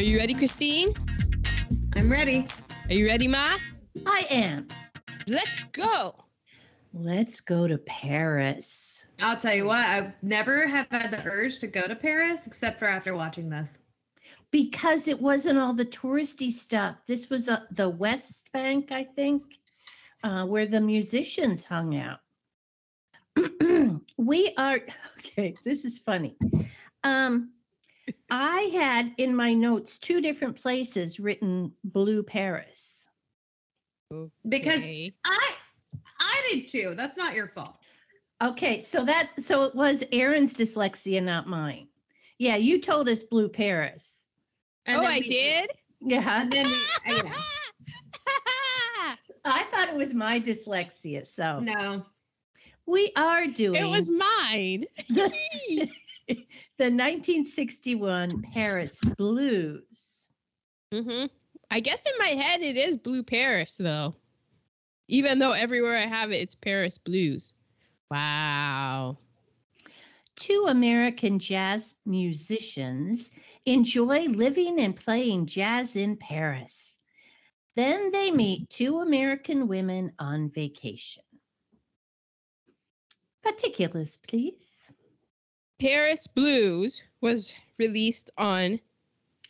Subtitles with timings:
[0.00, 0.94] Are you ready, Christine?
[1.94, 2.46] I'm ready.
[2.88, 3.58] Are you ready, Ma?
[4.06, 4.66] I am.
[5.26, 6.14] Let's go.
[6.94, 9.04] Let's go to Paris.
[9.20, 12.78] I'll tell you what, I never have had the urge to go to Paris except
[12.78, 13.76] for after watching this.
[14.50, 16.96] Because it wasn't all the touristy stuff.
[17.06, 19.42] This was uh, the West Bank, I think,
[20.24, 22.20] uh, where the musicians hung out.
[24.16, 24.80] we are,
[25.18, 26.38] okay, this is funny.
[27.04, 27.50] Um,
[28.30, 33.04] I had in my notes two different places written Blue Paris.
[34.48, 35.52] Because I
[36.18, 36.94] I did too.
[36.96, 37.76] That's not your fault.
[38.42, 41.88] Okay, so that so it was Aaron's dyslexia, not mine.
[42.38, 44.24] Yeah, you told us Blue Paris.
[44.86, 45.70] And oh, I we- did?
[46.00, 47.32] Yeah, And then we, yeah.
[49.44, 51.26] I thought it was my dyslexia.
[51.26, 52.04] So No.
[52.86, 54.84] we are doing it was mine.
[56.30, 56.46] the,
[56.78, 60.26] the 1961 Paris Blues.
[60.92, 61.24] hmm
[61.72, 64.14] I guess in my head it is Blue Paris, though.
[65.08, 67.54] Even though everywhere I have it, it's Paris Blues.
[68.10, 69.18] Wow.
[70.36, 73.30] Two American jazz musicians
[73.66, 76.96] enjoy living and playing jazz in Paris.
[77.76, 81.22] Then they meet two American women on vacation.
[83.42, 84.66] Particulars, please.
[85.80, 88.78] Paris Blues was released on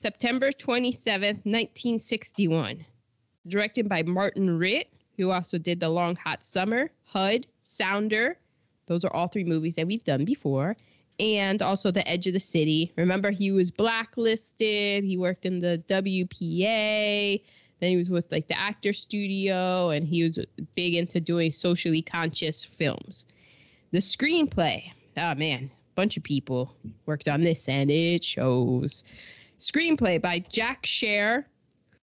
[0.01, 2.87] September 27th, 1961.
[3.49, 8.39] Directed by Martin Ritt, who also did The Long Hot Summer, HUD, Sounder.
[8.87, 10.77] Those are all three movies that we've done before.
[11.19, 12.93] And also The Edge of the City.
[12.97, 15.03] Remember, he was blacklisted.
[15.03, 17.43] He worked in the WPA.
[17.81, 20.39] Then he was with like the actor studio, and he was
[20.77, 23.27] big into doing socially conscious films.
[23.91, 26.75] The screenplay, oh man, bunch of people
[27.07, 29.05] worked on this and it shows.
[29.59, 31.47] Screenplay by Jack Sher,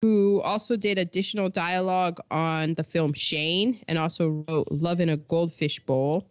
[0.01, 5.17] who also did additional dialogue on the film Shane and also wrote Love in a
[5.17, 6.25] Goldfish Bowl.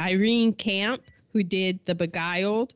[0.00, 1.02] Irene Kamp,
[1.32, 2.74] who did The Beguiled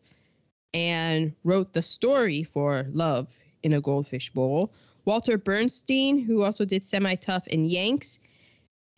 [0.72, 3.28] and wrote the story for Love
[3.62, 4.72] in a Goldfish Bowl.
[5.04, 8.20] Walter Bernstein, who also did Semi Tough and Yanks,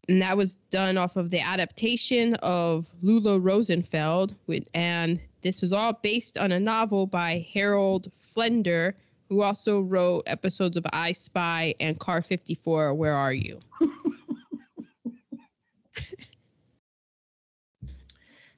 [0.09, 4.35] and that was done off of the adaptation of Lulla Rosenfeld.
[4.47, 8.95] With, and this was all based on a novel by Harold Flender,
[9.29, 13.61] who also wrote episodes of I Spy and Car 54, Where Are You?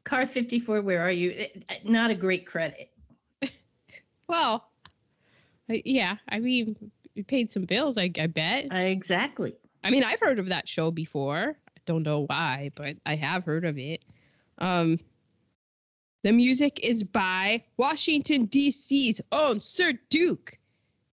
[0.04, 1.46] Car 54, where are you?
[1.82, 2.90] Not a great credit.
[4.26, 4.66] Well,
[5.68, 8.72] yeah, I mean, we paid some bills, I, I bet.
[8.72, 9.54] Uh, exactly.
[9.84, 11.56] I mean, I've heard of that show before.
[11.68, 14.02] I don't know why, but I have heard of it.
[14.56, 14.98] Um,
[16.22, 20.56] the music is by Washington, D.C.'s own Sir Duke,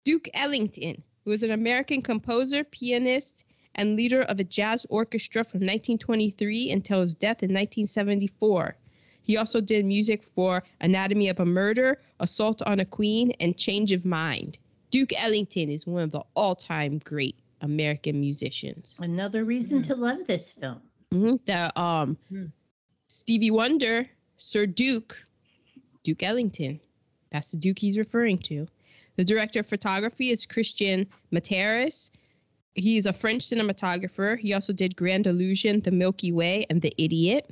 [0.04, 3.44] Duke Ellington, who is an American composer, pianist,
[3.74, 8.76] and leader of a jazz orchestra from 1923 until his death in 1974.
[9.22, 13.90] He also did music for Anatomy of a Murder, Assault on a Queen, and Change
[13.90, 14.58] of Mind.
[14.92, 18.98] Duke Ellington is one of the all time great American musicians.
[19.02, 20.80] Another reason to love this film.
[21.12, 22.46] hmm The um, Hmm.
[23.08, 24.06] Stevie Wonder,
[24.36, 25.22] Sir Duke,
[26.04, 26.80] Duke Ellington.
[27.30, 28.66] That's the Duke he's referring to.
[29.16, 32.10] The director of photography is Christian Matras.
[32.74, 34.38] He's a French cinematographer.
[34.38, 37.50] He also did Grand Illusion, The Milky Way, and The Idiot.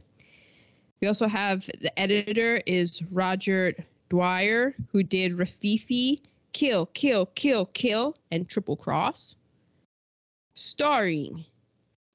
[1.01, 3.75] We also have the editor is Roger
[4.11, 6.21] Dwyre, who did Rififi,
[6.53, 9.37] Kill, Kill, Kill, Kill, and Triple Cross.
[10.59, 11.45] Starring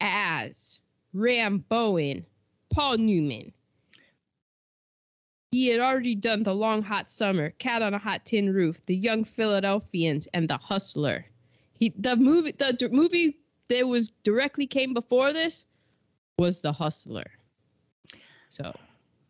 [0.01, 0.81] as
[1.13, 2.25] Ram Bowen,
[2.69, 3.53] Paul Newman.
[5.51, 8.97] He had already done The Long Hot Summer, Cat on a Hot Tin Roof, The
[8.97, 11.25] Young Philadelphians, and The Hustler.
[11.79, 13.37] He the movie the movie
[13.69, 15.65] that was directly came before this
[16.37, 17.31] was The Hustler.
[18.49, 18.75] So,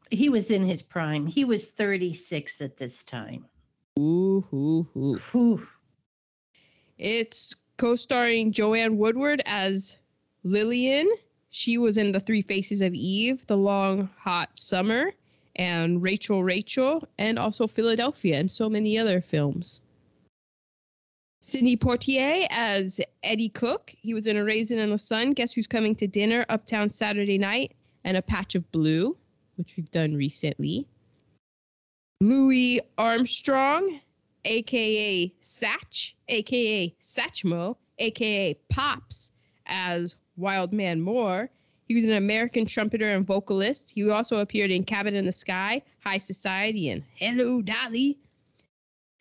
[0.09, 1.27] He was in his prime.
[1.27, 3.45] He was 36 at this time.
[3.99, 5.19] ooh, ooh, ooh.
[5.31, 5.67] Whew.
[6.97, 9.97] It's co-starring Joanne Woodward as
[10.43, 11.09] Lillian.
[11.49, 15.11] She was in The Three Faces of Eve, The Long Hot Summer,
[15.55, 19.79] and Rachel Rachel, and also Philadelphia, and so many other films.
[21.41, 23.93] Sidney Poitier as Eddie Cook.
[23.99, 27.37] He was in A Raisin in the Sun, Guess Who's Coming to Dinner, Uptown Saturday
[27.37, 29.17] Night, and A Patch of Blue,
[29.57, 30.87] which we've done recently.
[32.21, 33.99] Louis Armstrong
[34.45, 39.31] aka Satch, aka Satchmo, aka Pops,
[39.65, 41.49] as Wildman Moore.
[41.87, 43.91] He was an American trumpeter and vocalist.
[43.91, 48.17] He also appeared in Cabin in the Sky, High Society, and Hello Dolly.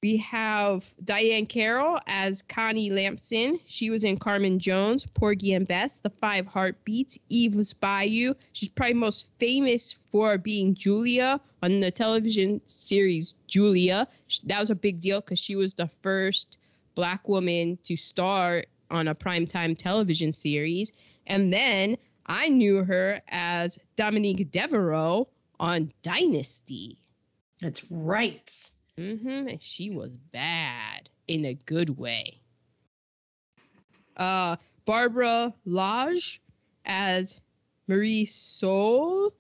[0.03, 3.61] We have Diahann Carroll as Connie Lampson.
[3.67, 8.35] She was in Carmen Jones, Porgy and Bess, The Five Heartbeats, Eve's Bayou.
[8.53, 14.09] She's probably most famous for being Julia on the television series Julia.
[14.45, 16.59] That was a big deal because she was the first
[16.95, 20.93] black woman to star on a primetime television series.
[21.27, 25.29] And then I knew her as Dominique Devereaux
[25.59, 26.99] on Dynasty.
[27.61, 28.71] That's right.
[28.99, 29.49] Mm-hmm.
[29.49, 32.41] And she was bad in a good way.
[34.17, 36.39] Uh, Barbara Laage
[36.85, 37.41] as
[37.87, 39.33] Marie Soul.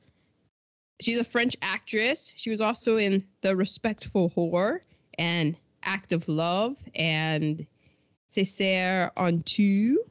[1.03, 2.33] She's a French actress.
[2.37, 4.79] She was also in The Respectful Whore
[5.19, 7.67] and Act of Love and
[8.31, 10.05] Césaire en Two.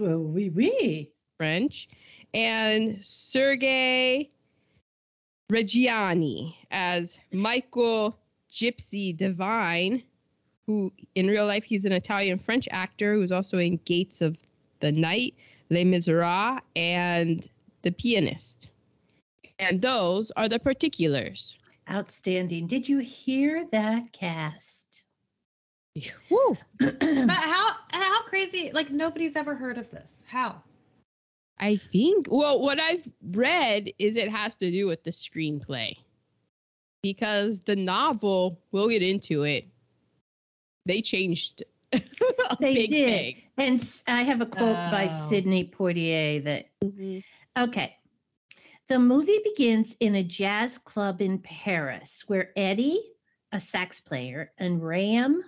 [0.00, 1.10] Oh, oui, oui.
[1.36, 1.88] French.
[2.32, 4.30] And Sergei
[5.52, 8.16] Reggiani as Michael
[8.50, 10.02] Gypsy Divine,
[10.66, 14.38] who in real life he's an Italian French actor who's also in Gates of
[14.80, 15.34] the Night,
[15.68, 17.46] Les Miserables, and
[17.82, 18.70] The Pianist.
[19.58, 21.58] And those are the particulars.
[21.90, 22.66] Outstanding.
[22.66, 25.04] Did you hear that cast?
[26.30, 26.56] Woo.
[26.78, 28.70] But how how crazy?
[28.72, 30.22] Like nobody's ever heard of this.
[30.26, 30.62] How?
[31.60, 35.96] I think, well, what I've read is it has to do with the screenplay.
[37.02, 39.66] Because the novel, we'll get into it,
[40.86, 41.62] they changed.
[41.92, 42.00] a
[42.58, 43.06] They big did.
[43.08, 43.42] thing.
[43.56, 45.28] And I have a quote by Oh.
[45.28, 47.18] Sidney Poitier that mm-hmm.
[47.62, 47.96] Okay.
[48.86, 53.02] The movie begins in a jazz club in Paris where Eddie,
[53.50, 55.42] a sax player, and Ram,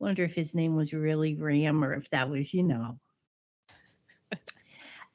[0.00, 2.98] wonder if his name was really Ram or if that was, you know,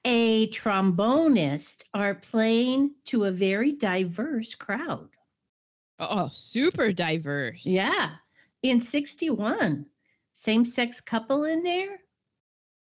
[0.06, 5.10] a trombonist are playing to a very diverse crowd.
[6.00, 7.66] Oh, super diverse.
[7.66, 8.12] Yeah.
[8.64, 9.86] In 61,
[10.32, 12.00] same sex couple in there.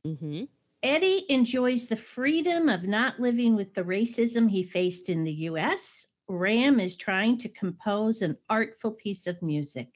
[0.07, 0.43] Mm hmm
[0.83, 6.07] Eddie enjoys the freedom of not living with the racism he faced in the US.
[6.27, 9.89] Ram is trying to compose an artful piece of music.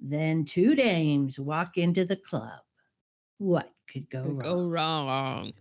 [0.00, 2.60] Then two dames walk into the club.
[3.38, 4.38] What could go wrong?
[4.38, 5.52] Go wrong.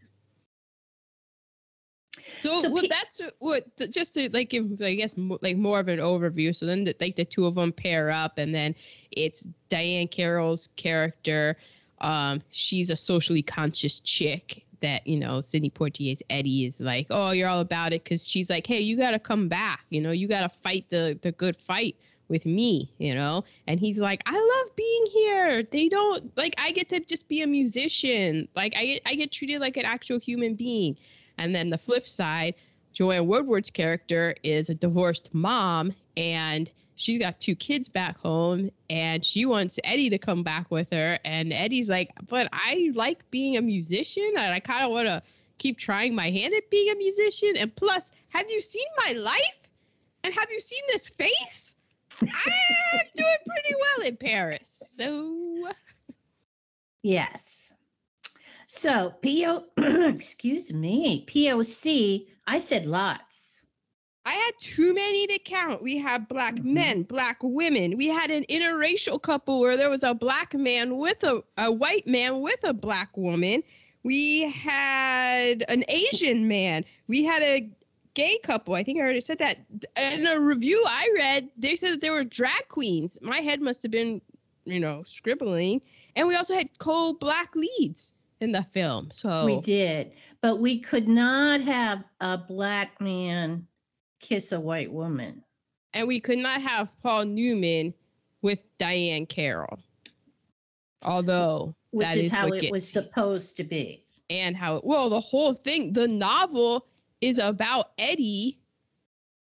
[2.41, 5.87] So, So well, pe- that's what just to like give I guess like more of
[5.87, 6.55] an overview.
[6.55, 8.75] So then the, like the two of them pair up, and then
[9.11, 11.57] it's Diahann Carroll's character.
[11.99, 17.31] Um, she's a socially conscious chick that you know Sidney Poitier's Eddie is like, oh,
[17.31, 19.85] you're all about it because she's like, hey, you got to come back.
[19.89, 21.95] You know, you got to fight the the good fight
[22.27, 22.91] with me.
[22.97, 25.63] You know, and he's like, I love being here.
[25.63, 28.47] They don't like I get to just be a musician.
[28.55, 30.97] Like I get I get treated like an actual human being.
[31.39, 32.55] And then the flip side,
[32.93, 39.23] Joanne Woodward's character is a divorced mom and she's got two kids back home and
[39.23, 41.19] she wants Eddie to come back with her.
[41.23, 45.21] And Eddie's like, but I like being a musician and I kind of want to
[45.59, 47.53] keep trying my hand at being a musician.
[47.57, 49.59] And plus, have you seen my life?
[50.23, 51.75] And have you seen this face?
[52.21, 52.27] I'm
[53.15, 54.91] doing pretty well in Paris.
[54.95, 55.71] So,
[57.03, 57.71] Yes.
[58.65, 63.46] So, PO, excuse me, POC, I said lots.
[64.27, 65.81] I had too many to count.
[65.81, 66.65] We had black Mhm.
[66.65, 67.95] men, black women.
[67.95, 72.05] We had an interracial couple where there was a black man with a, a white
[72.07, 73.63] man with a black woman.
[74.03, 76.83] We had an Asian man.
[77.07, 77.69] We had a
[78.15, 78.75] gay couple.
[78.75, 79.59] I think I already said that.
[80.11, 83.17] In a review I read, they said that there were drag queens.
[83.21, 84.19] My head must have been,
[84.65, 85.81] you know, scribbling.
[86.17, 89.09] And we also had co black leads in the film.
[89.13, 93.65] So We did, but we could not have a black man
[94.19, 95.43] kiss a white woman.
[95.93, 97.93] and we could not have Paul Newman
[98.41, 99.79] with Diahann Carroll.
[101.03, 104.03] Although which that is, how it was supposed to be.
[104.29, 106.85] and how well the whole thing the novel
[107.21, 108.59] is about Eddie.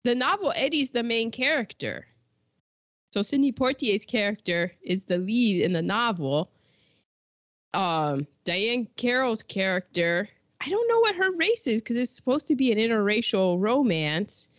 [0.03, 2.05] The novel Eddie's the main character.
[3.13, 6.51] So Sidney Poitier's character is the lead in the novel.
[7.73, 10.29] Um, Diahann Carroll's character,
[10.61, 14.49] I don't know what her race is because it's supposed to be an interracial romance.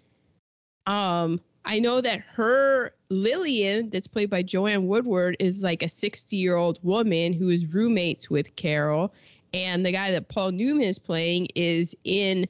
[0.88, 6.36] Um, I know that her Lillian, that's played by Joanne Woodward, is like a 60
[6.36, 9.12] year old woman who is roommates with Carol.
[9.52, 12.46] And the guy that Paul Newman is playing is in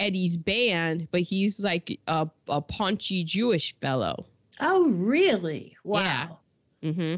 [0.00, 4.26] Eddie's band, but he's like a, a paunchy Jewish fellow.
[4.58, 5.76] Oh, really?
[5.84, 6.28] Yeah.
[6.28, 6.38] Wow.
[6.82, 7.14] hmm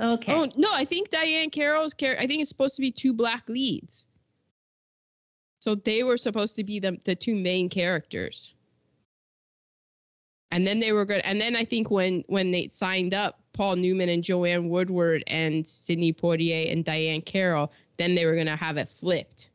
[0.00, 0.32] Okay.
[0.32, 2.22] Oh no, I think Diahann Carroll's character.
[2.22, 4.06] I think it's supposed to be two black leads.
[5.60, 8.54] So they were supposed to be the the two main characters.
[10.50, 11.20] And then they were good.
[11.24, 15.66] And then I think when when they signed up Paul Newman and Joanne Woodward and
[15.66, 19.50] Sidney Poitier and Diahann Carroll, then they were gonna have it flipped.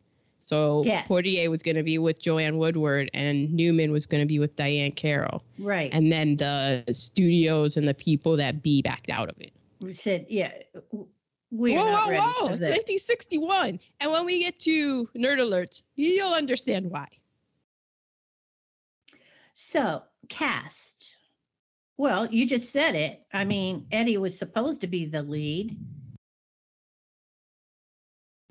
[0.45, 1.07] So Yes.
[1.07, 5.43] Poitier was gonna be with Joanne Woodward and Newman was gonna be with Diahann Carroll.
[5.57, 5.89] Right.
[5.93, 9.51] And then the studios and the people that be backed out of it.
[9.79, 10.51] we said, yeah,
[11.53, 12.53] we're whoa, whoa, whoa!
[12.53, 17.07] It's 1961, and when we get to nerd alerts, you'll understand why.
[19.53, 21.15] So, cast.
[21.97, 23.21] Well, you just said it.
[23.31, 25.77] I mean, Eddie was supposed to be the lead.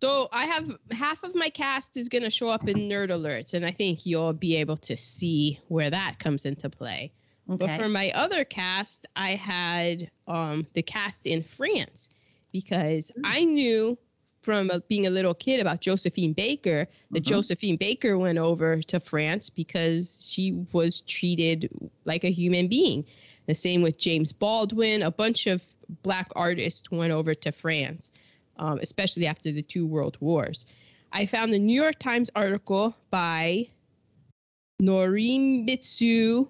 [0.02, 3.54] So I have half of my cast is going to show up in nerd alerts,
[3.54, 7.12] and I think you'll be able to see where that comes into play.
[7.48, 7.66] Okay.
[7.66, 12.08] But for my other cast, I had um, the cast in France
[12.52, 13.96] because I knew
[14.42, 17.28] from uh, being a little kid about Josephine Baker that Mhm.
[17.28, 21.68] Josephine Baker went over to France because she was treated
[22.04, 23.04] like a human being.
[23.46, 25.02] The same with James Baldwin.
[25.02, 25.62] A bunch of
[26.02, 28.12] black artists went over to France,
[28.56, 30.66] um, especially after the two world wars.
[31.12, 33.68] I found a New York Times article by
[34.80, 36.48] Norimitsu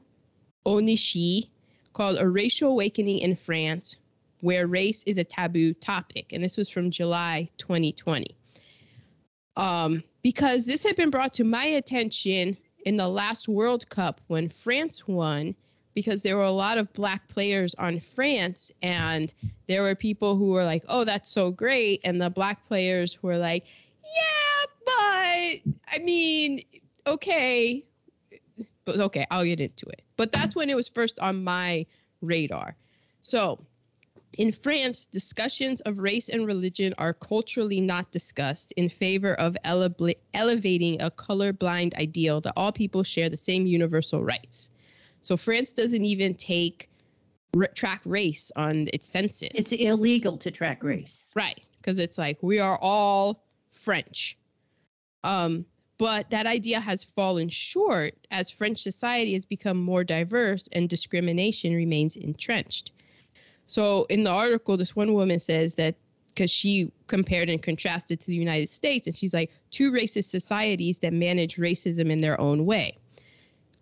[0.67, 1.49] Onishi
[1.93, 3.97] called A Racial Awakening in France,
[4.43, 6.33] where race is a taboo topic.
[6.33, 8.37] And this was from July 2020.
[9.57, 14.49] Um, because this had been brought to my attention in the last World Cup when
[14.49, 15.55] France won,
[15.95, 19.33] because there were a lot of black players on France, and
[19.69, 22.01] there were people who were like, oh, that's so great.
[22.03, 23.65] And the black players were like,
[24.05, 26.61] yeah, but I mean,
[27.07, 27.85] okay,
[28.85, 30.03] but okay, I'll get into it.
[30.17, 31.87] But that's when it was first on my
[32.21, 32.75] radar.
[33.21, 33.65] So,
[34.39, 40.15] in France, discussions of race and religion are culturally not discussed in favor of ele-
[40.33, 44.71] elevating a colorblind ideal that all people share the same universal rights.
[45.21, 46.89] So, France doesn't even take
[47.57, 49.51] r- track race on its census.
[49.55, 51.31] it's illegal to track race.
[51.37, 54.39] Right, because it's like we are all French.
[55.25, 55.67] Um,
[55.99, 61.75] but that idea has fallen short as French society has become more diverse and discrimination
[61.75, 62.91] remains entrenched.
[63.67, 65.95] So in the article, this one woman says that
[66.35, 71.01] because she compared and contrasted to the United States, and she's like, two racist societies
[71.01, 72.97] that manage racism in their own way.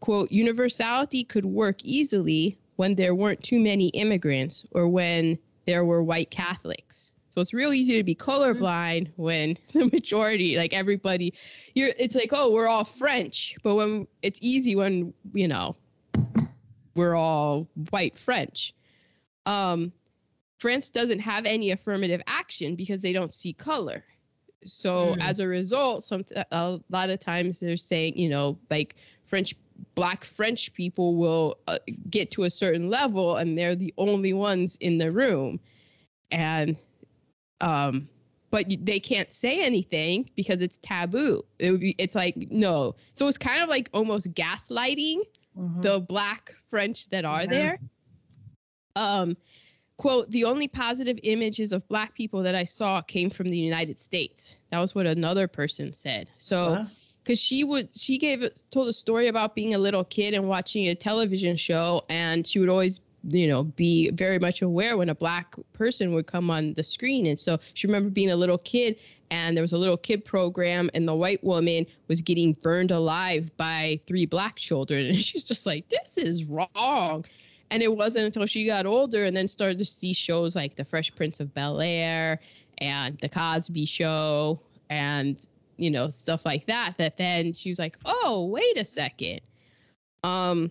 [0.00, 6.02] Quote, universality could work easily when there weren't too many immigrants or when there were
[6.02, 7.12] white Catholics.
[7.30, 9.22] So it's real easy to be colorblind mm-hmm.
[9.22, 11.34] when the majority, like everybody,
[11.74, 13.56] you're it's like, oh, we're all French.
[13.62, 15.76] But when it's easy when, you know,
[16.94, 18.74] we're all white French.
[19.46, 19.92] Um,
[20.58, 24.04] France doesn't have any affirmative action because they don't see color.
[24.64, 25.22] So Mm.
[25.22, 29.54] as a result, some a lot of times they're saying, you know, like French
[29.94, 31.78] black French people will uh,
[32.10, 35.58] get to a certain level and they're the only ones in the room.
[36.30, 36.76] And
[37.62, 38.08] um
[38.50, 41.42] but they can't say anything because it's taboo.
[41.58, 42.96] It would be it's like no.
[43.14, 45.20] So it's kind of like almost gaslighting
[45.56, 45.82] Mhm.
[45.82, 47.50] the black French that are Yeah.
[47.50, 47.78] there.
[48.96, 49.36] Um,
[49.96, 53.98] quote, the only positive images of black people that I saw came from the United
[53.98, 54.56] States.
[54.70, 56.28] That was what another person said.
[56.38, 56.86] So,
[57.22, 60.88] because she would, she gave, told a story about being a little kid and watching
[60.88, 65.14] a television show, and she would always, you know, be very much aware when a
[65.14, 67.26] black person would come on the screen.
[67.26, 68.96] And so she remembered being a little kid
[69.30, 73.56] and there was a little kid program and the white woman was getting burned alive
[73.56, 77.24] by three black children and she's just like this is wrong
[77.70, 80.84] and it wasn't until she got older and then started to see shows like the
[80.84, 82.40] fresh prince of bel air
[82.78, 85.46] and the cosby show and
[85.76, 89.40] you know stuff like that that then she was like oh wait a second.
[90.22, 90.70] Um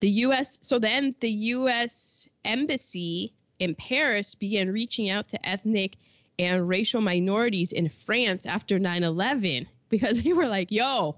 [0.00, 5.96] the us so then the us embassy in paris began reaching out to ethnic
[6.38, 11.16] and racial minorities in France after 9 11 because they were like, yo,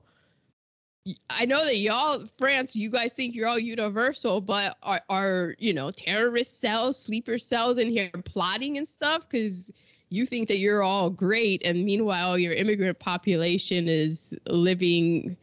[1.30, 5.72] I know that y'all, France, you guys think you're all universal, but are, are you
[5.72, 9.28] know, terrorist cells, sleeper cells in here plotting and stuff?
[9.28, 9.70] Because
[10.10, 11.62] you think that you're all great.
[11.64, 15.36] And meanwhile, your immigrant population is living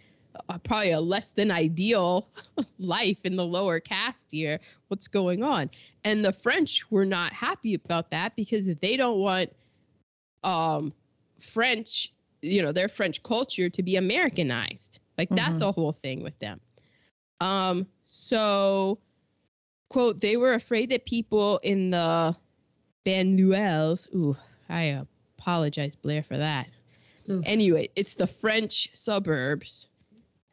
[0.50, 2.28] uh, probably a less than ideal
[2.80, 4.60] life in the lower caste here.
[4.88, 5.70] What's going on?
[6.04, 9.52] And the French were not happy about that because they don't want
[10.44, 10.94] um
[11.40, 15.00] French, you know, their French culture to be Americanized.
[15.18, 16.60] Like that's a whole thing with them.
[17.40, 19.00] Um so
[19.90, 22.36] quote they were afraid that people in the
[23.06, 24.36] Banlieues, ooh,
[24.68, 25.04] I
[25.38, 26.68] apologize Blair for that.
[27.30, 27.44] Oof.
[27.46, 29.88] Anyway, it's the French suburbs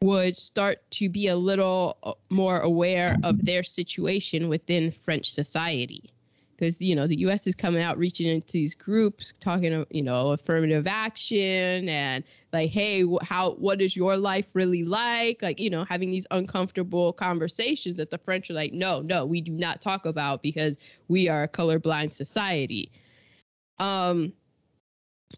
[0.03, 6.12] would start to be a little uh, more aware of their situation within French society.
[6.55, 10.31] Because, you know, the US is coming out, reaching into these groups, talking, you know,
[10.31, 15.41] affirmative action and like, hey, how, what is your life really like?
[15.41, 19.41] Like, you know, having these uncomfortable conversations that the French are like, no, no, we
[19.41, 22.91] do not talk about because we are a colorblind society.
[23.79, 24.33] Um,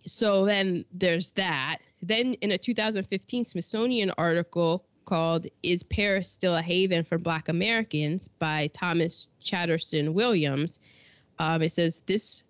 [0.05, 1.77] so then there's that.
[2.01, 8.27] Then in a 2015 Smithsonian article called Is Paris Still a Haven for Black Americans
[8.27, 10.79] by Thomas Chatterton Williams,
[11.39, 12.43] um, it says this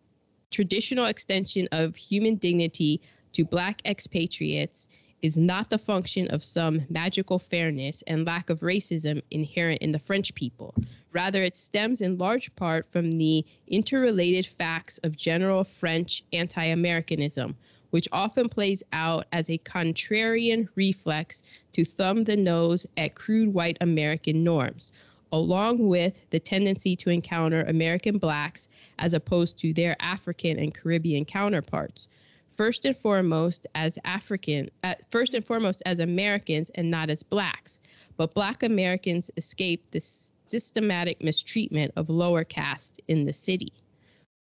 [0.51, 3.01] traditional extension of human dignity
[3.33, 4.87] to Black expatriates
[5.21, 9.99] is not the function of some magical fairness and lack of racism inherent in the
[9.99, 10.73] French people.
[11.11, 17.55] Rather, it stems in large part from the interrelated facts of general French anti Americanism,
[17.89, 23.77] which often plays out as a contrarian reflex to thumb the nose at crude white
[23.81, 24.91] American norms,
[25.35, 31.25] along with the tendency to encounter American blacks as opposed to their African and Caribbean
[31.25, 32.07] counterparts.
[32.55, 37.81] First and foremost as African, uh, first and foremost as Americans and not as blacks.
[38.15, 43.73] But black Americans escape the systematic mistreatment of lower caste in the city.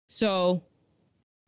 [0.09, 0.61] So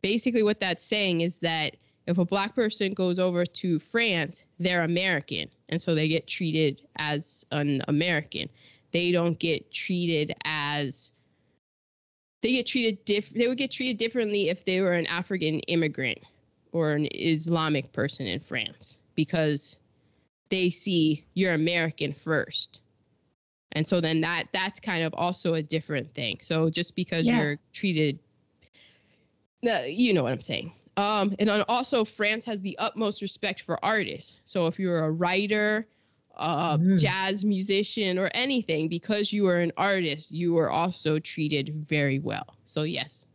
[0.02, 1.76] basically what that's saying is that
[2.08, 6.82] if a black person goes over to France, they're American, and so they get treated
[6.96, 8.48] as an American.
[8.92, 11.12] They don't get treated as
[12.42, 16.18] they get treated diff they would get treated differently if they were an African immigrant
[16.72, 19.76] or an Islamic person in France because
[20.48, 22.80] they see you're American first.
[23.72, 26.38] And so then that that's kind of also a different thing.
[26.42, 27.38] So just because Yeah.
[27.38, 28.18] you're treated
[29.68, 30.72] uh, you know what I'm saying.
[30.96, 34.34] Um, and also France has the utmost respect for artists.
[34.46, 35.86] So if you're a writer,
[36.36, 36.98] uh, Mm.
[36.98, 42.56] jazz musician, or anything, because you are an artist, you are also treated very well.
[42.64, 43.26] So yes,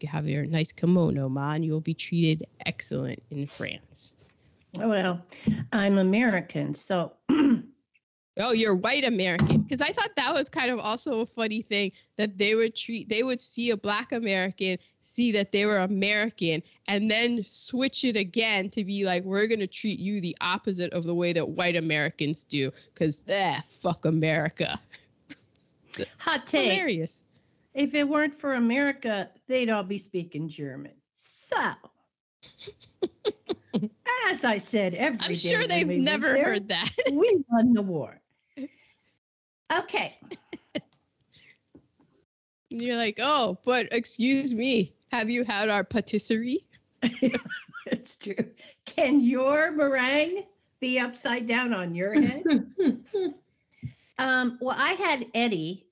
[0.00, 1.62] you have your nice kimono, man.
[1.62, 4.14] You will be treated excellent in France.
[4.74, 5.22] Well,
[5.72, 7.12] I'm American, so
[8.38, 9.62] Oh, you're white American.
[9.62, 13.08] Because I thought that was kind of also a funny thing that they would treat,
[13.08, 18.16] they would see a black American, see that they were American, and then switch it
[18.16, 21.48] again to be like, we're going to treat you the opposite of the way that
[21.48, 22.70] white Americans do.
[22.92, 24.78] Because, eh, fuck America.
[26.18, 26.72] hot take.
[26.72, 27.24] Hilarious.
[27.72, 30.92] If it weren't for America, they'd all be speaking German.
[31.16, 31.56] So,
[34.30, 36.90] as I said every I'm sure they've never there, heard that.
[37.12, 38.20] we won the war.
[39.72, 40.18] Okay.
[42.70, 46.66] You're like, oh, but excuse me, have you had our patisserie?
[47.86, 48.50] it's true.
[48.84, 50.44] Can your meringue
[50.80, 52.42] be upside down on your head?
[54.18, 55.86] Um, well, I had Eddie.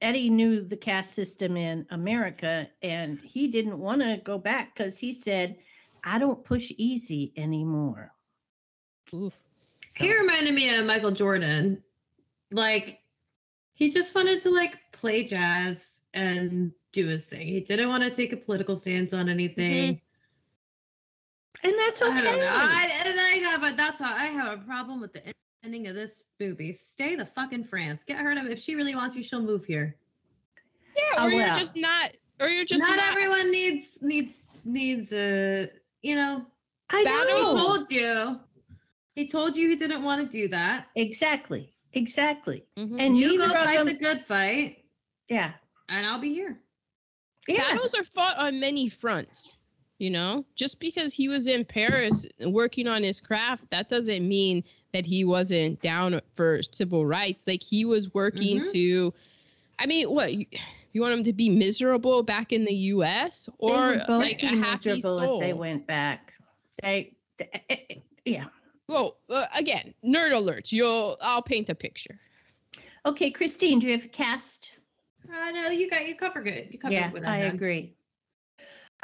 [0.00, 4.96] Eddie knew the caste system in America, and he didn't want to go back because
[4.96, 5.56] he said,
[6.04, 8.12] "I don't push easy anymore."
[9.12, 9.34] Oof.
[9.96, 11.82] He reminded me of Michael Jordan.
[12.50, 13.00] Like,
[13.74, 17.46] he just wanted to like play jazz and do his thing.
[17.46, 19.94] He didn't want to take a political stance on anything.
[19.94, 21.68] Mm-hmm.
[21.68, 22.12] And that's okay.
[22.12, 22.48] I don't know.
[22.48, 25.22] I, and I have a that's how I have a problem with the
[25.64, 26.72] ending of this movie.
[26.72, 28.04] Stay the fuck in France.
[28.04, 29.96] Get her to if she really wants you, she'll move here.
[30.96, 31.58] Yeah, Oh, or you're well.
[31.58, 35.68] just not, or you're just not, not, everyone needs needs needs a
[36.02, 36.44] you know
[36.90, 37.42] I he Battles.
[37.42, 37.66] know.
[37.66, 38.40] told you
[39.14, 41.74] he told you he didn't want to do that Exactly.
[41.96, 42.64] Exactly.
[42.76, 43.00] Mhm.
[43.00, 43.86] And you go fight them.
[43.86, 44.84] the good fight
[45.28, 45.52] yeah.
[45.88, 46.58] and i'll be here
[47.48, 47.62] Yeah.
[47.68, 49.58] battles are fought on many fronts.
[49.98, 54.62] You know, just because he was in Paris working on his craft, that doesn't mean
[54.92, 57.46] that he wasn't down for civil rights.
[57.46, 58.72] Like he was working Mhm.
[58.72, 59.14] to,
[59.78, 60.44] I mean, what you,
[60.92, 63.48] you want him to be miserable back in the U.S.
[63.56, 65.40] Or would both like be a happy miserable soul?
[65.40, 66.34] if they went back.
[66.82, 68.44] They, th- yeah.
[68.88, 70.72] Well, uh, again, nerd alerts.
[70.72, 72.18] You'll, I'll paint a picture.
[73.04, 74.70] Okay, Christine, do you have a cast?
[75.32, 76.68] i know you got you cover good.
[76.70, 77.54] you covered Yeah, what I had.
[77.54, 77.94] agree.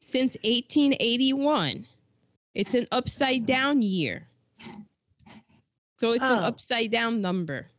[0.00, 1.86] since 1881.
[2.54, 2.98] It's an oh.
[2.98, 4.26] upside down year.
[5.98, 6.44] So it's an Oh.
[6.44, 7.70] upside down number.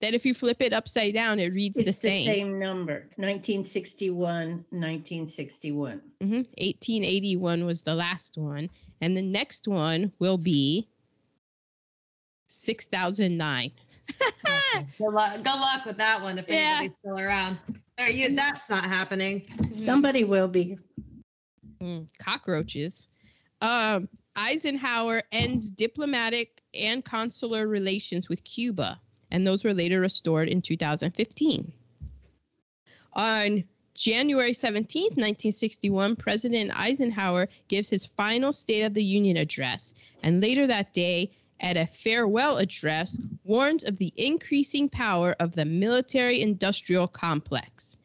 [0.00, 2.20] That if you flip it upside down, it reads the same.
[2.20, 2.58] It's the same.
[2.58, 6.00] number 1961, 1961.
[6.20, 8.70] hmm 1881 was the last one.
[9.02, 10.88] And the next one will be
[12.48, 13.70] 6009.
[14.98, 15.36] Good luck.
[15.36, 16.78] Good luck with that one if Yeah.
[16.78, 17.58] anybody's still around.
[17.98, 19.44] There, you, that's not happening.
[19.74, 20.78] Somebody will be.
[21.82, 23.08] Mm, cockroaches.
[23.60, 28.98] Um, Eisenhower ends diplomatic and consular relations with Cuba,
[29.30, 31.72] and those were later restored in 2015.
[33.12, 33.64] On
[33.94, 40.66] January 17, 1961, President Eisenhower gives his final State of the Union address, and later
[40.68, 47.06] that day, at a farewell address, warns of the increasing power of the military industrial
[47.06, 47.96] complex.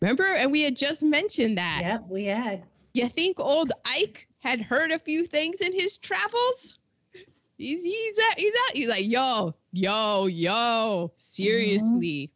[0.00, 1.80] Remember, and we had just mentioned that.
[1.82, 2.64] Yep, we had.
[2.92, 6.78] You think old Ike had heard a few things in his travels?
[7.58, 12.30] He's he's at, he's at, he's like, yo, yo, yo, seriously.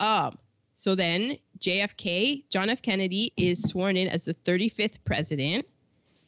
[0.00, 0.38] Um,
[0.76, 2.82] so then JFK, John F.
[2.82, 5.66] Kennedy, is sworn in as the 35th president.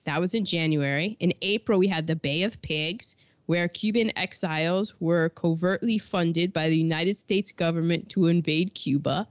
[0.04, 1.16] That was in January.
[1.20, 6.68] In April, we had the Bay of Pigs, where Cuban exiles were covertly funded by
[6.68, 9.28] the United States government to invade Cuba.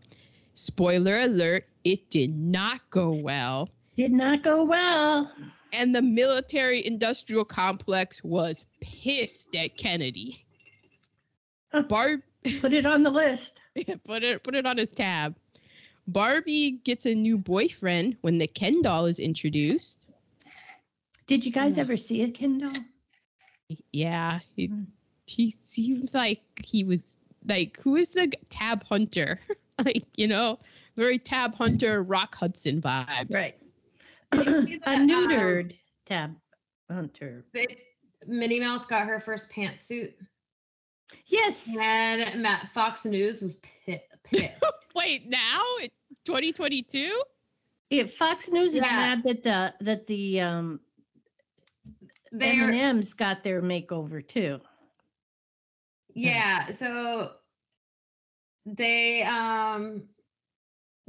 [0.53, 5.29] Spoiler alert, it did not go well Did not go well.
[5.73, 10.45] and the military industrial complex was pissed at Kennedy.
[11.73, 11.81] Huh.
[11.81, 12.21] Barb
[12.61, 13.59] Put it on the list.
[14.05, 15.35] put it put it on his tab.
[16.07, 20.07] Barbie gets a new boyfriend when the Ken doll is introduced.
[21.27, 21.81] Did you guys Yeah.
[21.83, 22.71] ever see it, Kendall?
[23.91, 24.83] Yeah, he, Hmm.
[25.27, 29.41] he seems like he was like who is the Tab Hunter?
[29.85, 30.57] like you know,
[30.95, 33.33] very Tab Hunter, Rock Hudson vibes.
[33.33, 33.57] Right.
[34.33, 36.35] You a that, um, neutered tab
[36.89, 37.45] hunter.
[38.27, 40.13] Minnie Mouse got her first pantsuit,
[41.25, 41.69] Yes.
[41.79, 44.61] and Matt Fox News was pit, pissed.
[44.95, 45.61] Wait, now
[46.25, 47.21] 2022?
[47.89, 50.79] If Fox News is mad that the that the um
[52.31, 54.59] They're M&Ms got their makeover too.
[56.13, 57.31] yeah, so
[58.65, 60.03] they um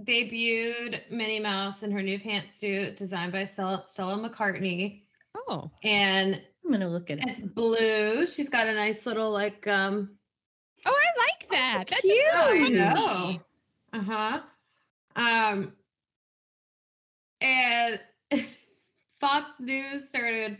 [0.04, 5.02] debuted Minnie Mouse in her new pantsuit designed by Stella, Stella McCartney,
[5.36, 7.24] Oh, and I'm gonna look at it.
[7.28, 8.26] it's blue.
[8.26, 10.10] She's got a nice little like um
[10.86, 11.84] oh, I like that.
[11.88, 12.22] That's cute.
[12.36, 13.40] I know.
[13.92, 14.40] Uh huh.
[15.16, 15.72] Um,
[17.40, 18.00] and
[19.20, 20.56] Fox News started.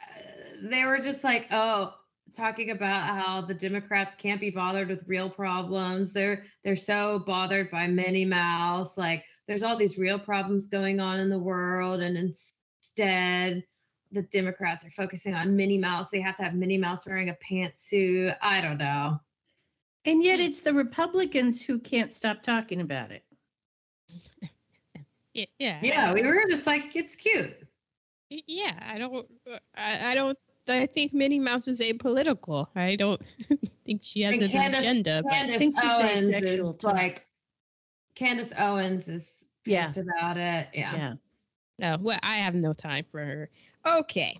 [0.00, 0.20] uh,
[0.68, 1.94] They were just like, oh,
[2.34, 6.12] talking about how the Democrats can't be bothered with real problems.
[6.12, 8.96] They're they're so bothered by Minnie Mouse.
[8.98, 13.64] Like, there's all these real problems going on in the world, and instead.
[14.12, 16.10] The Democrats are focusing on Minnie Mouse.
[16.10, 18.36] They have to have Minnie Mouse wearing a pantsuit.
[18.42, 19.20] I don't know.
[20.04, 23.24] And yet it's the Republicans who can't stop talking about it.
[25.32, 25.78] Yeah.
[25.80, 27.54] Yeah, we were just like, it's cute.
[28.30, 29.26] Yeah, I don't.
[29.74, 30.38] I, I don't.
[30.70, 32.66] I think Minnie Mouse is apolitical.
[32.74, 33.20] I don't
[33.84, 35.20] think she has And an Candace- agenda.
[35.24, 37.26] But Candace think she's Owens asexual, is like,
[38.14, 39.86] Candace Owens is Yeah.
[39.86, 40.68] pissed about it.
[40.74, 40.94] Yeah.
[40.96, 41.12] Yeah.
[41.78, 43.50] no, well, I have no time for her.
[43.86, 44.38] Okay.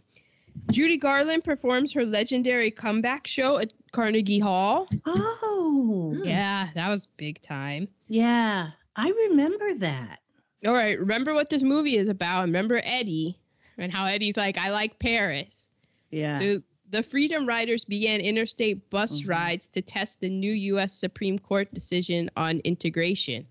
[0.72, 4.88] Judy Garland performs her legendary comeback show at Carnegie Hall.
[5.06, 6.20] Oh.
[6.24, 7.88] Yeah, that was big time.
[8.08, 8.70] Yeah.
[8.96, 10.18] I remember that.
[10.66, 12.42] All right, remember what this movie is about.
[12.42, 13.38] Remember Eddie
[13.78, 15.69] and how Eddie's like, I like Paris.
[16.10, 16.38] Yeah.
[16.38, 19.28] The, the Freedom Riders began interstate bus Mhm.
[19.28, 20.92] rides to test the new U.S.
[20.92, 23.46] Supreme Court decision on integration.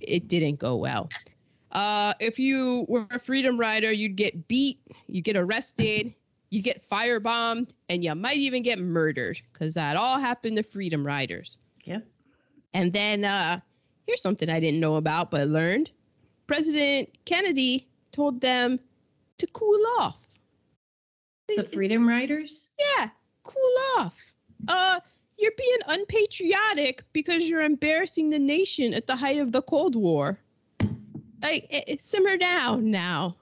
[0.00, 1.10] It didn't go well.
[1.70, 6.14] Uh, if you were a Freedom Rider, you'd get beat, you'd get arrested,
[6.50, 11.06] you'd get firebombed, and you might even get murdered because that all happened to Freedom
[11.06, 11.58] Riders.
[11.84, 12.06] Yep.
[12.74, 13.60] And then uh,
[14.06, 15.90] here's something I didn't know about but learned.
[16.46, 18.80] President Kennedy told them
[19.38, 20.19] to cool off.
[21.56, 22.66] The Freedom Riders?
[22.78, 23.08] Yeah,
[23.42, 24.18] cool off.
[24.68, 25.00] Uh,
[25.38, 30.38] you're being unpatriotic because you're embarrassing the nation at the height of the Cold War.
[31.42, 33.36] Like, simmer down now.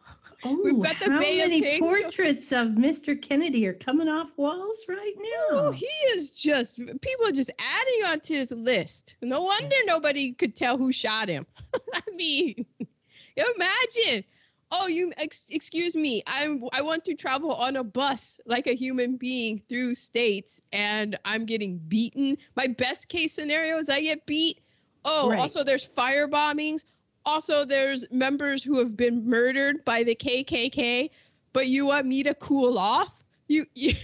[0.44, 1.80] Oh, We've got the how Bay many Pigs.
[1.80, 3.20] portraits of Mr.
[3.20, 5.58] Kennedy are coming off walls right now?
[5.58, 9.16] Oh, he is just people are just adding onto his list.
[9.20, 11.44] No wonder nobody could tell who shot him.
[11.92, 12.66] I mean,
[13.36, 14.24] imagine.
[14.70, 16.22] Oh, you ex- excuse me.
[16.26, 21.16] I'm I want to travel on a bus like a human being through states, and
[21.24, 22.36] I'm getting beaten.
[22.56, 24.60] My best case scenario is I get beat.
[25.04, 25.38] Oh, Right.
[25.38, 26.84] also there's fire bombings.
[27.24, 31.10] Also, there's members who have been murdered by the KKK.
[31.52, 33.12] but you want me to cool off?
[33.48, 33.94] You, you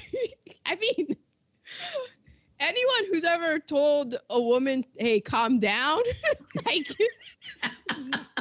[0.66, 1.16] I mean,
[2.61, 6.00] anyone who's ever told a woman, "Hey, calm down,"
[6.66, 6.96] like,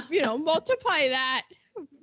[0.09, 1.43] you know, multiply that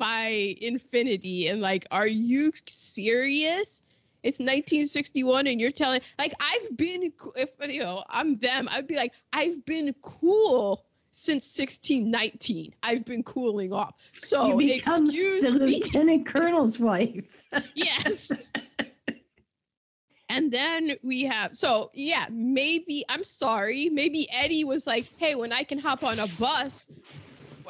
[0.01, 3.83] by infinity, and like, are you serious?
[4.23, 8.97] It's 1961, and you're telling like I've been if you know I'm them, I'd be
[8.97, 12.75] like I've been cool since 1619.
[12.83, 13.95] I've been cooling off.
[14.15, 15.77] So you become excuse the me.
[15.77, 17.45] lieutenant colonel's wife.
[17.75, 18.51] Yes.
[20.29, 25.53] and then we have so yeah maybe I'm sorry maybe Eddie was like hey when
[25.53, 26.87] I can hop on a bus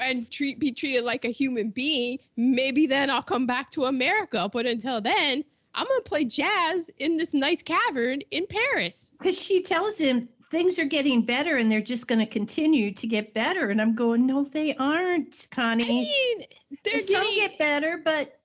[0.01, 4.49] and treat be treated like a human being maybe then I'll come back to America
[4.53, 9.13] but until then I'm gonna play jazz in this nice cavern in Paris.
[9.19, 13.07] Because she tells him things are getting better and they're just going to continue to
[13.07, 13.71] get better.
[13.71, 15.85] And I'm going, no, they aren't, Connie.
[15.85, 16.45] I mean,
[16.85, 18.40] they're getting get better, but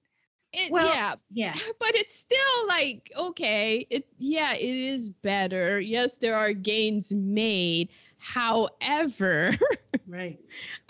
[0.57, 1.53] it, well- yeah, yeah.
[1.79, 7.89] but it's still like okay it yeah it is better yes there are gains made
[8.17, 9.51] however
[10.07, 10.39] Right.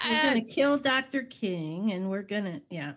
[0.05, 1.23] We're uh, going to kill Dr.
[1.23, 2.93] King and we're going to, yeah.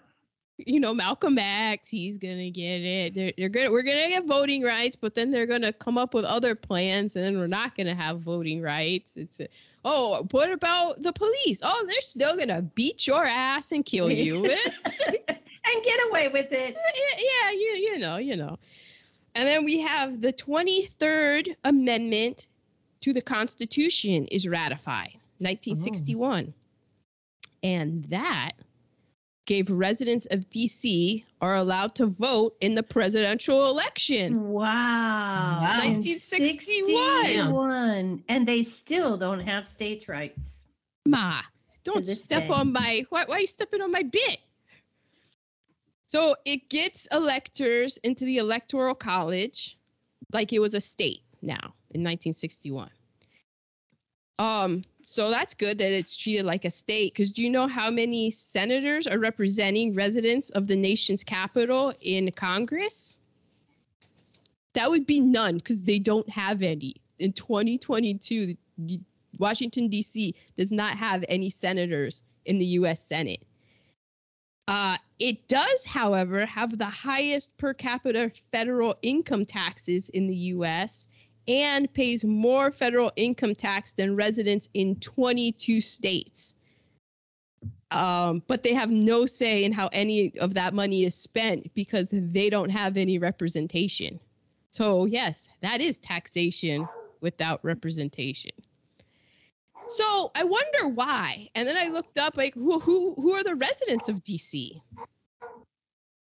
[0.59, 4.63] you know malcolm x he's gonna get it they're, they're gonna we're gonna get voting
[4.65, 7.95] rights but then they're gonna come up with other plans and then we're not gonna
[7.95, 9.47] have voting rights it's a,
[9.85, 14.45] oh what about the police oh they're still gonna beat your ass and kill you
[14.47, 15.39] It's-
[15.75, 16.77] and get away with it.
[16.77, 16.81] Uh,
[17.19, 18.59] yeah, you you know, you know.
[19.35, 22.49] And then we have the 23rd Amendment
[23.01, 26.53] to the Constitution is ratified, 1961.
[27.63, 28.53] And that
[29.47, 34.49] gave residents of DC are allowed to vote in the presidential election.
[34.49, 35.61] Wow.
[35.83, 37.25] 1961.
[37.25, 38.25] 61.
[38.29, 40.65] And they still don't have states' rights.
[41.07, 41.41] Ma,
[41.85, 42.49] don't step day.
[42.49, 44.39] on my why, why are you stepping on my bit?
[46.09, 49.77] So it gets electors into the electoral college
[50.33, 52.91] like it was a state now in 1961.
[54.39, 57.91] Um, so that's good that it's treated like a state because do you know how
[57.91, 63.19] many senators are representing residents of the nation's capital in Congress?
[64.73, 67.03] That would be none because they don't have any.
[67.19, 68.57] In 2022,
[69.39, 70.35] Washington, D.C.
[70.57, 73.03] does not have any senators in the U.S.
[73.03, 73.43] Senate.
[74.69, 81.09] Uh, it does, however, have the highest per capita federal income taxes in the U.S.
[81.49, 86.55] and pays more federal income tax than residents in 22 states.
[87.91, 92.11] Um, but they have no say in how any of that money is spent because
[92.13, 94.21] they don't have any representation.
[94.71, 96.87] So, yes, that is taxation
[97.23, 98.53] without representation.
[99.89, 101.49] So I wonder why.
[101.55, 104.81] And then I looked up like who who who are the residents of DC?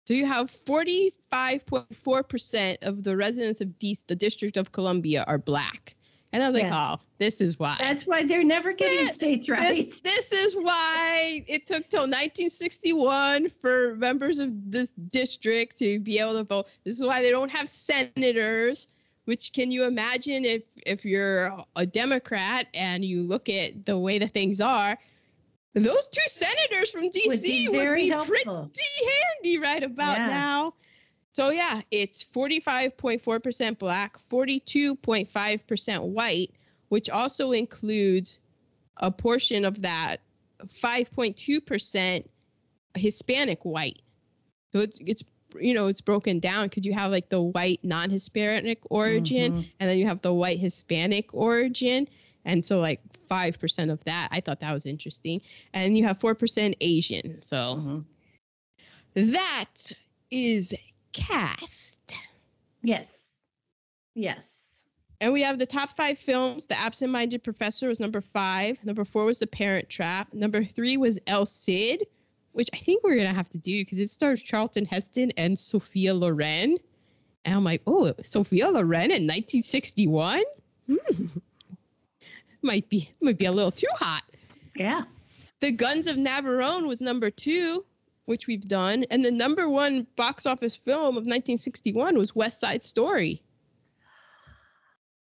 [0.07, 5.95] So you have 45.4% of the residents of DC, the District of Columbia are black.
[6.33, 6.73] And I was like, Yes.
[6.75, 7.77] oh, this is why.
[7.79, 10.01] That's why they're never getting Yeah, states' rights.
[10.01, 16.19] this, this is why it took till 1961 for members of this district to be
[16.19, 16.69] able to vote.
[16.85, 18.89] This is why they don't have senators.
[19.29, 24.21] Which can you imagine if if you're a Democrat and you look at the way
[24.21, 24.97] that things are,
[25.75, 30.29] those two senators from DC would be would be pretty handy right about Yeah.
[30.29, 30.75] now.
[31.35, 36.55] So yeah, it's 45.4% black, 42.5% white,
[36.89, 38.39] which also includes
[38.97, 40.23] a portion of that
[40.69, 42.25] 5.2%
[42.95, 44.01] Hispanic white.
[44.73, 45.23] So it's it's
[45.61, 49.71] you know it's broken down because you have like the white non-Hispanic origin Mhm.
[49.81, 52.09] and then you have the white Hispanic origin.
[52.45, 55.43] And so like 5% of that, I thought that was interesting.
[55.75, 57.43] And you have 4% Asian.
[57.43, 58.05] So Mhm.
[59.33, 59.93] that
[60.31, 60.75] is
[61.13, 62.17] cast.
[62.83, 63.23] Yes.
[64.15, 64.55] Yes.
[65.21, 66.67] And we have the top five films.
[66.67, 68.83] The Absent Minded Professor was number five.
[68.85, 70.33] Number four was The Parent Trap.
[70.33, 72.07] Number three was El Cid,
[72.59, 75.57] which I think we're going to have to do because it stars Charlton Heston and
[75.57, 76.77] Sophia Loren.
[77.45, 80.43] And I'm like, oh, Sophia Loren in 1961?
[80.89, 81.27] Hmm.
[82.63, 84.25] might be might be a little too hot.
[84.75, 85.05] Yeah.
[85.61, 87.85] The Guns of Navarone was number two,
[88.25, 89.05] which we've done.
[89.09, 93.41] And the number one box office film of 1961 was West Side Story.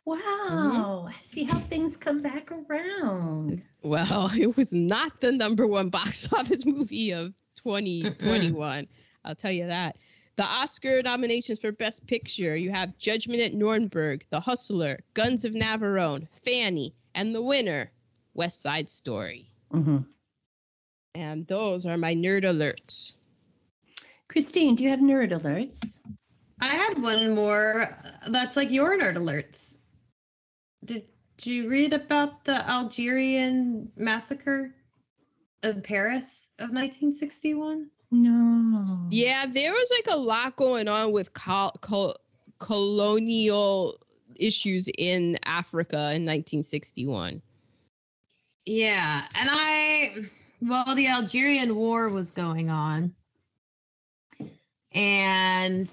[0.07, 1.09] Wow.
[1.23, 3.63] See how things come back around.
[3.83, 8.87] Well, it was not the number one box office movie of 2021.
[9.25, 9.97] I'll tell you that.
[10.37, 15.55] The Oscar nominations for Best Picture you have Judgment at Nuremberg, The Hustler, Guns of
[15.55, 17.91] Navarone, Fanny, and the winner,
[18.35, 19.51] West Side Story.
[19.73, 19.99] hmm
[21.15, 23.15] And those are my nerd alerts.
[24.29, 25.99] Christine, do you have nerd alerts?
[26.61, 27.89] I had one more.
[28.29, 29.76] That's like your nerd alerts.
[30.87, 31.05] Did
[31.43, 34.75] you read about the Algerian massacre
[35.63, 37.91] of Paris of 1961?
[38.11, 39.07] No.
[39.11, 42.21] Yeah, there was like a lot going on with col- col-
[42.59, 43.99] colonial
[44.37, 47.43] issues in Africa in 1961.
[48.65, 50.15] Yeah, and I,
[50.61, 53.15] well, the Algerian War was going on,
[54.93, 55.89] and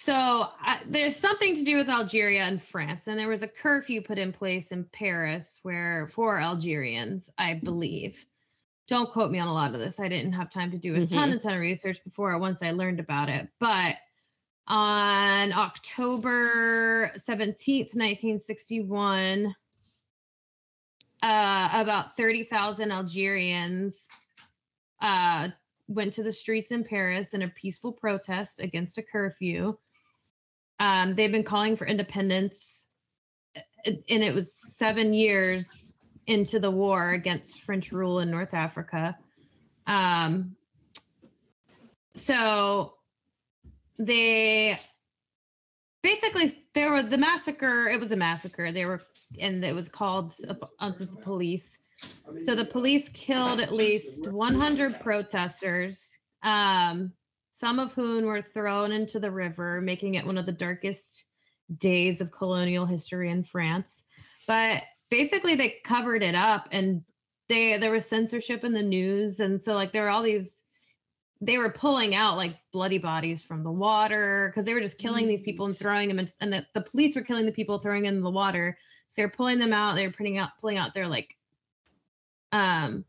[0.00, 4.00] so I, there's something to do with Algeria and France, and there was a curfew
[4.00, 8.24] put in place in Paris where for Algerians, I believe.
[8.88, 10.00] Don't quote me on a lot of this.
[10.00, 12.70] I didn't have time to do a ton, a ton of research before once I
[12.70, 13.96] learned about it, but
[14.66, 19.54] on October 17th, 1961,
[21.22, 24.08] uh, about 30,000 Algerians
[25.02, 25.48] uh,
[25.88, 29.76] went to the streets in Paris in a peaceful protest against a curfew.
[30.80, 32.86] Um, they've been calling for independence,
[33.84, 35.94] and it was seven years
[36.26, 39.16] into the war against French rule in North Africa.
[39.86, 40.56] Um,
[42.14, 42.94] so
[43.98, 44.78] they
[46.02, 47.88] basically there were the massacre.
[47.88, 48.72] It was a massacre.
[48.72, 49.02] They were
[49.38, 50.32] and it was called
[50.78, 51.76] onto the police.
[52.40, 57.12] So the police killed at least 100 protesters, um,
[57.60, 61.24] some of whom were thrown into the river, making it one of the darkest
[61.76, 64.04] days of colonial history in France.
[64.46, 67.02] But basically, they covered it up, and
[67.50, 70.64] they there was censorship in the news, and so like there were all these.
[71.42, 75.26] They were pulling out like bloody bodies from the water because they were just killing
[75.26, 78.02] these people and throwing them, in, and the, the police were killing the people, throwing
[78.04, 78.76] them in the water.
[79.08, 79.96] So they're pulling them out.
[79.96, 81.34] They're putting out, pulling out their like,
[82.52, 83.04] um,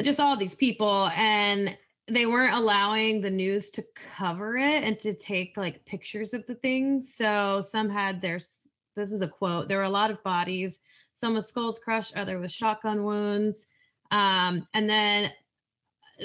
[0.00, 1.76] just all these people, and
[2.10, 6.54] they weren't allowing the news to cover it and to take like pictures of the
[6.56, 7.14] things.
[7.14, 8.38] So some had their,
[8.96, 9.68] this is a quote.
[9.68, 10.80] There were a lot of bodies,
[11.14, 13.66] some with skulls crushed, other with shotgun wounds,
[14.10, 15.30] um, and then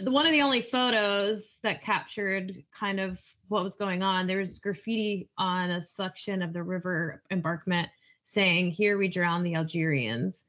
[0.01, 4.27] the, one of the only photos that captured kind of what was going on.
[4.27, 7.89] There was graffiti on a section of the river embankment
[8.23, 10.45] saying, "Here we drown the Algerians."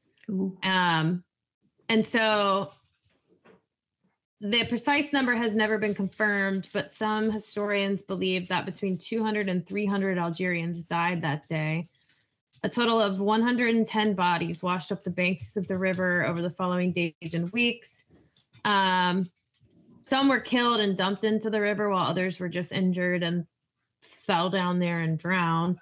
[0.63, 1.23] Um,
[1.89, 2.71] and so
[4.39, 9.65] the precise number has never been confirmed, but some historians believe that between 200 and
[9.65, 11.85] 300 Algerians died that day.
[12.63, 16.91] A total of 110 bodies washed up the banks of the river over the following
[16.91, 18.03] days and weeks.
[18.65, 19.29] Um,
[20.01, 23.45] some were killed and dumped into the river, while others were just injured and
[24.01, 25.77] fell down there and drowned.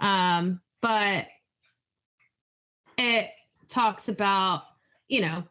[0.00, 1.26] Um, but
[2.98, 3.30] it
[3.68, 4.62] talks about,
[5.08, 5.44] you know,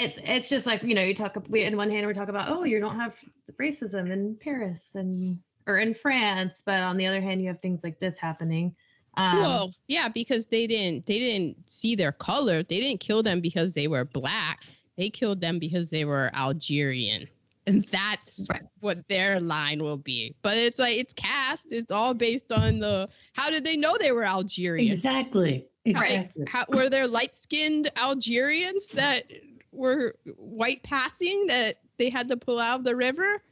[0.00, 2.48] it's it's just like you know you talk we in one hand we talk about
[2.48, 3.16] oh you don't have
[3.60, 7.84] racism in Paris and or in France, but on the other hand you have things
[7.84, 8.74] like this happening.
[9.16, 12.62] Um, well, yeah, because they didn't they didn't see their color.
[12.62, 14.64] They didn't kill them because they were black.
[14.96, 17.28] They killed them because they were Algerian.
[17.66, 18.62] And that's Right.
[18.80, 20.34] what their line will be.
[20.42, 21.68] But it's like it's cast.
[21.70, 24.90] It's all based on the how did they know they were Algerian?
[24.90, 25.66] Exactly.
[25.84, 26.44] Exactly.
[26.46, 29.24] How, were there light skinned Algerians that
[29.72, 33.42] were white passing that they had to pull out of the river?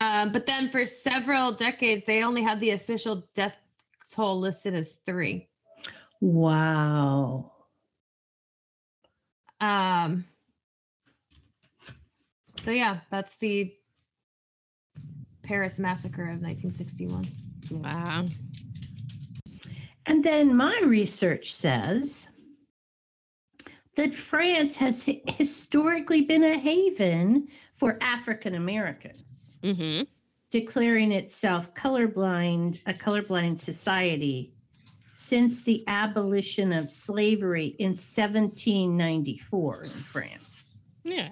[0.00, 3.54] Um, but then for several decades, they only had the official death
[4.10, 5.48] toll listed as three.
[6.20, 7.52] Wow.
[9.60, 10.24] Um,
[12.64, 13.74] so yeah, that's the
[15.42, 17.28] Paris massacre of 1961.
[17.70, 18.26] Wow.
[20.06, 22.28] And then my research says
[23.96, 30.02] that France has historically been a haven for African Americans, Mm-hmm.
[30.50, 34.52] declaring itself colorblind, a colorblind society
[35.14, 40.78] since the abolition of slavery in 1794 in France.
[41.04, 41.28] Yeah.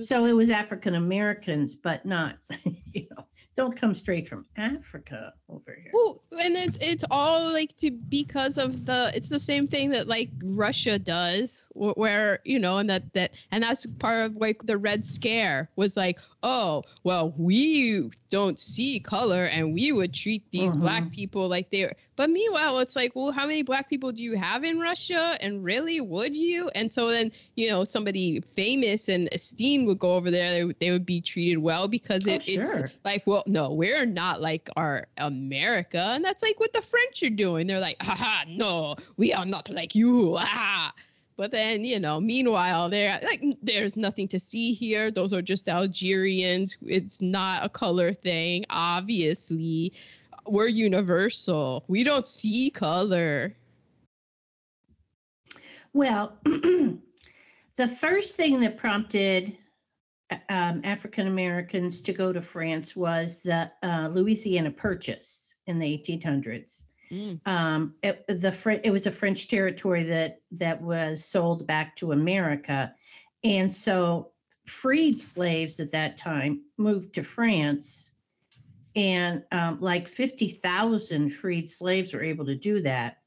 [0.00, 2.38] So it was African Americans, but not,
[2.92, 3.26] you know,
[3.56, 5.90] don't come straight from Africa over here.
[5.92, 10.08] Well, and it, it's all like to because of the it's the same thing that
[10.08, 14.62] like Russia does wh- where you know and that that and that's part of like
[14.64, 20.44] the red scare was like oh well we don't see color and we would treat
[20.52, 21.12] these black Mhm.
[21.12, 24.62] people like they're but meanwhile it's like well how many black people do you have
[24.62, 25.36] in Russia?
[25.40, 26.68] And really would you?
[26.74, 30.50] And so then you know somebody famous and esteemed would go over there.
[30.50, 34.04] They, would- they would be treated well because Oh, it, it's like well no we're
[34.06, 35.98] not like our america.
[36.14, 37.66] And that's like what the french are doing.
[37.66, 40.92] They're like haha no we are not like you ah
[41.36, 45.10] But then, you know, meanwhile, there like there's nothing to see here.
[45.10, 46.78] Those are just Algerians.
[46.86, 48.64] It's not a color thing.
[48.70, 49.92] Obviously,
[50.46, 51.84] we're universal.
[51.88, 53.54] We don't see color.
[55.92, 59.56] Well, the first thing that prompted
[60.48, 66.84] um, African Americans to go to France was the uh, Louisiana Purchase in the 1800s.
[67.14, 67.40] Mm.
[67.46, 72.12] Um, it, the Fr- it was a French territory that that was sold back to
[72.12, 72.92] America,
[73.44, 74.32] and so
[74.66, 78.10] freed slaves at that time moved to France,
[78.96, 83.18] and um, like 50,000 freed slaves were able to do that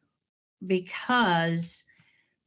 [0.66, 1.84] because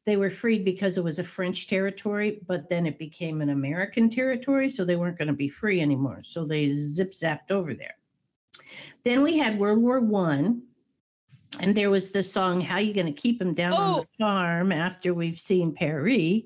[0.05, 4.11] they were freed because it was a French territory, but then it became an American
[4.11, 6.20] territory, so they weren't going to be free anymore.
[6.22, 7.95] So they zip zapped over there.
[9.05, 10.62] Then we had World War One,
[11.59, 14.01] and there was the song "How You Going to Keep Them Down on Oh.
[14.03, 16.42] the Farm" after we've seen Paris.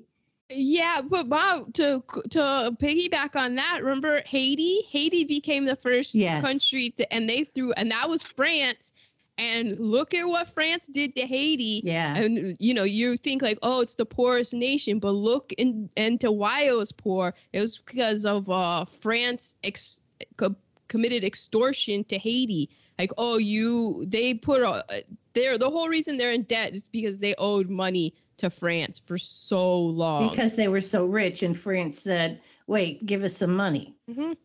[0.49, 4.81] Yeah, but Bob, to to piggyback on that, remember Haiti?
[4.89, 6.43] Haiti became the first Yes.
[6.43, 8.91] country, to, and they threw, and that was France.
[9.37, 11.81] And look at what France did to Haiti.
[11.83, 15.89] Yeah, And you know, you think like, oh, it's the poorest nation, but look in,
[15.97, 17.33] into why it was poor.
[17.51, 19.99] It was because of uh, France ex-
[20.37, 20.55] co-
[20.87, 22.69] committed extortion to Haiti.
[22.97, 24.85] Like, oh, you they put a
[25.33, 29.17] they're the whole reason they're in debt is because they owed money to France for
[29.17, 30.29] so long.
[30.29, 34.37] because they were so rich, and France said, "Wait, give us some money." Mhm.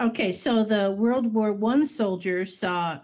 [0.00, 3.00] Okay, so the World War One soldiers saw,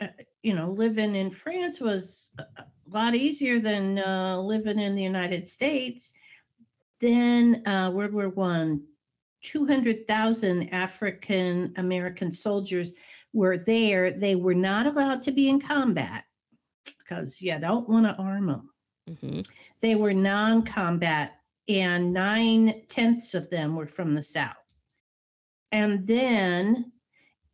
[0.00, 0.08] uh,
[0.42, 2.44] you know, living in France was a
[2.90, 6.12] a lot easier than uh, living in the United States.
[6.98, 8.82] Then uh, World War One,
[9.40, 12.94] two hundred thousand African American soldiers
[13.32, 14.10] were there.
[14.10, 16.24] They were not allowed to be in combat
[16.98, 18.70] because you don't want to arm them.
[19.08, 19.48] Mhm.
[19.80, 24.56] They were non-combat, and nine tenths of them were from the South.
[25.72, 26.92] And then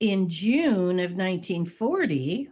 [0.01, 2.51] in June of 1940,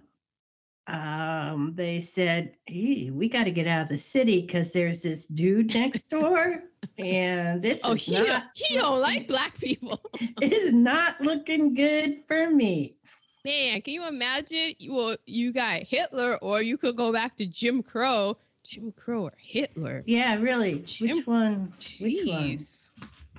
[0.87, 5.27] um, they said, hey, we got to get out of the city because there's this
[5.27, 6.65] dude next door.
[6.99, 10.01] And this Oh, is he don't, he don't like black people.
[10.43, 12.97] is not looking good for me.
[13.45, 14.73] Man, can you imagine?
[14.79, 18.37] You well, you got Hitler, or you could go back to Jim Crow.
[18.65, 20.03] Jim Crow or Hitler?
[20.07, 20.79] Yeah, really.
[20.81, 21.73] Jim- Which one?
[22.01, 22.59] Which one?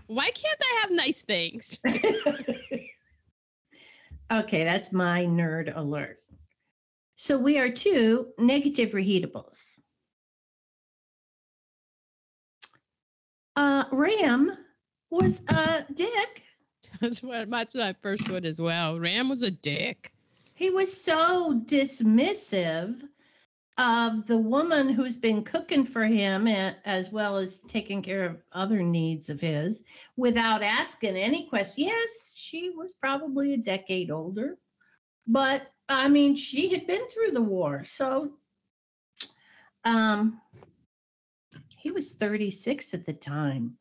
[0.08, 1.80] Why can't I have nice things?
[4.32, 6.20] okay, that's my nerd alert.
[7.16, 9.58] So we are two negative reheatables.
[13.56, 14.52] Uh, Ram
[15.10, 16.44] was a dick.
[17.00, 17.66] That's what my
[18.02, 19.00] first one as well.
[19.00, 20.12] Ram was a dick.
[20.56, 23.02] He was so dismissive
[23.78, 28.82] of the woman who's been cooking for him as well as taking care of other
[28.82, 29.84] needs of his
[30.16, 31.86] without asking any question.
[31.86, 34.58] Yes, she was probably a decade older,
[35.28, 37.84] but I mean, she had been through the war.
[37.86, 38.32] So
[39.84, 40.42] um,
[41.78, 43.78] he was 36 at the time.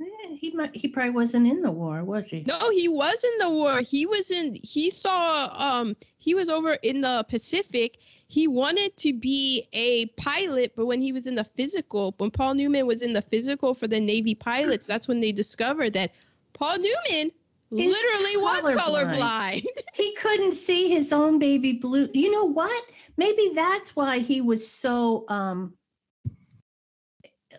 [0.00, 0.76] Eh, He might.
[0.76, 2.44] He probably wasn't in the war, was he?
[2.46, 3.80] No, he was in the war.
[3.80, 4.58] He was in.
[4.62, 5.48] He saw.
[5.52, 7.98] Um, he was over in the Pacific.
[8.28, 12.54] He wanted to be a pilot, but when he was in the physical, when Paul
[12.54, 16.12] Newman was in the physical for the Navy pilots, that's when they discovered that
[16.52, 17.32] Paul Newman
[17.70, 19.18] Literally was colorblind.
[19.18, 19.64] colorblind.
[19.94, 22.08] he couldn't see his own baby blue.
[22.14, 22.84] You know what?
[23.16, 25.74] Maybe that's why he was so um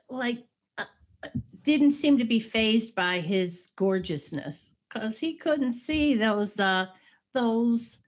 [0.09, 0.43] like
[0.77, 0.85] uh,
[1.61, 6.87] didn't seem to be phased by his gorgeousness cuz he couldn't see those uh
[7.33, 7.99] those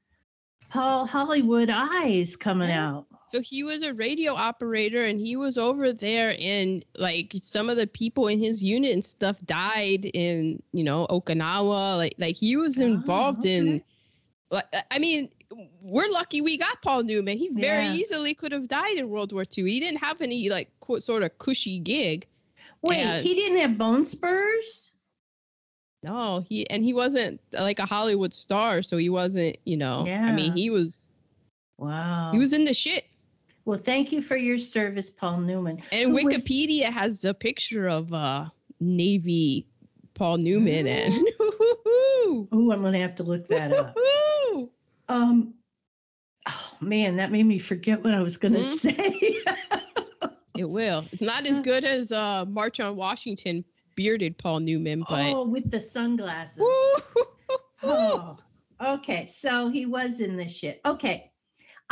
[0.69, 3.05] Paul Hollywood eyes coming out.
[3.31, 7.77] So he was a radio operator and he was over there and like some of
[7.77, 11.95] the people in his unit and stuff died in, you know, Okinawa.
[11.95, 13.81] Like like he was Oh, involved in
[14.49, 15.29] like I mean,
[15.81, 17.37] we're lucky we got Paul Newman.
[17.37, 17.93] He very Yeah.
[17.93, 19.69] easily could have died in World War II.
[19.69, 22.27] He didn't have any like quote sort of cushy gig.
[22.81, 24.89] Wait, And- he didn't have bone spurs?
[26.03, 30.03] No, he and he wasn't like a Hollywood star, so he wasn't, you know.
[30.05, 30.25] Yeah.
[30.25, 31.07] I mean, he was
[31.77, 32.31] Wow.
[32.33, 33.05] he was in the shit.
[33.71, 35.81] Well, thank you for your service, Paul Newman.
[35.93, 38.49] And Who was- Wikipedia has a picture of uh
[38.81, 39.65] Navy
[40.13, 43.95] Paul Newman and Oh, I'm going to have to look that up.
[45.07, 45.53] Um,
[46.49, 48.77] oh man, that made me forget what I was going to Mhm.
[48.77, 49.43] say.
[50.57, 51.05] it will.
[51.13, 53.63] It's not as good as uh March on Washington
[53.95, 56.59] bearded Paul Newman, but oh, with the sunglasses.
[57.83, 58.37] Oh,
[58.81, 59.27] okay.
[59.27, 60.81] So he was in this shit.
[60.85, 61.30] Okay.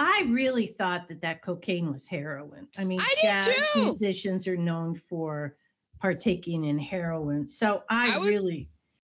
[0.02, 2.70] I really thought that that cocaine was heroin.
[2.78, 3.84] I mean, I jazz too.
[3.84, 5.58] musicians are known for
[6.00, 7.50] partaking in heroin.
[7.50, 8.70] So I, I was- really,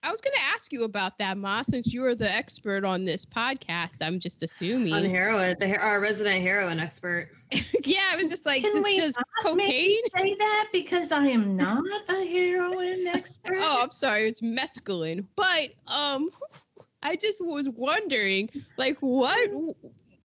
[0.03, 3.05] I was going to ask you about that, Ma, since you are the expert on
[3.05, 3.99] this podcast.
[4.01, 4.93] I'm just assuming.
[4.93, 7.29] On heroin, the her- our resident heroin expert.
[7.85, 9.95] yeah, I was just like, Can this we does not cocaine?
[10.17, 13.59] say that because I am not a heroin expert.
[13.61, 15.25] Oh, I'm sorry, it's mescaline.
[15.37, 16.31] But um,
[17.05, 19.49] I just was wondering, like, what?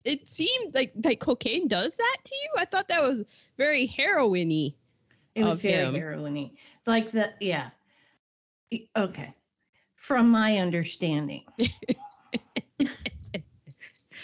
[0.06, 2.50] It seemed like like cocaine does that to you.
[2.58, 3.24] I thought that was
[3.58, 4.76] very heroiny.
[5.36, 5.96] it was very him.
[5.96, 6.52] heroin-y.
[6.86, 7.70] Like the yeah.
[8.98, 9.34] Okay.
[9.96, 11.44] From my understanding.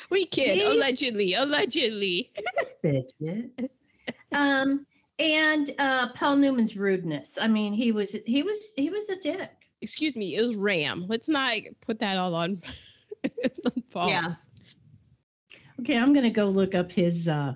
[0.10, 0.66] We kid, Me?
[0.66, 2.32] allegedly, allegedly.
[2.58, 3.70] Yes, bitches.
[4.32, 4.86] um,
[5.20, 7.38] and uh, Paul Newman's rudeness.
[7.40, 9.52] I mean, he was he was he was a dick.
[9.82, 11.06] Excuse me, it was Ram.
[11.08, 12.62] Let's not put that all on,
[13.24, 14.10] on Paul.
[14.10, 14.36] Yeah.
[15.80, 17.54] Okay, I'm gonna go look up his uh,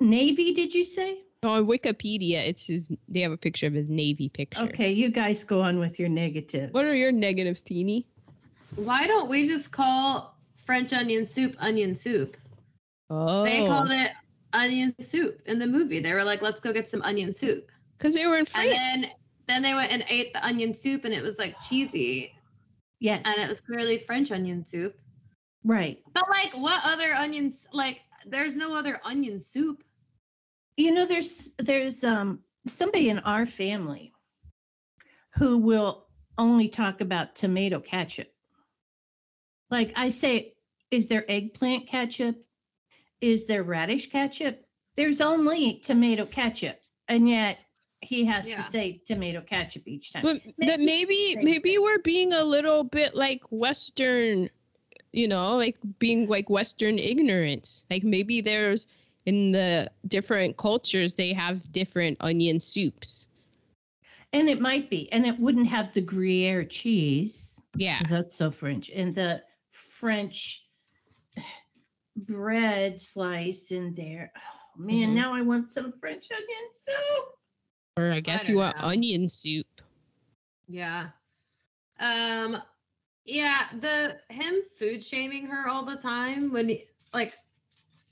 [0.00, 0.52] Navy.
[0.52, 1.22] Did you say?
[1.42, 2.90] On Wikipedia, it's his.
[3.08, 4.64] They have a picture of his navy picture.
[4.64, 6.72] Okay, you guys go on with your negative.
[6.72, 8.06] What are your negatives, Teeny?
[8.74, 10.36] Why don't we just call
[10.66, 12.36] French onion soup onion soup?
[13.08, 14.12] Oh, They called it
[14.52, 16.00] onion soup in the movie.
[16.00, 17.70] They were like, let's go get some onion soup.
[17.96, 19.10] because they were in French And then
[19.46, 22.34] then they went and ate the onion soup and it was like cheesy
[23.00, 24.94] Yes, and it was clearly French onion soup.
[25.64, 26.02] Right.
[26.12, 29.82] But like what other onions like there's no other onion soup.
[30.76, 34.12] You know, there's there's um somebody in our family
[35.36, 36.06] who will
[36.36, 38.28] only talk about tomato ketchup.
[39.70, 40.54] Like I say,
[40.90, 42.36] is there eggplant ketchup?
[43.20, 44.64] Is there radish ketchup?
[44.96, 46.78] There's only tomato ketchup,
[47.08, 47.58] and yet
[48.00, 48.56] he has Yeah.
[48.56, 50.22] to say tomato ketchup each time.
[50.22, 54.50] But, but maybe maybe we're being a little bit like Western,
[55.12, 57.84] you know, like being like Western ignorance.
[57.90, 58.86] Like maybe there's
[59.26, 63.28] in the different cultures they have different onion soups.
[64.32, 67.58] And it might be, and it wouldn't have the Gruyere cheese.
[67.76, 67.98] Yeah.
[67.98, 68.90] 'cause that's so French.
[68.90, 70.64] And the French
[72.16, 74.32] bread slice in there.
[74.36, 75.14] Oh man, Mhm.
[75.14, 77.38] now I want some French onion soup.
[77.96, 78.82] Or I guess don't you want know.
[78.84, 79.66] onion soup.
[80.68, 81.10] Yeah.
[82.00, 82.62] Um
[83.28, 87.34] yeah, the him food shaming her all the time when he, like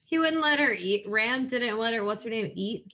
[0.05, 1.09] he wouldn't let her eat.
[1.09, 2.93] Ram didn't let her what's her name eat.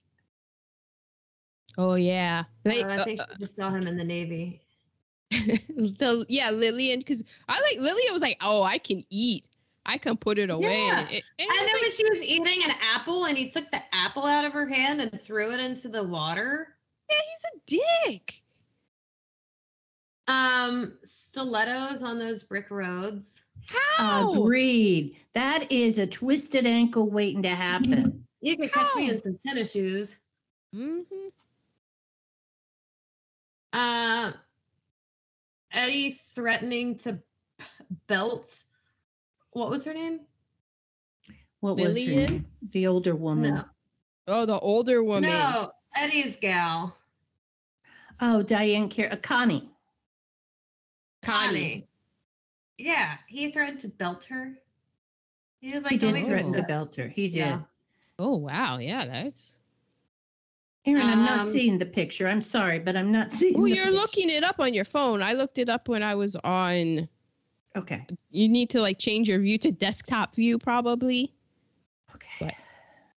[1.78, 2.44] Oh yeah.
[2.64, 4.60] They, Uh, I uh, think she just saw him in the Navy.
[5.30, 9.48] the yeah Lillian because I like Lillian was like oh I can eat
[9.86, 11.00] I can put it away Yeah.
[11.00, 13.80] and, it, and then was when she was eating an apple and he took the
[13.92, 16.68] apple out of her hand and threw it into the water.
[17.10, 18.41] yeah he's a dick
[20.28, 23.42] Um stilettos on those brick roads.
[23.96, 25.16] how Agreed.
[25.34, 28.26] That is a twisted ankle waiting to happen.
[28.40, 30.16] You could catch me in some tennis shoes.
[30.74, 31.04] Mhm.
[33.72, 34.32] Uh,
[35.72, 37.14] Eddie threatening to
[37.58, 37.64] p-
[38.06, 38.64] belt.
[39.52, 40.20] What was her name?
[41.60, 42.46] What was her name?
[42.70, 43.54] The older woman.
[43.54, 43.64] No,
[44.28, 46.96] oh the older woman no, Eddie's gal,
[48.20, 49.68] Oh, Diahann Car- uh, Connie.
[51.22, 51.86] Connie.
[52.78, 54.54] Yeah, he threatened to belt her.
[55.60, 57.08] He was like, He "Don't did threaten to belt her.
[57.08, 57.36] He did.
[57.38, 57.60] Yeah.
[58.18, 59.58] oh wow yeah that's
[60.84, 62.26] Aaron, I'm not Um, seeing the picture.
[62.26, 63.54] I'm sorry, but I'm not seeing.
[63.54, 63.96] well the you're picture.
[63.96, 67.08] looking it up on your phone I looked it up when I was on
[67.76, 68.04] Okay.
[68.30, 71.32] you need to like change your view to desktop view probably
[72.14, 72.56] Okay.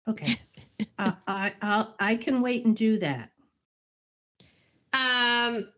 [0.08, 0.36] Okay.
[1.00, 3.30] I, I I'll, I can wait and do that.
[4.92, 5.70] Um,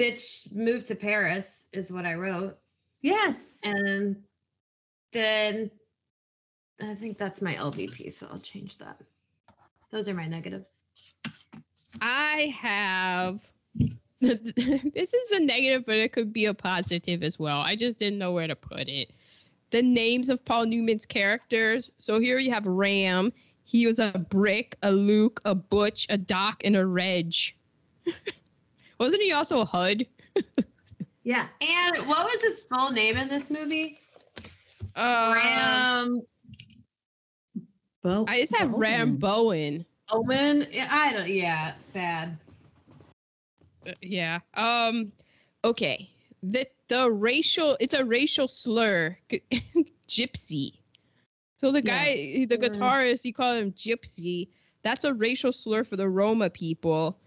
[0.00, 2.58] bitch moved to Paris is what I wrote,
[3.02, 3.60] Yes.
[3.62, 4.16] and
[5.12, 5.70] then
[6.82, 9.00] I think that's my LVP, so I'll change that.
[9.90, 10.78] Those are my negatives.
[12.00, 13.44] I have.
[14.20, 17.60] this is a negative, but it could be a positive as well.
[17.60, 19.10] I just didn't know where to put it.
[19.70, 21.90] The names of Paul Newman's characters.
[21.98, 23.32] So here you have Ram.
[23.64, 27.34] He was a Brick, a Luke, a Butch, a Doc, and a Reg.
[29.00, 30.06] Wasn't he also a HUD?
[31.22, 31.46] Yeah.
[31.60, 33.98] And what was his full name in this movie?
[34.96, 36.22] Uh, Ram
[38.02, 39.84] Bo- I just have Ram Bowen.
[40.08, 40.30] Bowen.
[40.30, 40.66] Owen.
[40.72, 41.28] Yeah, I don't.
[41.28, 42.38] Yeah, bad.
[43.86, 44.38] Uh, yeah.
[44.54, 45.12] Um.
[45.62, 46.10] Okay.
[46.42, 47.76] The the racial.
[47.80, 49.16] It's a racial slur.
[50.08, 50.72] Gypsy.
[51.58, 54.48] So the guy, the guitarist, he called him Gypsy.
[54.82, 57.19] That's a racial slur for the Roma people.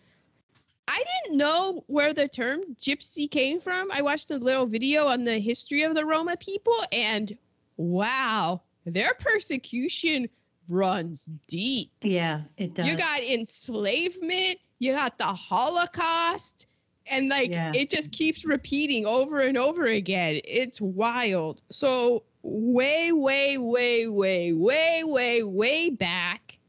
[0.87, 3.89] I didn't know where the term gypsy came from.
[3.91, 7.35] I watched a little video on the history of the Roma people, and
[7.77, 10.29] wow, their persecution
[10.67, 11.91] runs deep.
[12.01, 12.87] Yeah, it does.
[12.87, 16.67] You got enslavement, you got the Holocaust,
[17.07, 17.71] and like Yeah.
[17.73, 20.41] it just keeps repeating over and over again.
[20.43, 21.61] It's wild.
[21.71, 26.59] So, way, way, way, way, way, way, way back,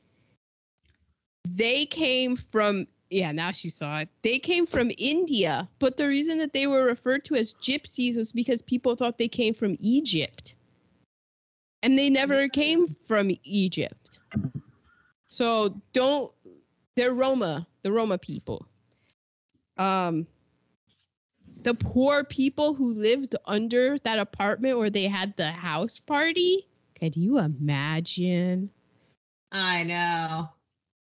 [1.45, 2.87] they came from.
[3.11, 4.09] Yeah, now she saw it.
[4.23, 8.33] They came from India, but the reason that they were referred to as gypsies was
[8.33, 10.57] because people thought they came from Egypt.
[11.83, 14.21] And they never came from Egypt.
[15.29, 16.33] So don't
[16.97, 18.67] they're Roma, the Roma people.
[19.77, 20.27] Um
[21.63, 26.67] the poor people who lived under that apartment where they had the house party.
[26.95, 28.71] Can you imagine?
[29.51, 30.51] I know.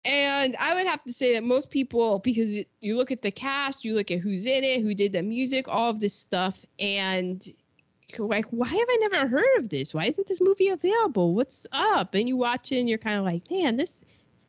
[0.05, 3.31] And I would have to say that most people, because you- you look at the
[3.31, 6.65] cast, you look at who's in it, who did the music, all of this stuff,
[6.79, 7.45] and
[8.17, 9.93] you're like, why have I never heard of this?
[9.93, 11.35] Why isn't this movie available?
[11.35, 12.15] What's up?
[12.15, 14.03] And you watch it, and you're kind of like, man, this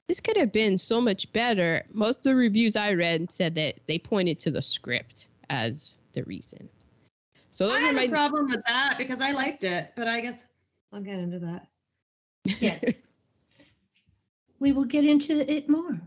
[0.08, 1.86] this could have been so much better.
[1.92, 6.24] Most of the reviews I read said that they pointed to the script as the
[6.24, 6.68] reason.
[7.52, 10.08] So those I are had my a problem with that because I liked it, but
[10.08, 10.44] I guess
[10.92, 11.68] I'll get into that.
[12.60, 12.84] yes.
[14.60, 16.00] we will get into it more.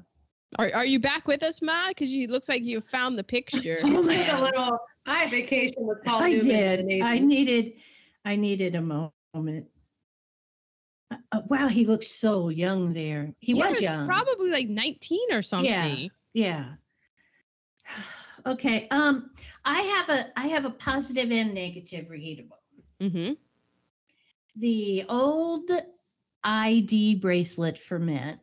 [0.58, 1.88] Are, are you back with us, Ma?
[1.88, 3.76] Because you looks like you found the picture.
[3.84, 6.86] Oh, Took a little I vacation with Paul I Newman.
[6.88, 7.02] did.
[7.02, 7.72] I needed
[8.24, 9.66] I needed a moment.
[11.10, 13.34] Uh, uh, wow, he looked so young there.
[13.40, 14.06] He Yeah, was he young.
[14.06, 16.10] probably like 19 or something.
[16.34, 16.74] Yeah.
[18.44, 18.88] Okay.
[18.90, 19.30] Um,
[19.64, 22.56] I have a I have a positive and negative readable.
[23.00, 23.34] Mm-hmm.
[24.56, 25.70] The old
[26.44, 28.38] ID bracelet for men.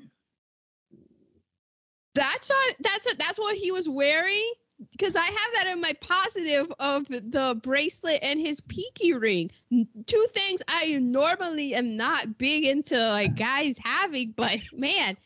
[2.16, 4.52] That's what that's that's what he was wearing.
[4.92, 9.52] Because I have that in my positive of the bracelet and his pinky ring.
[9.70, 15.18] Two things I normally am not big into like guys having, but man,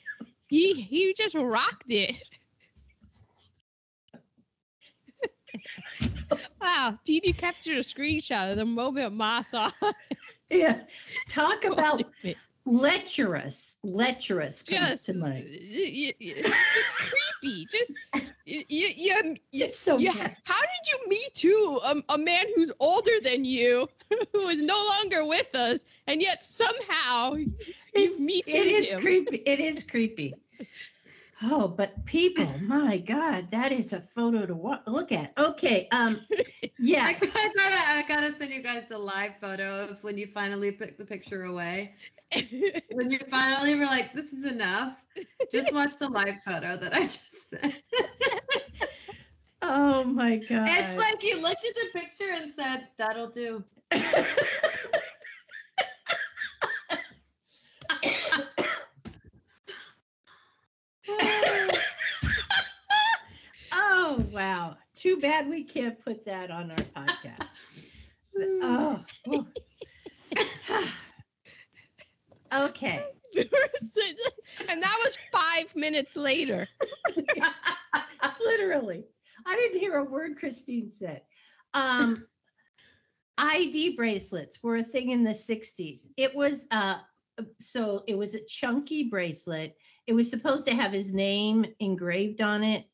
[0.47, 2.17] he he just rocked it.
[6.61, 9.69] wow, Dee Dee captured a screenshot of the moment Ma saw.
[10.49, 10.81] Yeah.
[11.29, 12.37] Talk about it.
[12.65, 13.75] Lecherous.
[13.83, 15.45] Lecherous comes just, to mind.
[15.49, 17.65] y- y- y- just creepy.
[17.65, 17.97] Just
[18.45, 20.13] you, you, you, It's so yeah.
[20.13, 20.37] bad.
[20.43, 23.87] How did you meet too a, a man who's older than you,
[24.33, 27.33] who is no longer with us, and yet somehow
[27.95, 29.01] you've me too It is him?
[29.01, 29.37] creepy.
[29.45, 30.35] It is creepy.
[31.45, 35.33] Oh, but people, my God, that is a photo to wa- look at.
[35.37, 35.89] Okay.
[35.91, 36.21] Um,
[36.95, 40.97] I, gotta, I gotta send you guys a live photo of when you finally pick
[40.97, 41.95] the picture away.
[42.91, 44.97] When you finally were like, "This is enough,"
[45.51, 47.83] just watch the live photo that I just sent.
[49.61, 50.67] Oh my God.
[50.69, 53.63] It's like you looked at the picture and said, "That'll do."
[63.73, 64.75] oh wow.
[64.95, 67.47] Too bad we can't put that on our podcast.
[68.61, 69.03] oh.
[69.29, 69.47] oh.
[72.53, 73.03] Okay.
[73.35, 76.67] and that was five minutes later.
[78.45, 79.03] Literally.
[79.45, 81.21] I didn't hear a word Christine said.
[81.73, 82.25] Um,
[83.37, 86.07] ID bracelets were a thing in the 60s.
[86.17, 86.97] It was uh
[87.59, 89.75] so it was a chunky bracelet.
[90.05, 92.85] It was supposed to have his name engraved on it.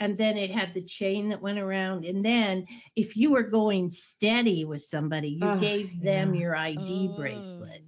[0.00, 2.04] And then it had the chain that went around.
[2.04, 6.40] And then if you were going steady with somebody, you Oh, gave them yeah.
[6.40, 7.16] your ID Oh.
[7.16, 7.82] bracelet.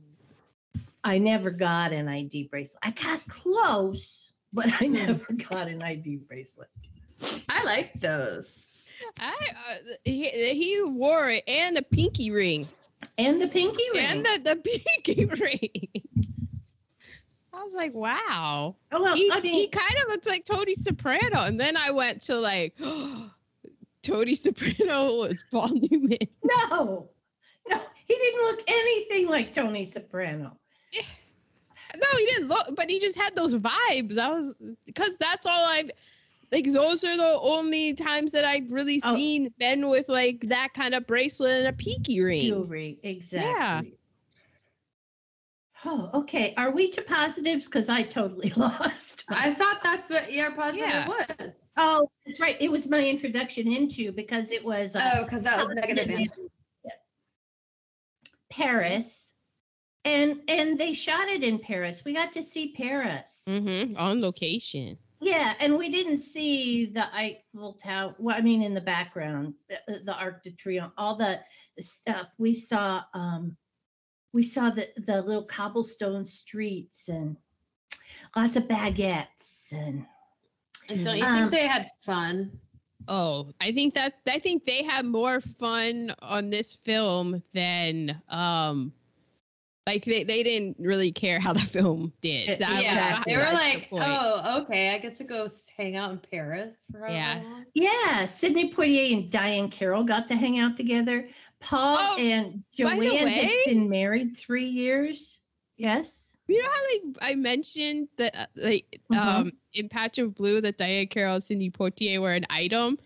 [1.07, 2.81] I never got an ID bracelet.
[2.83, 6.69] I got close, but I never got an ID bracelet.
[7.49, 8.69] I like those.
[9.17, 12.67] I uh, he, he wore it and a pinky ring.
[13.19, 14.05] And the pinky ring.
[14.05, 14.57] And the, the
[15.05, 15.89] pinky ring.
[17.55, 18.75] I was like, wow.
[18.91, 21.43] oh, well, he, I mean, he kind of looks like Tony Soprano.
[21.43, 22.77] And then I went to like,
[24.03, 26.19] Tony Soprano was Paul Newman.
[26.43, 27.11] no,
[27.69, 30.59] no, he didn't look anything like Tony Soprano.
[31.95, 34.19] No, he didn't look, but he just had those vibes.
[34.19, 35.91] I was, because that's all I've,
[36.53, 39.15] like, those are the only times that I've really Oh.
[39.17, 42.41] seen men with like that kind of bracelet and a pinky ring.
[42.43, 43.51] Jewelry, exactly.
[43.59, 43.83] Yeah.
[45.85, 46.55] Oh, okay.
[46.57, 47.67] Are we to positives?
[47.67, 49.25] Because I totally lost.
[49.29, 51.09] I thought that's what your positive Yeah.
[51.09, 51.53] was.
[51.77, 52.57] oh, that's right.
[52.61, 56.09] It was my introduction into because it was uh, Oh, because that was negative.
[56.09, 56.51] positive
[58.51, 59.26] Paris,
[60.07, 62.05] and and they shot it in Paris.
[62.05, 63.43] We got to see Paris.
[63.49, 63.97] Mm-hmm.
[63.97, 64.97] On location.
[65.21, 68.15] Yeah, and we didn't see the Eiffel Tower.
[68.19, 71.41] Well, I mean, in the background, the, the Arc de Triomphe, all the,
[71.77, 72.29] the stuff.
[72.39, 73.57] We saw um,
[74.33, 77.37] we saw the the little cobblestone streets and
[78.37, 80.07] lots of baguettes and
[80.89, 82.61] And don't you Um, think they had fun?
[83.09, 88.93] Oh, I think that's I think they had more fun on this film than um
[89.87, 92.49] like they, they didn't really care how the film did.
[92.49, 95.49] Yeah, That was- yeah, they were that's the like, "Oh, okay, I get to go
[95.77, 97.43] hang out in Paris for however Yeah.
[97.45, 101.29] long." yeah, Sidney Poitier and Diahann Carroll got to hang out together.
[101.61, 105.39] Paul Oh, and by the Joanne had been married three years.
[105.77, 106.37] Yes.
[106.49, 109.17] You know how like I mentioned that uh, like Mhm.
[109.19, 112.99] um in Patch of Blue that Diahann Carroll and Sidney Poitier were an item.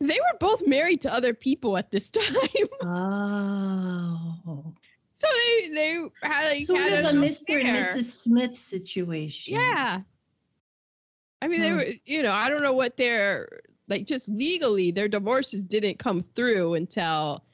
[0.00, 2.68] They were both married to other people at this time.
[2.84, 4.74] Oh.
[5.22, 7.60] So they they had like Sort had of a Mr.
[7.60, 7.78] and.
[7.78, 8.04] Mrs.
[8.04, 9.54] Smith situation.
[9.54, 10.00] Yeah.
[11.40, 11.76] I mean, they Hmm.
[11.76, 16.22] were, you know, I don't know what their, like, just legally, their divorces didn't come
[16.22, 17.44] through until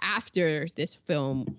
[0.00, 1.56] after this film.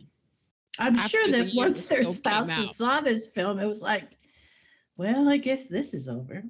[0.78, 4.10] I'm sure that year once their spouses saw this film, it was like,
[4.96, 6.44] well, I guess this is over.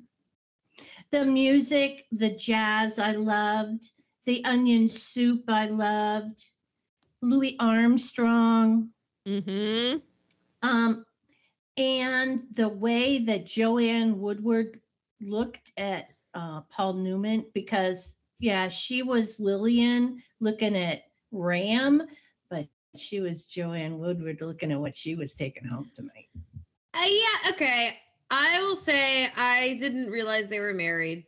[1.11, 3.91] The music, the jazz, I loved.
[4.25, 6.43] The onion soup, I loved.
[7.21, 8.89] Louis Armstrong.
[9.27, 9.97] Mm-hmm.
[10.61, 11.05] Um,
[11.77, 14.79] and the way that Joanne Woodward
[15.21, 22.03] looked at uh, Paul Newman, because yeah, she was Lillian looking at Ram,
[22.49, 26.29] but she was Joanne Woodward looking at what she was taking home tonight.
[26.93, 27.97] Uh, yeah, okay.
[28.31, 31.25] I will say I didn't realize they were married.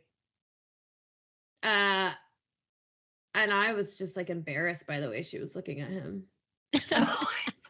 [1.62, 2.12] Uh
[3.34, 6.24] and I was just like embarrassed by the way she was looking at him.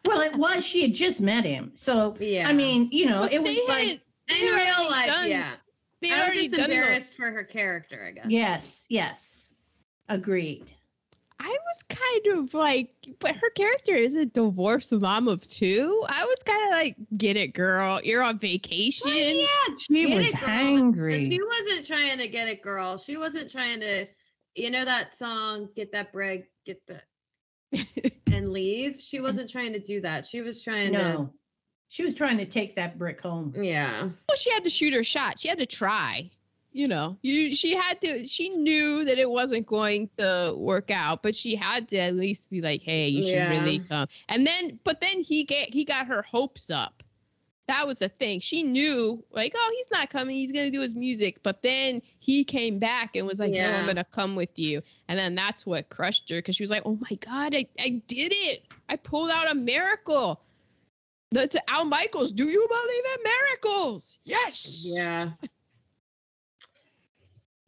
[0.05, 2.47] well, it was she had just met him, so Yeah.
[2.47, 5.51] I mean, you know, But it was they like in real life, done- yeah.
[6.01, 8.25] They I had was already just done the, embarrassed for her character, I guess.
[8.27, 9.53] yes, yes,
[10.09, 10.71] agreed.
[11.39, 16.03] I was kind of like, but her character is a divorced mom of two.
[16.07, 17.99] I was kind of like, get it, girl.
[18.01, 19.11] You're on vacation.
[19.11, 21.19] Well, yeah, She Get was it, hangry.
[21.29, 22.97] She wasn't trying to get it, girl.
[22.97, 24.05] She wasn't trying to,
[24.55, 27.03] you know, that song, get that bread, get that
[28.31, 28.99] and leave.
[28.99, 30.25] She wasn't trying to do that.
[30.25, 31.33] She was trying to no,
[31.89, 33.53] she was trying to take that brick home.
[33.57, 34.01] yeah.
[34.03, 35.39] Well, she had to shoot her shot.
[35.39, 36.29] She had to try.
[36.75, 38.25] You know, you she had to.
[38.25, 42.49] She knew that it wasn't going to work out, but she had to at least
[42.49, 43.51] be like, "Hey, you should Yeah.
[43.51, 47.03] really come." And then, but then he get he got her hopes up.
[47.67, 48.41] That was the thing.
[48.41, 50.35] She knew, like, oh, he's not coming.
[50.35, 51.41] He's gonna do his music.
[51.43, 55.17] But then he came back and was like, "No, I'm gonna come with you." And
[55.17, 58.33] then that's what crushed her because she was like, "Oh my god, I I did
[58.35, 58.63] it!
[58.89, 60.41] I pulled out a miracle."
[61.31, 62.31] That's Al Michaels.
[62.31, 64.19] Do you believe in miracles?
[64.23, 64.83] Yes.
[64.85, 65.31] Yeah.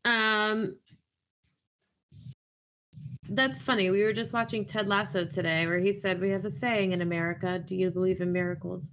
[0.04, 0.76] Um
[3.30, 3.89] That's funny.
[3.89, 7.02] We were just watching Ted Lasso today where he said we have a saying in
[7.02, 8.91] America, do you believe in miracles?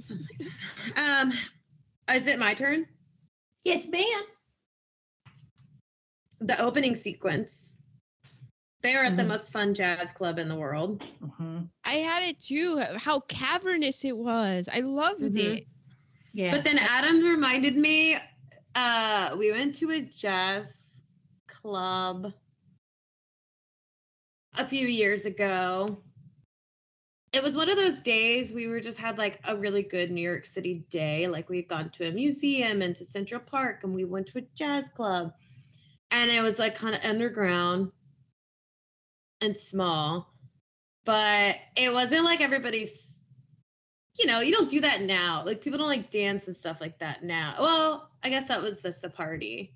[0.00, 0.50] Something like
[0.94, 1.20] that.
[1.20, 1.32] Um
[2.14, 2.86] is it my turn?
[3.64, 4.22] Yes, ma'am.
[6.40, 7.72] The opening sequence.
[8.82, 9.28] They are at the Mhm.
[9.28, 11.04] most fun jazz club in the world.
[11.22, 11.68] Mhm.
[11.84, 12.82] I had it too.
[12.96, 14.68] How cavernous it was.
[14.72, 15.58] I loved Mhm.
[15.58, 15.66] it.
[16.32, 16.50] Yeah.
[16.50, 18.16] But then Adam reminded me,
[18.74, 21.04] uh, we went to a jazz
[21.46, 22.32] club
[24.54, 26.02] a few years ago.
[27.32, 30.20] It was one of those days we were just had like a really good New
[30.20, 31.26] York City day.
[31.28, 34.46] Like we'd gone to a museum and to Central Park and we went to a
[34.54, 35.32] jazz club.
[36.10, 37.90] And it was like kind of underground
[39.40, 40.28] and small.
[41.04, 43.12] But it wasn't like everybody's
[44.18, 45.42] you know, you don't do that now.
[45.44, 47.54] Like people don't like dance and stuff like that now.
[47.58, 49.74] Well, I guess that was just a party.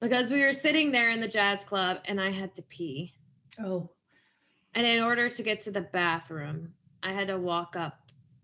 [0.00, 3.14] Because we were sitting there in the jazz club and I had to pee.
[3.60, 3.90] oh,
[4.74, 7.98] And in order to get to the bathroom, I had to walk up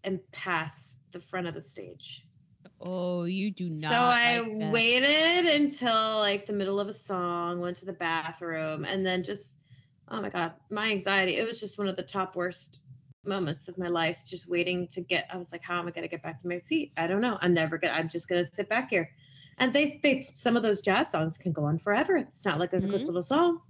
[0.04, 2.24] and pass the front of the stage.
[2.80, 3.90] Oh, you do not.
[3.90, 8.84] so I like waited until like the middle of a song, went to the bathroom,
[8.84, 9.56] and then just
[10.08, 11.36] oh my god, my anxiety.
[11.36, 12.80] It was just one of the top worst
[13.24, 14.18] moments of my life.
[14.26, 15.28] Just waiting to get.
[15.32, 16.92] I was like, how am I gonna get back to my seat?
[16.96, 17.38] I don't know.
[17.40, 17.94] I'm never gonna.
[17.94, 19.10] I'm just gonna sit back here.
[19.58, 22.16] And they they some of those jazz songs can go on forever.
[22.16, 23.06] It's not like a quick Mhm.
[23.06, 23.60] little song.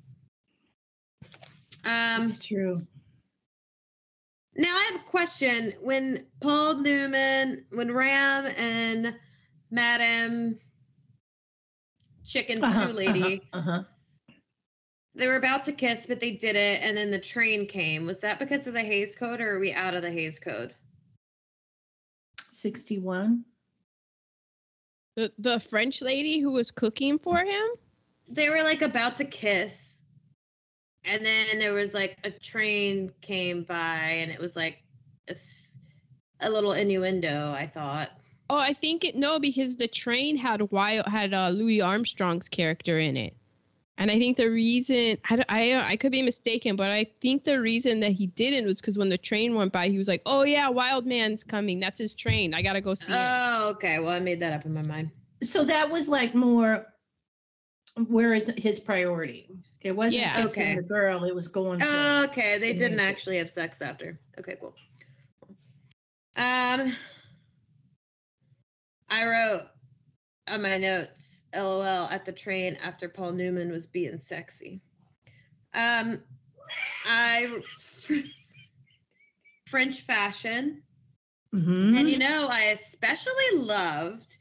[1.85, 2.25] Um.
[2.25, 2.87] it's true.
[4.57, 5.73] Now I have a question.
[5.81, 9.15] When Paul Newman, when Ram and
[9.71, 10.59] Madam
[12.25, 13.83] Chicken Uh-huh, Stew Lady, Uh huh.
[15.15, 18.07] they were about to kiss, but they didn't, and then the train came.
[18.07, 20.75] Was that because of the Hays Code, or are we out of the Hays Code?
[22.51, 23.45] 61.
[25.17, 27.69] the the French lady who was cooking for him.
[28.29, 29.90] They were like about to kiss,
[31.05, 34.83] and then there was like a train came by, and it was like
[36.41, 37.53] a little innuendo.
[37.53, 38.11] I thought.
[38.49, 42.99] Oh, I think it no because the train had wild had uh, Louis Armstrong's character
[42.99, 43.35] in it,
[43.97, 47.61] and I think the reason I, I I could be mistaken, but I think the
[47.61, 50.43] reason that he didn't was because when the train went by, he was like, "Oh
[50.43, 51.81] yeah, Wild Man's coming.
[51.81, 52.53] That's his train.
[52.55, 53.99] I gotta go see him." Oh, okay.
[54.01, 55.11] Well, I made that up in my mind.
[55.43, 56.87] So that was like more.
[58.09, 59.49] Where is his priority?
[59.83, 60.43] It wasn't Yeah.
[60.43, 60.75] kissing Okay.
[60.77, 61.25] the girl.
[61.25, 61.81] It was going.
[61.83, 63.09] Oh, okay, they the didn't music.
[63.09, 64.19] actually have sex after.
[64.39, 64.75] Okay, cool.
[66.37, 66.97] Um,
[69.09, 69.63] I wrote
[70.49, 74.81] on my notes, "LOL" at the train after Paul Newman was being sexy.
[75.75, 76.23] Um,
[77.07, 77.63] I
[79.67, 80.83] French fashion,
[81.55, 81.97] Mhm.
[81.99, 84.39] and you know, I especially loved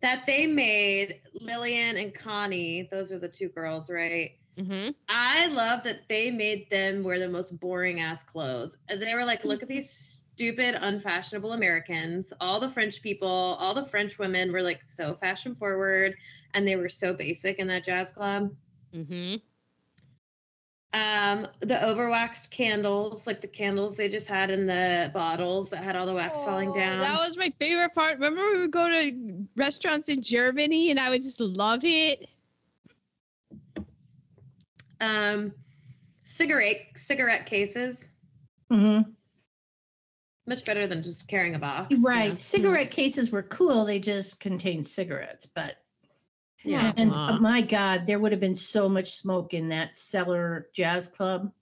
[0.00, 2.82] that they made Lillian and Connie.
[2.90, 4.32] Those are the two girls, right?
[4.58, 8.76] Hmm I love that they made them wear the most boring ass clothes.
[8.94, 12.32] They were like, look at these stupid, unfashionable Americans.
[12.40, 16.14] All the French people, all the French women were like so fashion forward
[16.52, 18.52] and they were so basic in that jazz club.
[18.92, 19.36] hmm
[20.92, 25.96] Um, the overwaxed candles, like the candles they just had in the bottles that had
[25.96, 26.98] all the wax falling down.
[26.98, 28.14] Oh, That was my favorite part.
[28.14, 32.26] Remember we would go to restaurants in Germany and I would just love it.
[35.00, 35.52] Um,
[36.24, 38.08] cigarette cigarette cases,
[38.70, 39.10] Mm-hmm.
[40.46, 41.86] much better than just carrying a box.
[41.90, 42.30] you Right.
[42.32, 42.36] know?
[42.36, 43.84] Cigarette cases were cool.
[43.84, 45.76] They just contained cigarettes, but
[46.64, 46.92] Yeah.
[46.96, 47.36] and Aw.
[47.36, 51.52] uh, my God, there would have been so much smoke in that cellar jazz club,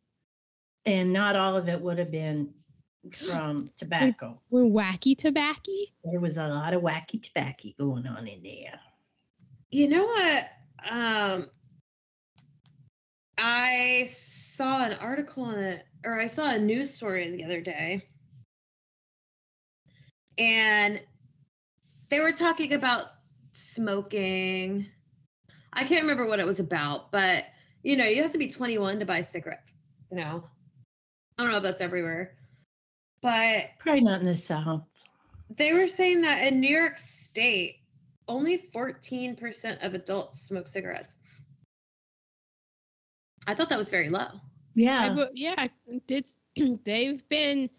[0.84, 2.52] and not all of it would have been
[3.12, 4.40] from tobacco.
[4.50, 5.70] We're wacky tobacco.
[6.04, 8.80] There was a lot of wacky tobacco going on in there.
[9.70, 10.48] You know what?
[10.88, 11.50] Um,
[13.38, 18.02] I saw an article on it, or I saw a news story the other day,
[20.38, 21.00] and
[22.08, 23.06] they were talking about
[23.52, 24.86] smoking.
[25.72, 27.44] I can't remember what it was about, but
[27.82, 29.74] you know, you have to be 21 to buy cigarettes.
[30.10, 30.44] You know,
[31.38, 32.34] I don't know if that's everywhere,
[33.22, 34.82] but Probably not in the South.
[35.56, 37.76] they were saying that in New York State,
[38.28, 41.15] only 14% of adults smoke cigarettes.
[43.46, 44.26] I thought that was very low.
[44.74, 45.14] Yeah.
[45.14, 45.68] wo- yeah,
[46.08, 46.38] it's
[46.84, 47.70] they've been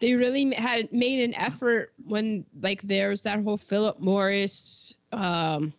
[0.00, 5.72] they really had made an effort when like there's that whole Philip Morris um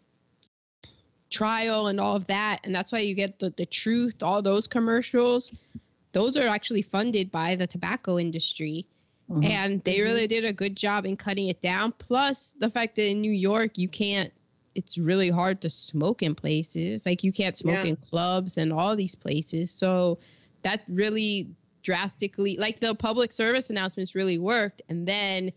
[1.29, 4.67] trial and all of that and that's why you get the the truth all those
[4.67, 5.51] commercials
[6.13, 8.85] those are actually funded by the tobacco industry
[9.29, 9.43] Mhm.
[9.43, 13.09] and they really did a good job in cutting it down plus the fact that
[13.09, 14.31] in new york you can't
[14.75, 17.05] it's really hard to smoke in places.
[17.05, 17.85] Like you can't smoke Yeah.
[17.91, 19.71] in clubs and all these places.
[19.71, 20.19] So
[20.63, 21.47] that really
[21.81, 24.81] drastically like the public service announcements really worked.
[24.89, 25.51] And then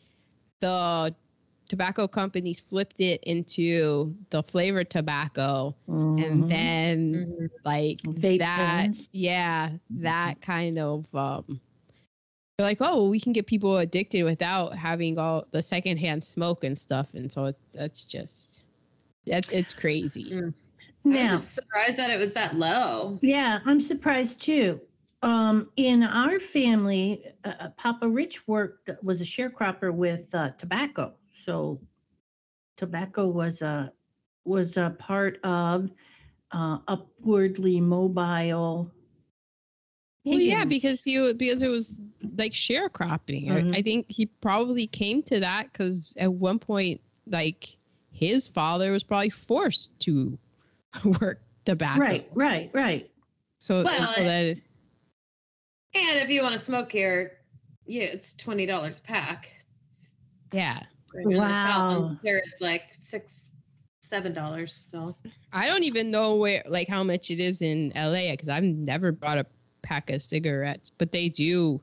[0.61, 1.15] the
[1.69, 5.75] tobacco companies flipped it into the flavored tobacco.
[5.89, 6.25] Mhm.
[6.25, 9.09] and then like Vape that pens.
[9.13, 11.61] yeah that kind of um
[12.57, 16.65] they're like oh well, we can get people addicted without having all the secondhand smoke
[16.65, 17.09] and stuff.
[17.15, 18.67] And so it's that's just
[19.29, 20.55] that it's crazy Mm.
[21.11, 23.19] I now, was just surprised that it was that low.
[23.23, 24.81] yeah, I'm surprised too.
[25.23, 31.15] Um, in our family, uh, uh, Papa Rich worked was a sharecropper with uh, tobacco,
[31.33, 31.81] so
[32.77, 33.93] tobacco was a
[34.45, 35.91] was a part of
[36.53, 38.93] uh, upwardly mobile.
[40.25, 42.01] well yeah because you because it was
[42.37, 43.79] like sharecropping I- Mhm.
[43.79, 47.78] I think he probably came to that because at one point like
[48.19, 50.39] his father was probably forced to
[51.21, 53.11] work the tobacco right, right, right.
[53.59, 54.63] so, Well, so that is
[55.95, 57.39] And if you want to smoke here,
[57.87, 59.51] yeah, it's twenty dollars a pack.
[60.53, 60.81] yeah
[61.15, 62.19] In the South, I'm Wow.
[62.25, 63.49] sure it's like six,
[64.03, 65.17] seven dollars still.
[65.53, 69.13] I don't even know where, like, how much it is in LA because I've never
[69.13, 69.47] bought a
[69.83, 71.81] pack of cigarettes, but they do.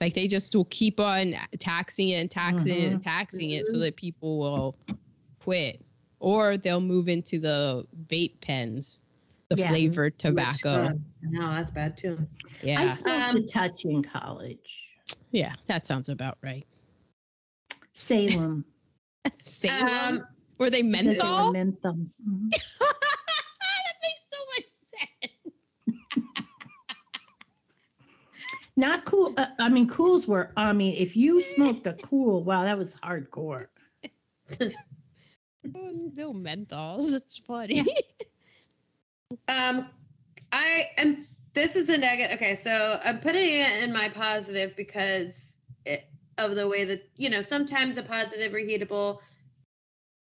[0.00, 3.08] Like, they just will keep on taxing it and taxing it and mm-hmm.
[3.08, 4.76] taxing it so that people will
[5.44, 5.80] quit.
[6.20, 9.00] Or they'll move into the vape pens,
[9.50, 9.68] the Yeah.
[9.68, 10.70] flavored tobacco.
[10.70, 10.92] uh,
[11.22, 12.18] no, that's bad too.
[12.62, 12.88] Yeah, I yeah.
[12.88, 14.88] smoked Um, a touch in college.
[15.32, 16.66] yeah, that sounds about right.
[17.92, 18.64] Salem.
[19.38, 20.16] Salem?
[20.16, 20.24] Um,
[20.58, 21.52] Were they because they were menthol?
[21.52, 21.96] menthol.
[22.26, 22.50] Mhm.
[22.80, 25.54] that makes so much sense.
[28.76, 29.34] Not cool.
[29.36, 30.50] Uh, I mean, cools were.
[30.56, 33.66] I mean, if you smoked a cool, wow, that was hardcore.
[35.64, 37.12] It was still menthols.
[37.16, 37.84] It's funny.
[39.48, 39.88] Um,
[40.52, 42.36] I am this is a negative.
[42.36, 45.54] Okay, so I'm putting it in my positive because
[45.86, 46.04] it,
[46.38, 49.18] of the way that you know sometimes a positive reheatable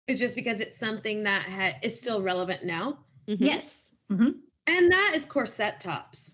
[0.08, 3.38] is just because it's something that ha- is still relevant now, Mhm.
[3.40, 3.94] Yes.
[4.10, 4.30] hmm
[4.68, 6.32] and that is corset tops.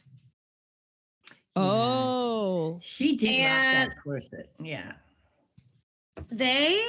[1.56, 2.80] Oh.
[2.82, 4.50] She did rock And- that corset.
[4.60, 4.94] Yeah.
[6.32, 6.84] They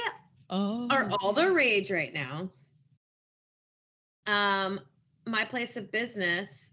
[0.49, 0.87] Oh.
[0.89, 2.49] are all the rage right now.
[4.27, 4.79] Um,
[5.25, 6.71] my place of business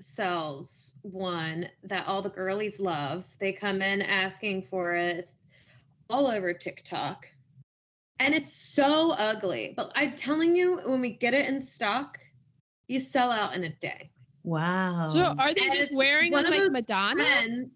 [0.00, 3.24] sells one that all the girlies love.
[3.38, 5.34] They come in asking for it It's
[6.10, 7.26] all over TikTok.
[8.18, 9.74] And it's so ugly.
[9.76, 12.18] But I'm telling you, when we get it in stock,
[12.88, 14.10] you sell out in a day.
[14.44, 15.08] Wow.
[15.08, 17.24] So are they And just wearing one them of like those Madonna?
[17.24, 17.70] And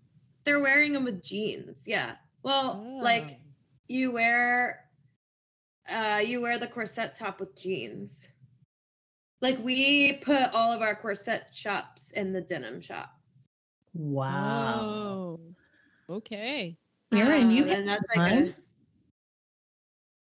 [0.44, 1.84] they're wearing them with jeans.
[1.86, 2.12] Yeah.
[2.42, 3.38] Well, like
[3.88, 4.84] you wear
[5.90, 8.28] uh you wear the corset top with jeans
[9.40, 13.10] like we put all of our corset shops in the denim shop
[13.94, 14.78] wow.
[14.80, 15.40] Oh.
[16.08, 16.76] Okay.
[17.12, 18.54] Aaron, you Um, have and that's like a, one?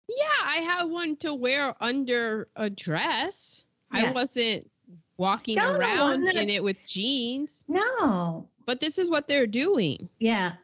[0.09, 3.65] Yeah, I have one to wear under a dress.
[3.91, 4.71] I wasn't
[5.17, 8.49] walking No, no, around I'm in it with jeans, No.
[8.67, 10.09] but this is what they're doing.
[10.19, 10.55] Yeah.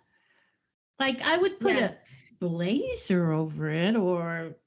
[1.01, 1.93] Like I would put Yeah.
[1.93, 1.95] a
[2.45, 4.62] blazer over it or something.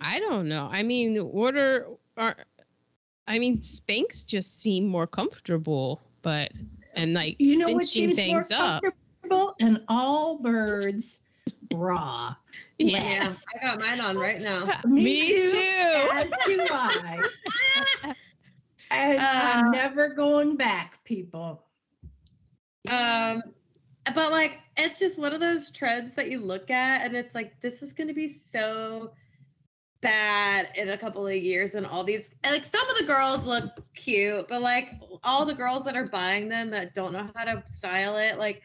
[0.00, 0.68] I don't know.
[0.70, 2.36] I mean, order are
[3.26, 6.50] I mean, Spanx just seem more comfortable, but
[6.94, 8.82] and like you know what cinching seems more things up.
[9.60, 11.18] And all birds
[11.68, 12.34] bra.
[12.78, 12.98] Yeah.
[13.02, 16.08] yeah i got mine on right now Me too.
[16.12, 17.20] As do I.
[18.90, 21.62] And Uh, I'm never going back, people.
[22.88, 23.42] um
[24.14, 27.60] but like it's just one of those trends that you look at and it's like
[27.60, 29.12] this is going to be so
[30.00, 33.64] bad in a couple of years and all these like some of the girls look
[33.94, 34.90] cute but like
[35.24, 38.62] all the girls that are buying them that don't know how to style it like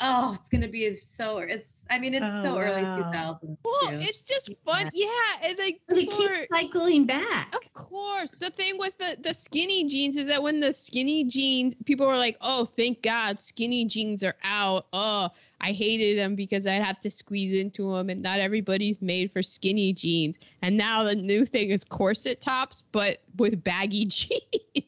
[0.00, 2.96] oh it's going to be so it's i mean it's Oh, so early wow.
[2.96, 3.98] 2000s Well, too.
[4.00, 4.88] it's just fun.
[4.92, 5.08] Yeah,
[5.48, 7.54] and like But it keeps cycling back.
[7.54, 8.30] Of course.
[8.32, 12.16] The thing with the, the skinny jeans is that when the skinny jeans, people were
[12.16, 14.86] like, oh, thank God skinny jeans are out.
[14.92, 15.30] Oh,
[15.60, 19.42] I hated them because I'd have to squeeze into them, and not everybody's made for
[19.42, 20.36] skinny jeans.
[20.62, 24.42] And now the new thing is corset tops, but with baggy jeans.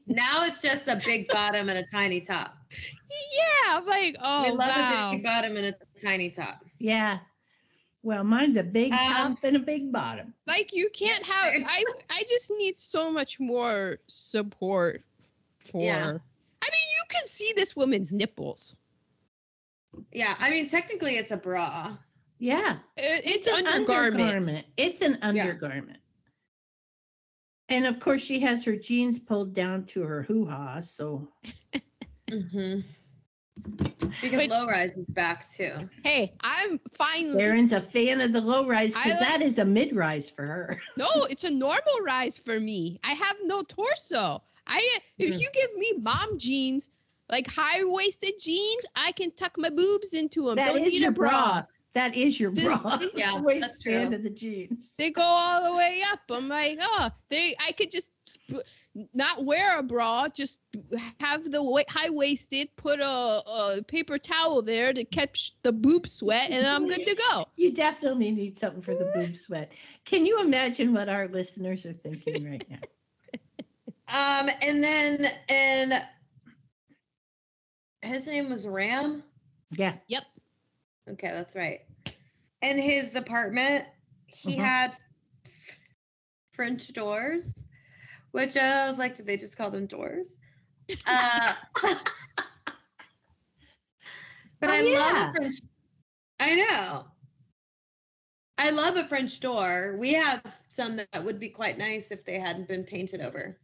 [0.06, 2.56] now it's just a big bottom and a tiny top
[3.36, 5.10] yeah, I'm like, oh, we love wow.
[5.10, 7.18] a big bottom and a tiny top Yeah.
[8.02, 10.34] Well, mine's a big Um, top and a big bottom.
[10.46, 15.04] like you can't have I I just need so much more support
[15.70, 16.06] for Yeah.
[16.06, 16.18] I mean
[16.62, 18.76] you can see this woman's nipples.
[20.12, 21.96] Yeah i mean technically it's a bra
[22.38, 22.78] Yeah.
[22.96, 24.16] It- It's, an undergarments.
[24.16, 24.64] undergarment.
[24.78, 25.42] It's an Yeah.
[25.42, 25.98] undergarment.
[27.68, 30.80] And of course, she has her jeans pulled down to her hoo ha.
[30.80, 31.28] So,
[32.30, 32.80] Mm-hmm.
[34.22, 35.88] Because Which- low rise is back too.
[36.02, 39.64] Hey, I'm finally Aaron's a fan of the low rise because like- that is a
[39.64, 40.80] mid rise for her.
[40.96, 42.98] no, it's a normal rise for me.
[43.04, 44.42] I have no torso.
[44.66, 45.40] I if Mhm.
[45.40, 46.88] you give me mom jeans,
[47.30, 50.56] like high waisted jeans, I can tuck my boobs into them.
[50.56, 51.30] That Don't is need your a bra.
[51.30, 51.62] bra.
[51.92, 52.98] That is your Just- bra.
[53.14, 54.16] yeah, that's waistband true.
[54.16, 54.90] of the jeans.
[54.96, 56.20] They go all the way up.
[56.30, 57.54] I'm like, oh, they.
[57.66, 58.10] I could just
[59.14, 60.58] not wear a bra, just
[61.20, 66.50] have the high waisted, put a, a paper towel there to catch the boob sweat,
[66.50, 67.46] and I'm good to go.
[67.56, 69.72] You definitely need something for the boob sweat.
[70.04, 72.78] Can you imagine what our listeners are thinking right now?
[74.12, 76.02] Um, and then and
[78.02, 79.22] his name was Ram.
[79.72, 79.94] Yeah.
[80.08, 80.22] Yep.
[81.10, 81.80] Okay, that's right.
[82.62, 83.86] In his apartment,
[84.26, 84.64] he Mhm.
[84.64, 84.96] had
[85.46, 85.76] f-
[86.54, 87.66] French doors,
[88.32, 90.40] which uh, I was like, did they just call them doors?
[91.06, 91.54] Uh,
[94.60, 95.30] but Oh, I love yeah.
[95.30, 95.54] a French.
[96.40, 97.06] I know.
[98.58, 99.96] I love a French door.
[99.98, 103.56] We have some that would be quite nice if they hadn't been painted over.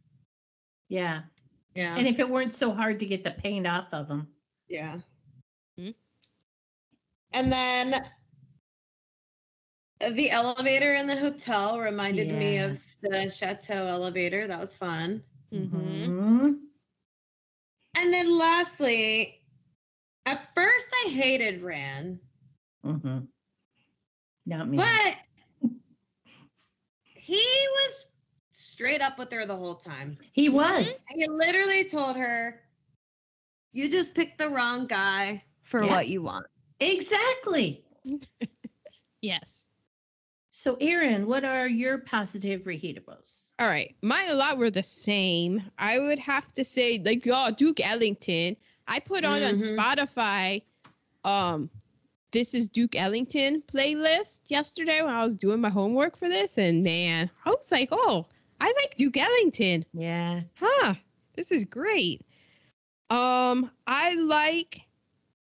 [0.89, 1.21] Yeah.
[1.77, 1.95] Yeah.
[1.95, 4.27] And if it weren't so hard to get the paint off of them.
[4.67, 4.97] Yeah.
[5.77, 5.91] Hmm.
[7.33, 8.03] And then
[10.15, 14.47] the elevator in the hotel reminded me of the chateau elevator.
[14.47, 15.21] That was fun.
[15.53, 15.77] Mm-hmm.
[15.77, 16.55] Mhm.
[17.95, 19.39] And then lastly,
[20.25, 22.19] at first I hated Ram,
[22.83, 23.19] Mm-hmm.
[24.47, 24.77] Not me.
[24.77, 25.15] but
[27.03, 28.05] he was
[28.67, 30.17] straight up with her the whole time.
[30.33, 31.03] he was.
[31.09, 32.61] He literally told her,
[33.73, 35.91] You just picked the wrong guy for Yeah.
[35.91, 36.45] what you want.
[36.79, 37.83] Exactly.
[39.21, 39.69] Yes.
[40.51, 43.49] So, Erin, what are your positive reheatables?
[43.59, 45.63] All right, mine a lot were the same.
[45.77, 48.57] I would have to say, like, oh, Duke Ellington.
[48.87, 49.75] I put on on Mhm.
[49.75, 50.61] Spotify,
[51.23, 51.69] um,
[52.31, 56.83] this is Duke Ellington playlist yesterday when I was doing my homework for this, and
[56.83, 58.27] man, I was like, oh,
[58.59, 59.85] I like Duke Ellington.
[59.93, 60.41] Yeah.
[60.59, 60.95] Huh,
[61.35, 62.25] this is great.
[63.09, 64.81] Um, I like,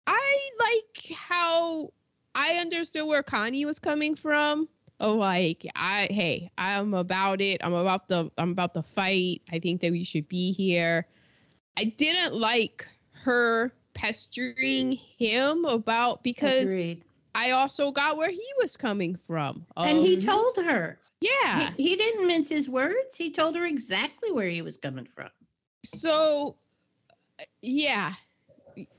[0.07, 1.93] I like how
[2.35, 4.69] I understood where Connie was coming from.
[5.01, 7.61] Oh, like I, hey, I'm about it.
[7.63, 9.43] I'm about the, I'm about the fight.
[9.51, 11.07] I think that we should be here.
[11.77, 12.87] I didn't like
[13.25, 17.03] her pestering him about because Agreed.
[17.37, 19.67] I also got where he was coming from.
[19.77, 20.99] and he Um, told her.
[21.21, 21.71] yeah.
[21.77, 23.15] He, he didn't mince his words.
[23.17, 25.31] He told her exactly where he was coming from.
[25.85, 26.57] so
[27.63, 28.13] yeah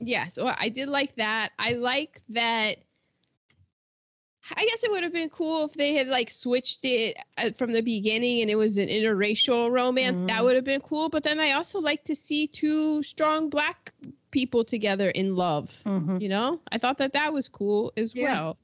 [0.00, 2.76] yeah so i did like that i like that
[4.56, 7.72] i guess it would have been cool if they had like switched it uh, from
[7.72, 10.44] the beginning and it was an interracial romance that Mhm.
[10.44, 13.92] would have been cool but then i also like to see two strong black
[14.30, 16.18] people together in love Mm-hmm.
[16.18, 18.32] you know i thought that that was cool as Yeah.
[18.32, 18.58] well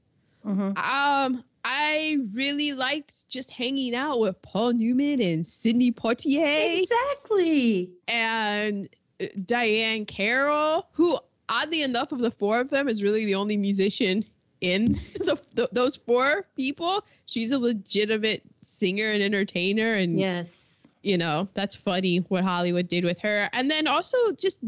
[0.46, 0.76] Mm-hmm.
[0.76, 7.90] um i really liked just hanging out with paul newman and sidney poitier Exactly.
[8.08, 8.88] and
[9.20, 13.56] uh, Diahann Carroll, who oddly enough of the four of them is really the only
[13.56, 14.24] musician
[14.60, 17.04] in the, the, those four people.
[17.26, 20.63] She's a legitimate singer and entertainer, and Yes.
[21.04, 23.48] You know that's funny what Hollywood did with her.
[23.52, 24.58] And then also just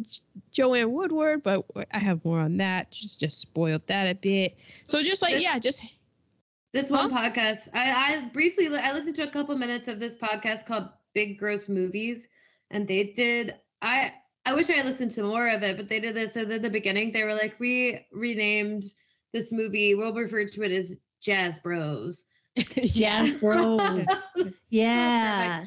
[0.53, 2.91] Joanne Woodward, but I have more on that.
[2.91, 4.57] Just just spoiled that a bit.
[4.85, 5.83] So just like This- yeah, just
[6.73, 7.91] This one podcast, I,
[8.25, 12.29] I briefly I listened to a couple minutes of this podcast called Big Gross Movies,
[12.71, 13.55] and they did.
[13.81, 14.13] I
[14.45, 16.71] I wish I had listened to more of it, but they did this at the
[16.71, 17.13] beginning.
[17.13, 18.85] They were like, we renamed
[19.33, 19.95] this movie.
[19.95, 22.25] We'll refer to it as Jazz Bros.
[22.57, 24.07] Jazz Bros.
[24.71, 25.65] yeah.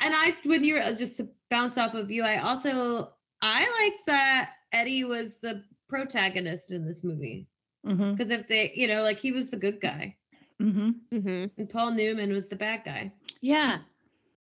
[0.00, 4.06] And I, when you're uh, just to bounce off of you, I also I liked
[4.06, 7.48] that Eddie was the protagonist in this movie
[7.86, 8.16] Mm-hmm.
[8.16, 10.16] because if they, you know, like he was the good guy
[10.60, 10.90] Mm-hmm.
[11.18, 13.12] hmm and Paul Newman was the bad guy.
[13.40, 13.78] Yeah.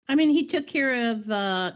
[0.09, 1.72] I mean, he took care of uh,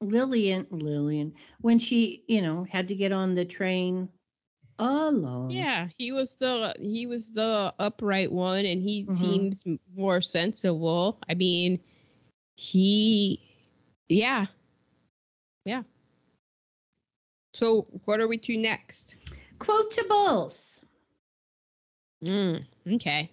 [0.00, 4.08] Lillian, Lillian, when she, you know, had to get on the train
[4.78, 5.50] alone.
[5.50, 9.12] Yeah, he was the he was the upright one, and he Mhm.
[9.12, 9.56] seemed
[9.94, 11.18] more sensible.
[11.28, 11.80] I mean,
[12.62, 13.40] he,
[14.08, 14.46] yeah,
[15.64, 15.82] yeah.
[17.54, 19.16] So what are we to next?
[19.58, 20.80] Quotables.
[22.24, 23.32] Mm, okay,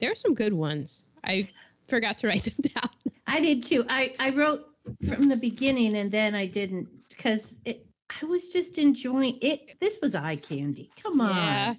[0.00, 1.06] there are some good ones.
[1.22, 1.48] I
[1.86, 2.90] forgot to write them down.
[3.28, 3.84] I did too.
[3.88, 4.66] I, I wrote
[5.06, 7.86] from the beginning and then I didn't because it,
[8.20, 9.78] I was just enjoying it.
[9.80, 10.90] This was eye candy.
[11.00, 11.36] Come on.
[11.36, 11.74] Yeah.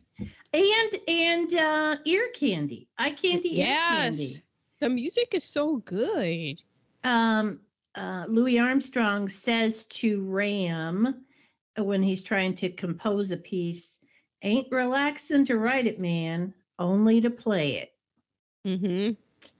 [0.54, 2.88] And and uh, ear candy.
[2.98, 3.60] Eye candy.
[3.60, 4.36] Ear candy.
[4.80, 6.62] Yes, the music is so good.
[7.04, 7.60] um,
[7.96, 11.24] uh, Louis Armstrong says to Ram
[11.80, 14.00] uh, when he's trying to compose a piece,
[14.44, 17.94] "Ain't relaxing to write it, man, only to play it."
[18.66, 19.12] hmm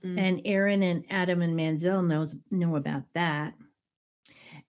[0.04, 0.18] Mm.
[0.18, 3.54] And Aaron and Adam and Manzel knows know about that.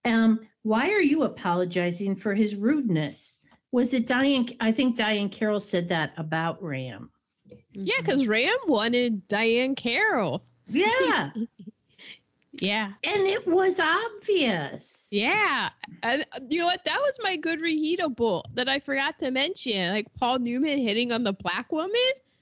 [0.06, 3.38] Um, why are you apologizing for his rudeness?
[3.72, 4.56] Was it Diahann?
[4.60, 7.12] I think Diahann Carroll said that about Ram.
[7.74, 10.44] Yeah, because Ram wanted Diahann Carroll.
[10.68, 11.32] Yeah,
[12.54, 12.92] Yeah.
[13.04, 15.08] and it was obvious.
[15.12, 15.70] Yeah.
[16.04, 16.84] And uh, you know what?
[16.86, 19.92] That was my good reheatable that I forgot to mention.
[19.94, 21.96] Like Paul Newman hitting on the black woman.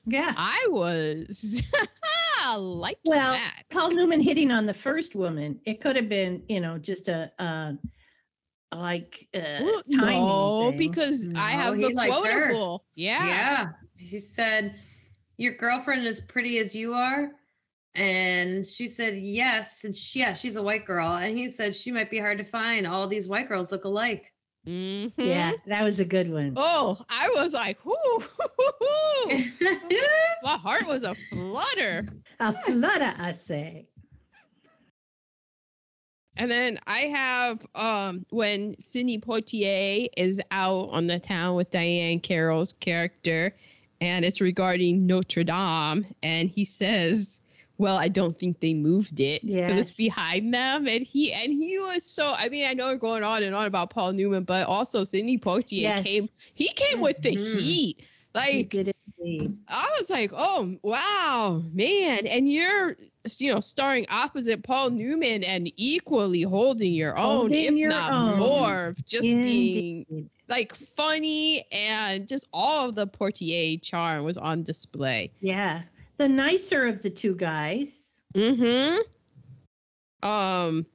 [0.06, 0.34] Yeah.
[0.38, 1.62] I was
[2.58, 3.64] like Well, that.
[3.70, 5.60] Paul Newman hitting on the first woman.
[5.66, 7.74] It could have been, you know, just a, uh,
[8.74, 10.78] like, uh, Well, no, thing.
[10.78, 12.86] because I have the quotable.
[12.95, 13.26] Yeah.
[13.26, 13.66] Yeah.
[13.98, 14.76] He said,
[15.38, 17.32] Your girlfriend is pretty as you are.
[17.96, 19.84] And she said, Yes.
[19.84, 21.16] And she, yeah, she's a white girl.
[21.16, 22.86] And he said, She might be hard to find.
[22.86, 24.32] All these white girls look alike.
[24.68, 25.14] Mhm.
[25.18, 26.54] yeah, that was a good one.
[26.58, 27.96] Oh, I was like, whoo,
[30.44, 32.06] my heart was a flutter.
[32.42, 33.88] A flutter, I say.
[36.36, 42.22] And then I have um when Sidney Poitier is out on the town with Diahann
[42.22, 43.56] Carroll's character,
[44.02, 47.40] and it's regarding Notre Dame, and he says,
[47.78, 51.80] "Well, I don't think they moved it because it's behind them." And he and he
[51.80, 52.34] was so.
[52.34, 55.38] I mean, I know we're going on and on about Paul Newman, but also Sidney
[55.38, 56.03] Poitier Yes.
[56.03, 56.28] came.
[56.53, 57.60] He came with the Mhm.
[57.60, 57.99] heat.
[58.34, 58.94] Like indeed.
[59.19, 62.95] I was like, oh wow, man, and you're
[63.39, 68.14] you know starring opposite Paul Newman and equally holding your own, Holding if your not
[68.14, 68.39] own.
[68.39, 75.31] more, just being like funny and just all of the Poitier charm was on display.
[75.39, 75.81] Yeah.
[76.18, 78.03] the nicer of the two guys.
[78.34, 78.99] Mm-hmm.
[80.27, 80.85] Um,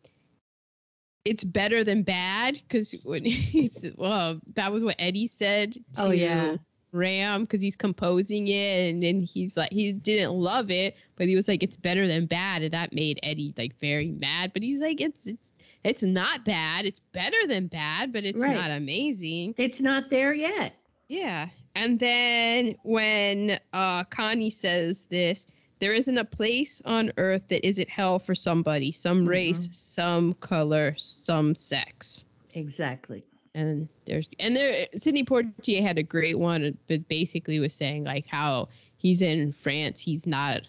[1.25, 6.11] it's better than bad because when he's well, that was what Eddie said to Oh,
[6.11, 6.57] yeah.
[6.93, 11.37] Ram because he's composing it, and then he's like he didn't love it, but he
[11.37, 14.53] was like it's better than bad, and that made Eddie like very mad.
[14.53, 15.53] But he's like it's it's
[15.85, 18.55] it's not bad, it's better than bad, but it's Right.
[18.55, 19.55] not amazing.
[19.57, 20.75] It's not there yet.
[21.09, 21.49] Yeah.
[21.75, 25.47] And then when uh, Connie says this,
[25.81, 30.95] there isn't a place on earth that isn't hell for somebody, some race, some color,
[30.97, 32.25] some sex.
[32.55, 33.25] Exactly.
[33.55, 38.27] And there's and there Sidney Poitier had a great one, but basically was saying like
[38.27, 40.63] how he's in France, he's not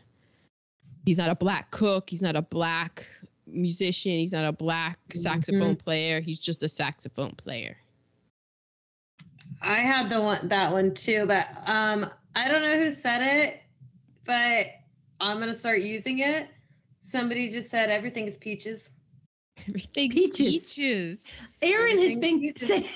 [1.05, 3.05] he's not a black cook, he's not a black
[3.47, 7.77] musician, he's not a black saxophone player, he's just a saxophone player.
[9.61, 13.61] I had the one that one too, but um, I don't know who said it,
[14.25, 14.67] but
[15.21, 16.49] I'm gonna start using it.
[16.99, 18.91] Somebody just said everything is peaches.
[19.67, 20.37] Everything's Peaches.
[20.37, 21.25] peaches.
[21.61, 22.67] Aaron has Everything's been peaches.
[22.67, 22.87] saying,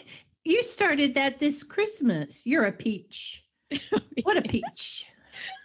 [0.43, 2.45] you started that this Christmas.
[2.45, 3.43] You're a peach.
[4.23, 5.05] What a peach.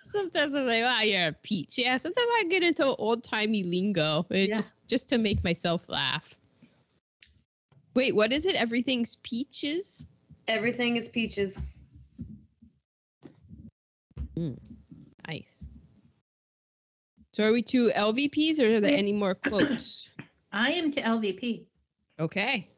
[0.04, 1.78] Sometimes I'm like, wow, you're a peach.
[1.78, 4.54] Yeah, sometimes I get into old timey lingo uh, Yeah.
[4.54, 6.28] just just to make myself laugh.
[7.94, 8.54] Wait, what is it?
[8.54, 10.04] Everything's peaches?
[10.48, 11.60] Everything is peaches.
[15.28, 15.66] Nice.
[17.32, 20.10] So are we two LVPs or are there any more quotes?
[20.52, 21.64] I am to LVP.
[22.20, 22.68] Okay.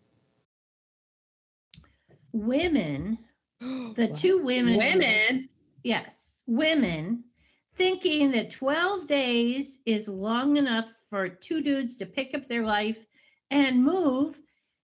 [2.33, 3.19] Women,
[3.61, 4.15] the Wow.
[4.15, 4.77] two women.
[4.77, 5.49] Women.
[5.83, 6.15] Yes,
[6.47, 7.25] women
[7.77, 13.05] thinking that 12 days is long enough for two dudes to pick up their life
[13.51, 14.39] and move.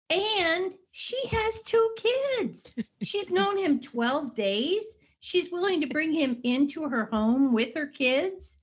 [0.09, 2.73] And she has two kids.
[3.01, 4.83] She's known him 12 days.
[5.21, 8.57] She's willing to bring him into her home with her kids.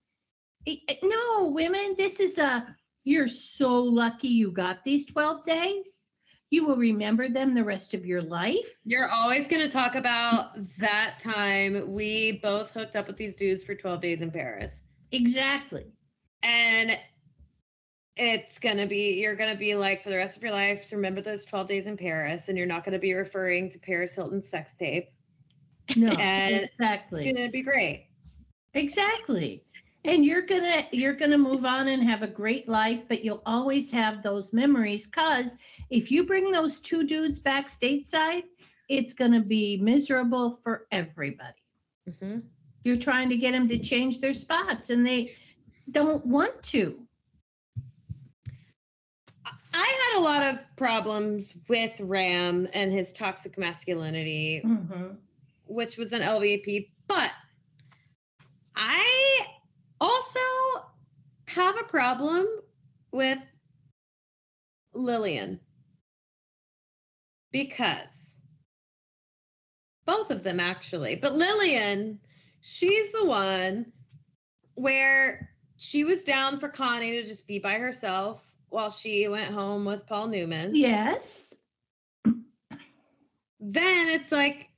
[0.68, 6.10] I- I- No, women, this is a you're so lucky you got these 12 days.
[6.50, 8.76] You will remember them the rest of your life.
[8.84, 13.74] You're always gonna talk about that time we both hooked up with these dudes for
[13.74, 14.82] 12 days in Paris.
[15.12, 15.86] Exactly.
[16.42, 16.98] And
[18.16, 21.22] it's gonna be you're gonna be like for the rest of your life to remember
[21.22, 24.76] those 12 days in Paris, and you're not gonna be referring to Paris Hilton's sex
[24.76, 25.08] tape.
[25.96, 26.72] No, And It's
[27.10, 28.08] gonna be great.
[28.74, 29.64] Exactly.
[30.04, 33.22] And you're going to you're going to move on and have a great life, but
[33.24, 35.56] you'll always have those memories cuz
[35.90, 38.44] if you bring those two dudes back stateside,
[38.88, 41.62] it's going to be miserable for everybody.
[42.08, 42.42] Mhm.
[42.82, 45.36] You're trying to get them to change their spots and they
[45.90, 47.06] don't want to.
[49.72, 55.16] I had a lot of problems with Ram and his toxic masculinity Mhm.
[55.66, 57.30] which was an LVP, but
[58.74, 59.29] I
[61.54, 62.46] have a problem
[63.12, 63.38] with
[64.94, 65.60] Lillian
[67.52, 68.34] because
[70.06, 72.20] both of them actually, but Lillian,
[72.60, 73.92] she's the one
[74.74, 79.84] where she was down for Connie to just be by herself while she went home
[79.84, 81.52] with Paul Newman Yes.
[82.24, 84.68] then it's like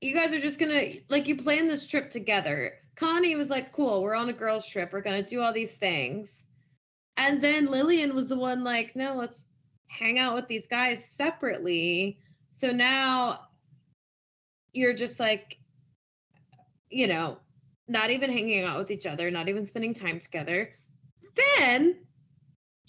[0.00, 2.77] you guys are just gonna like you plan this trip together.
[2.98, 4.92] Connie was like, "Cool, we're on a girls' trip.
[4.92, 6.44] We're gonna do all these things,"
[7.16, 9.46] and then Lillian was the one like, "No, let's
[9.86, 12.18] hang out with these guys separately."
[12.50, 13.48] So now
[14.72, 15.58] you're just like,
[16.90, 17.38] you know,
[17.86, 20.74] not even hanging out with each other, not even spending time together.
[21.36, 22.04] Then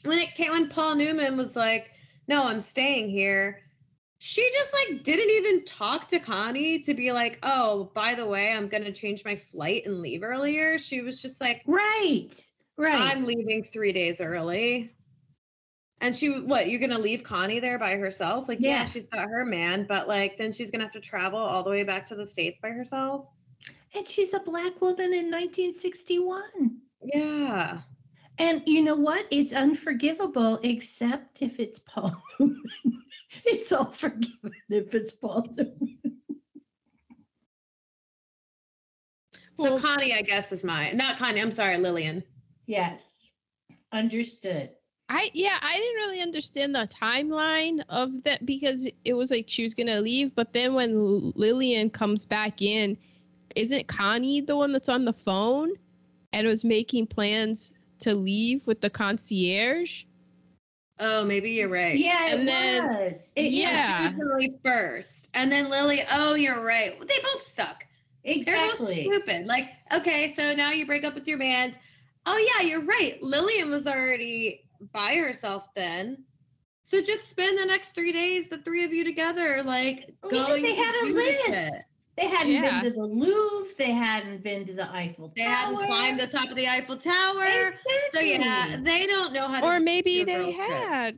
[0.04, 1.92] when it came when Paul Newman was like,
[2.28, 3.69] "No, I'm staying here."
[4.22, 8.52] She just like didn't even talk to Connie to be like, oh, by the way,
[8.54, 10.78] I'm gonna change my flight and leave earlier.
[10.78, 12.30] She was just like, Right.
[12.78, 13.00] Right.
[13.02, 14.94] I'm leaving three days early.
[16.02, 18.48] And she, what, you're gonna leave Connie there by herself?
[18.48, 18.86] Like, yeah, Yeah.
[18.86, 21.84] she's got her man, but like, then she's gonna have to travel all the way
[21.84, 23.26] back to the States by herself.
[23.96, 26.42] and she's a black woman in 1961.
[27.02, 27.80] Yeah.
[28.40, 29.26] And you know what?
[29.32, 32.16] It's unforgivable, except if it's Paul.
[32.40, 32.64] Newman.
[33.46, 35.46] it's all forgiven if it's Paul.
[35.56, 35.98] Newman.
[39.56, 40.96] So Well- Connie, I guess, is mine.
[40.96, 42.24] Not Connie, I'm sorry, Lillian.
[42.66, 43.30] Yes,
[43.92, 44.70] understood.
[45.10, 49.66] I yeah, I didn't really understand the timeline of that because it was like she
[49.66, 52.98] was gonna leave, but then when Lillian comes back in,
[53.58, 55.74] isn't Connie the one that's on the phone
[56.32, 60.04] and was making plans to leave with the concierge?
[61.00, 61.98] Oh, maybe you're right.
[61.98, 63.32] Yeah, it then- was.
[63.36, 64.00] It- yeah.
[64.00, 65.30] She was gonna first.
[65.34, 67.00] And then Lily, oh, you're right.
[67.00, 67.86] They both suck.
[68.26, 68.96] Exactly.
[68.96, 69.48] They're both stupid.
[69.48, 71.74] Like, okay, so now you break up with your man.
[72.26, 73.18] Oh yeah, you're right.
[73.24, 76.24] Lillian was already by herself then.
[76.84, 80.64] So just spend the next three days, the three of you together, like Yeah, going.
[80.64, 81.60] they to had a do this list.
[81.74, 81.84] shit.
[82.20, 82.82] They hadn't Yeah.
[82.82, 83.74] been to the Louvre.
[83.78, 85.50] They hadn't been to the Eiffel They Tower.
[85.50, 87.46] They hadn't climbed the top of the Eiffel Tower.
[87.46, 87.94] Exactly.
[88.14, 89.66] So yeah, they don't know how to.
[89.66, 90.70] Or maybe they girl trip.
[90.70, 91.18] had.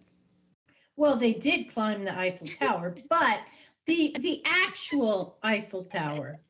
[0.98, 3.40] Well, they did climb the Eiffel Tower, but
[3.88, 6.40] the the actual Eiffel Tower.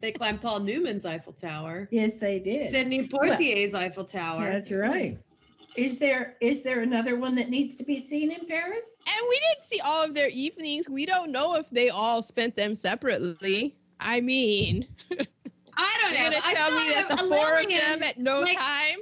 [0.00, 1.88] They climbed Paul Newman's Eiffel Tower.
[1.90, 2.70] Yes, they did.
[2.70, 4.50] Sidney Poitier's Eiffel Tower.
[4.50, 5.18] That's right.
[5.76, 8.96] Is there is there another one that needs to be seen in Paris?
[9.06, 10.88] And we didn't see all of their evenings.
[10.88, 13.76] We don't know if they all spent them separately.
[14.00, 14.86] I mean,
[15.76, 16.20] I don't know.
[16.20, 18.98] you're gonna tell me that the four of them at no like- time.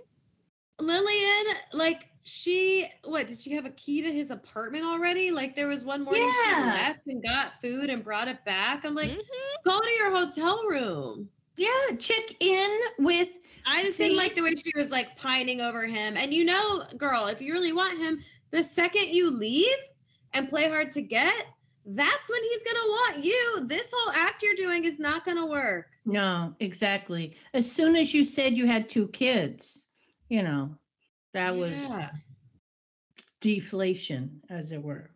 [0.80, 5.30] Lillian, like she, what did she have a key to his apartment already?
[5.30, 8.84] Like there was one morning she left and got food and brought it back.
[8.84, 9.20] I'm like, Mhm.
[9.64, 11.28] go to your hotel room.
[11.56, 15.86] Yeah, check in with I just didn't like the way she was like pining over
[15.86, 16.16] him.
[16.16, 19.76] And you know, girl, if you really want him, the second you leave
[20.32, 21.46] and play hard to get,
[21.84, 23.64] that's when he's gonna want you.
[23.66, 25.86] This whole act you're doing is not gonna work.
[26.04, 27.36] no, exactly.
[27.54, 29.86] As soon as you said you had two kids,
[30.28, 30.76] you know,
[31.34, 31.72] that was
[33.40, 35.10] deflation, as it were.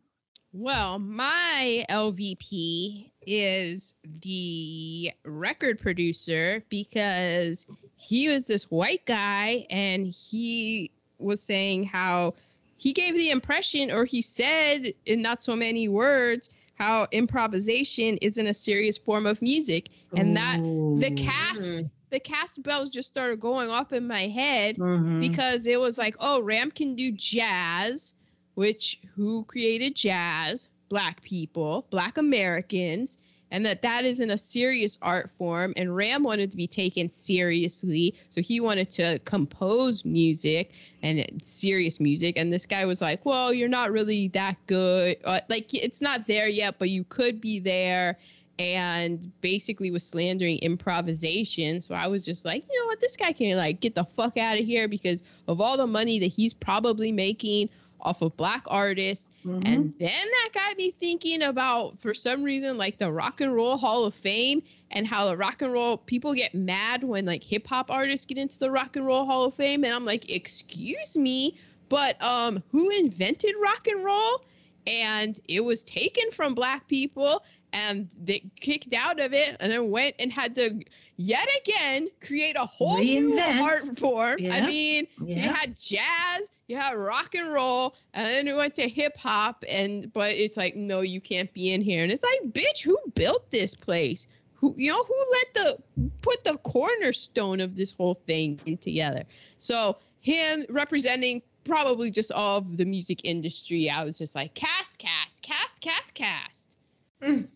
[0.52, 7.66] Well, my LVP is the record producer because
[7.96, 12.34] he was this white guy and he was saying how
[12.78, 18.46] he gave the impression, or he said in not so many words, how improvisation isn't
[18.46, 19.90] a serious form of music.
[20.14, 21.14] And that the Ooh.
[21.16, 25.20] cast, the cast bells just started going off in my head Mhm.
[25.20, 28.14] because it was like, oh, Ram can do jazz,
[28.54, 30.68] which who created jazz?
[30.88, 33.18] Black people, Black Americans,
[33.50, 35.72] and that that isn't a serious art form.
[35.76, 42.00] And Ram wanted to be taken seriously, so he wanted to compose music and serious
[42.00, 42.36] music.
[42.36, 45.18] And this guy was like, well, you're not really that good.
[45.24, 48.18] Uh, like it's not there yet, but you could be there.
[48.58, 51.82] And basically was slandering improvisation.
[51.82, 54.38] So I was just like, you know what, this guy can like get the fuck
[54.38, 57.68] out of here because of all the money that he's probably making
[58.00, 59.28] off of black artists.
[59.44, 59.62] Mhm.
[59.64, 63.76] And then that got me thinking about, for some reason, like the Rock and Roll
[63.76, 67.66] Hall of Fame and how the rock and roll people get mad when like hip
[67.66, 69.84] hop artists get into the Rock and Roll Hall of Fame.
[69.84, 71.56] And I'm like, excuse me,
[71.88, 74.44] but um, who invented rock and roll?
[74.86, 77.42] And it was taken from black people
[77.76, 80.80] and they kicked out of it and then went and had to
[81.18, 84.38] yet again create a whole new art form.
[84.40, 84.66] I Yeah.
[84.66, 89.16] mean, you had jazz, you had rock and roll, and then it went to hip
[89.18, 89.62] hop.
[89.68, 92.02] And but it's like, no, you can't be in here.
[92.02, 94.26] And it's like, bitch, who built this place?
[94.54, 99.24] Who you know who let the put the cornerstone of this whole thing in together?
[99.58, 103.90] So him representing probably just all of the music industry.
[103.90, 106.78] I was just like, cast, cast, cast, cast, cast.
[107.22, 107.48] Mm.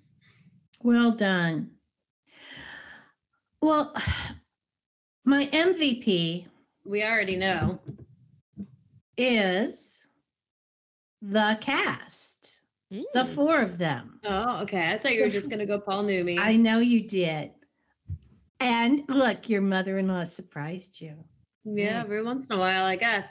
[0.83, 1.71] Well done.
[3.61, 3.95] Well,
[5.25, 6.47] my MVP
[6.85, 7.79] We already know.
[9.17, 9.99] is
[11.23, 13.35] the cast, the Mm.
[13.35, 14.21] four of them.
[14.25, 14.91] Oh, okay.
[14.93, 16.39] I thought you were just gonna go Paul Newmy.
[16.39, 17.53] I know you did.
[18.61, 21.15] And look, your mother in law surprised you.
[21.65, 23.29] yeah, every once in a while, I guess.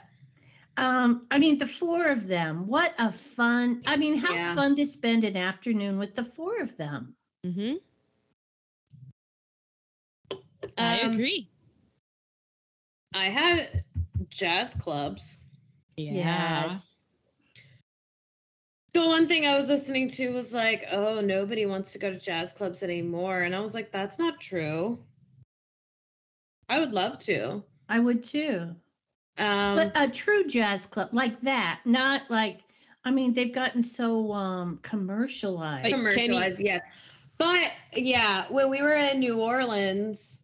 [0.76, 2.66] Um, I mean, the four of them.
[2.68, 3.82] What a fun!
[3.86, 4.54] I mean, how Yeah.
[4.54, 7.16] fun to spend an afternoon with the four of them.
[7.46, 7.74] Mm-hmm.
[10.76, 11.48] I Um, agree.
[13.14, 13.84] I had
[14.28, 15.36] jazz clubs.
[15.96, 16.86] Yes.
[18.92, 22.18] The one thing I was listening to was like, oh, nobody wants to go to
[22.18, 23.42] jazz clubs anymore.
[23.42, 24.98] And I was like, that's not true.
[26.68, 27.62] I would love to.
[27.88, 28.74] I would too.
[29.38, 32.60] Um, but a true jazz club like that, not like.
[33.04, 35.84] I mean, they've gotten so um commercialized.
[35.84, 36.80] Like Kenny- commercialized, yes.
[37.40, 40.38] But yeah, when we were in New Orleans,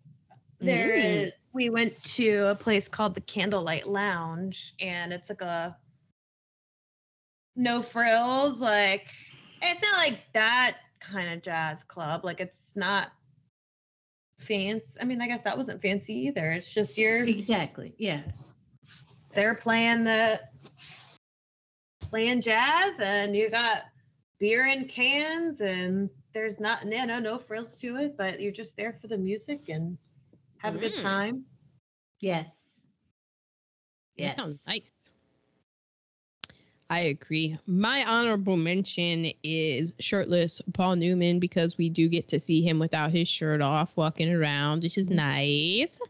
[0.60, 1.04] there Mm.
[1.04, 5.76] is we went to a place called the Candlelight Lounge, and it's like a
[7.54, 9.08] no frills, like
[9.60, 12.24] it's not like that kind of jazz club.
[12.24, 13.12] Like it's not
[14.38, 14.98] fancy.
[14.98, 16.50] I mean, I guess that wasn't fancy either.
[16.50, 17.94] It's just you're exactly.
[17.98, 18.22] Yeah.
[19.34, 20.40] they're playing the
[22.08, 23.84] playing jazz and you got
[24.38, 28.76] beer in cans and there's not no no no frills to it but you're just
[28.76, 29.96] there for the music and
[30.58, 31.02] have a good Mm.
[31.02, 31.44] time
[32.20, 32.50] Yes.
[34.18, 34.36] That Yes.
[34.36, 35.12] sounds nice.
[36.88, 37.58] I agree.
[37.66, 43.10] My honorable mention is shirtless Paul Newman because we do get to see him without
[43.10, 46.00] his shirt off walking around, which is nice.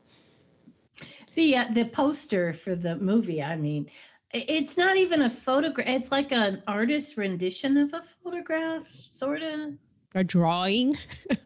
[1.34, 3.90] The uh, the poster for the movie, I mean,
[4.32, 5.88] it's not even a photograph.
[5.88, 9.74] It's like an artist rendition of a photograph, sort of.
[10.14, 10.96] A drawing.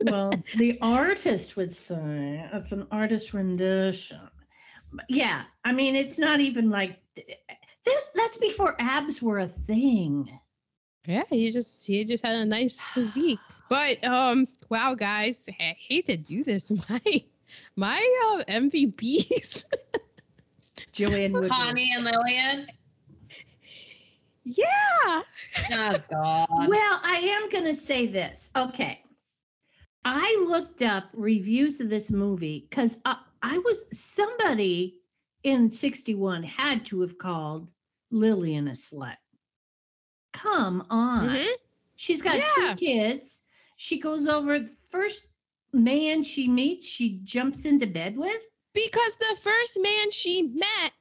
[0.00, 4.18] Well, the artist would say it's an artist rendition.
[5.08, 6.98] Yeah, I mean, it's not even like
[8.14, 10.30] that's before abs were a thing.
[11.06, 13.38] Yeah, he just he just had a nice physique.
[13.68, 16.70] But um, wow, guys, I hate to do this.
[16.88, 17.00] My
[17.76, 19.64] my uh, MVPs.
[20.92, 21.50] Joanne Woodward.
[21.50, 22.66] Connie and Lillian.
[24.56, 25.22] Yeah.
[25.72, 26.68] Oh God.
[26.68, 28.50] Well, I am going to say this.
[28.56, 29.02] Okay.
[30.04, 34.96] I looked up reviews of this movie because I, I was somebody
[35.44, 37.68] in 61 had to have called
[38.10, 39.16] Lillian a slut.
[40.32, 41.28] Come on.
[41.28, 41.48] Mhm.
[41.96, 42.46] She's got Yeah.
[42.54, 43.40] two kids.
[43.76, 45.26] She goes over the first
[45.72, 48.40] man she meets, she jumps into bed with.
[48.72, 50.92] Because the first man she met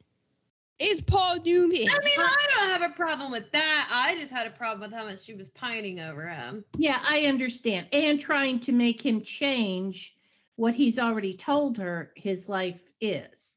[0.80, 1.88] is Paul Newman.
[1.90, 3.90] I mean, I don't have a problem with that.
[3.92, 6.64] I just had a problem with how much she was pining over him.
[6.78, 7.88] Yeah, I understand.
[7.92, 10.16] And trying to make him change
[10.56, 13.52] what he's already told her his life is.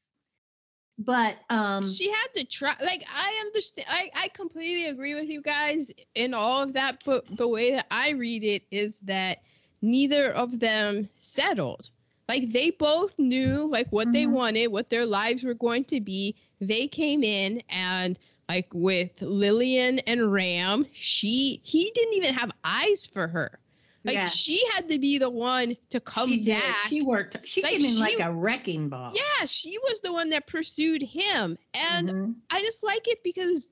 [0.99, 5.41] But um she had to try like i understand I, I completely agree with you
[5.41, 9.41] guys in all of that but the way that i read it is that
[9.81, 11.89] neither of them settled
[12.29, 14.33] like they both knew like what they Mhm.
[14.33, 16.35] wanted what their lives were going to be
[16.67, 18.17] they came in and
[18.49, 23.59] like with lillian and ram she he didn't even have eyes for her
[24.05, 26.59] like yeah, she had to be the one to come she did.
[26.59, 27.37] back She worked.
[27.47, 29.13] She Like, came in like a wrecking ball.
[29.15, 32.35] yeah she was the one that pursued him and Mhm.
[32.51, 33.69] I just like it because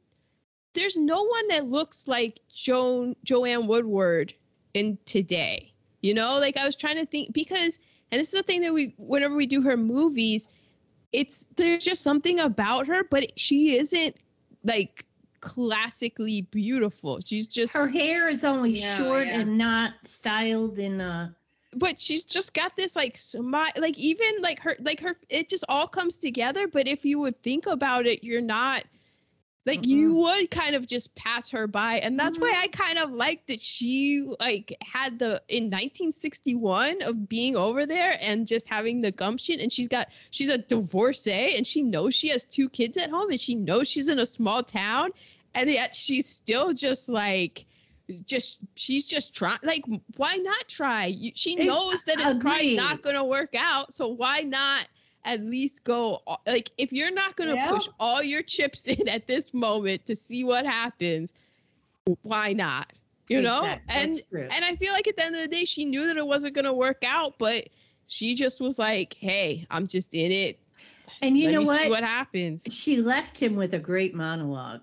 [0.73, 4.34] there's no one that looks like Joan Joanne Woodward
[4.73, 5.73] in today.
[6.01, 7.77] You know, like I was trying to think because
[8.11, 10.47] and this is the thing that we whenever we do her movies,
[11.11, 14.15] it's there's just something about her, but she isn't
[14.63, 15.05] like
[15.39, 17.19] classically beautiful.
[17.25, 19.39] She's just her hair is only Yeah, short yeah.
[19.41, 21.35] and not styled in a
[21.73, 25.63] but she's just got this like smile like even like her like her it just
[25.69, 28.83] all comes together but if you would think about it you're not
[29.65, 29.91] like mm-hmm.
[29.91, 32.63] you would kind of just pass her by and that's why mm-hmm.
[32.63, 38.17] i kind of like that she like had the in 1961 of being over there
[38.21, 42.29] and just having the gumption and she's got she's a divorcee and she knows she
[42.29, 45.11] has two kids at home and she knows she's in a small town
[45.53, 47.65] and yet she's still just like
[48.25, 49.85] just she's just trying like
[50.17, 51.13] why not try?
[51.35, 54.85] She knows that it's probably not going to work out so why not
[55.26, 57.69] at least go like if you're not going to Yeah.
[57.69, 61.31] push all your chips in at this moment to see what happens
[62.23, 62.91] why not
[63.30, 65.85] you know Exact- and and i feel like at the end of the day she
[65.85, 67.69] knew that it wasn't going to work out but
[68.07, 70.60] she just was like hey i'm just in it
[71.22, 71.81] and you let know me what?
[71.84, 74.81] see what happens She left him with a great monologue.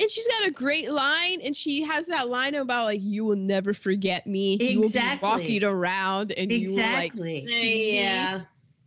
[0.00, 3.36] and she's got a great line and she has that line about like you will
[3.36, 7.46] never forget me you will be walking around and you will like Exactly.
[7.46, 7.62] see
[7.92, 7.98] me.
[8.02, 8.40] Yeah.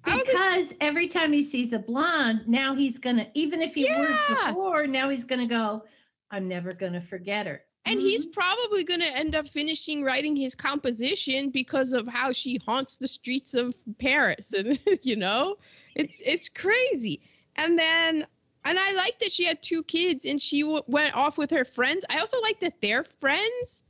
[0.05, 3.73] I was like- Because every time he sees a blonde, now he's gonna, even if
[3.75, 4.17] he was
[4.47, 5.83] before, now he's gonna go,
[6.31, 7.61] I'm never gonna forget her.
[7.87, 8.03] and Mhm.
[8.03, 12.97] he's probably going to end up finishing writing his composition because of how she haunts
[12.97, 15.57] the streets of Paris and you know
[15.93, 17.21] it's it's crazy
[17.55, 18.25] and then
[18.67, 21.63] and I like that she had two kids and she w- went off with her
[21.63, 23.83] friends I also like that they're friends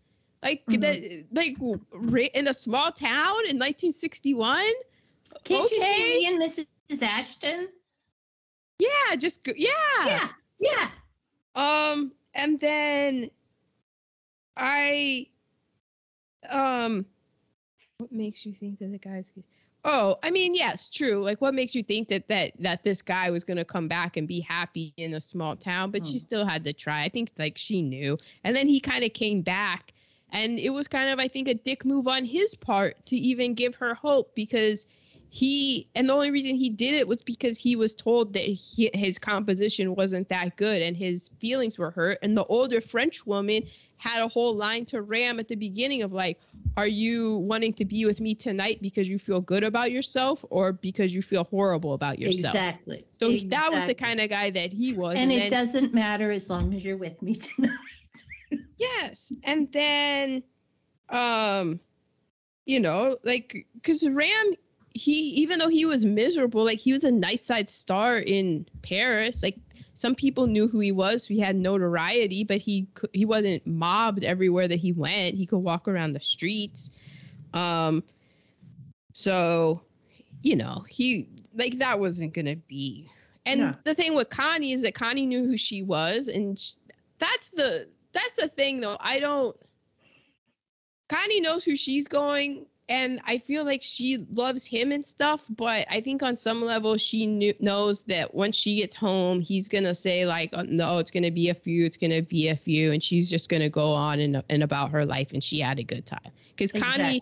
[0.44, 0.82] like Mhm.
[0.82, 4.62] that like in a small town in 1961
[5.44, 5.96] Can't you okay.
[5.96, 7.02] see me and Mrs.
[7.04, 7.68] Ashton?
[8.80, 9.70] yeah just go- yeah
[10.06, 10.28] Yeah,
[10.60, 10.90] yeah.
[11.56, 13.30] Um, and then
[14.58, 15.28] I,
[16.50, 17.06] um,
[17.98, 19.32] what makes you think that the guy's?
[19.86, 21.24] Oh, I mean, yes, true.
[21.24, 24.28] Like, what makes you think that that that this guy was gonna come back and
[24.28, 25.92] be happy in a small town?
[25.92, 26.18] But she Hmm.
[26.18, 27.04] still had to try.
[27.04, 29.94] I think like she knew, and then he kind of came back,
[30.32, 33.54] and it was kind of I think a dick move on his part to even
[33.54, 34.88] give her hope because
[35.36, 38.90] he and the only reason he did it was because he was told that he,
[38.94, 43.62] his composition wasn't that good and his feelings were hurt and the older french woman
[43.98, 46.40] had a whole line to ram at the beginning of like
[46.78, 50.72] are you wanting to be with me tonight because you feel good about yourself or
[50.72, 53.06] because you feel horrible about yourself Exactly.
[53.20, 55.94] so he- that was the kind of guy that he was And, it then- doesn't
[55.94, 57.72] matter as long as you're with me tonight.
[58.78, 59.34] Yes.
[59.44, 60.44] And then
[61.10, 61.82] um
[62.66, 64.54] you know, like cuz Ram
[64.96, 65.12] he
[65.42, 69.44] even though he was miserable, like he was a nice side star in Paris.
[69.44, 69.58] Like
[69.94, 71.28] some people knew who he was.
[71.28, 75.36] He had notoriety, but he he wasn't mobbed everywhere that he went.
[75.36, 76.92] He could walk around the streets.
[77.54, 78.04] Um,
[79.14, 79.82] so,
[80.42, 83.10] you know, he like that wasn't gonna be.
[83.46, 83.76] And No.
[83.84, 86.74] the thing with Connie is that Connie knew who she was, and sh-
[87.20, 88.98] that's the that's the thing though.
[89.00, 89.56] I don't.
[91.10, 95.44] Connie knows who she's going, and I feel like she loves him and stuff.
[95.50, 99.68] But I think on some level, she knew, knows that once she gets home, he's
[99.68, 101.86] gonna say like, oh, "No, it's gonna be a few.
[101.86, 105.06] It's gonna be a few," and she's just gonna go on and, and about her
[105.06, 106.32] life, and she had a good time.
[106.56, 107.22] Because Connie,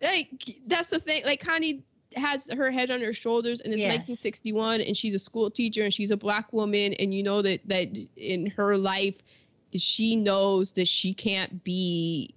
[0.00, 0.28] like,
[0.66, 1.24] that's the thing.
[1.24, 1.82] Like Connie
[2.16, 3.90] has her head on her shoulders, and it's Yes.
[3.90, 7.60] 1961, and she's a school teacher, and she's a black woman, and you know that
[7.68, 9.16] that in her life,
[9.74, 12.34] she knows that she can't be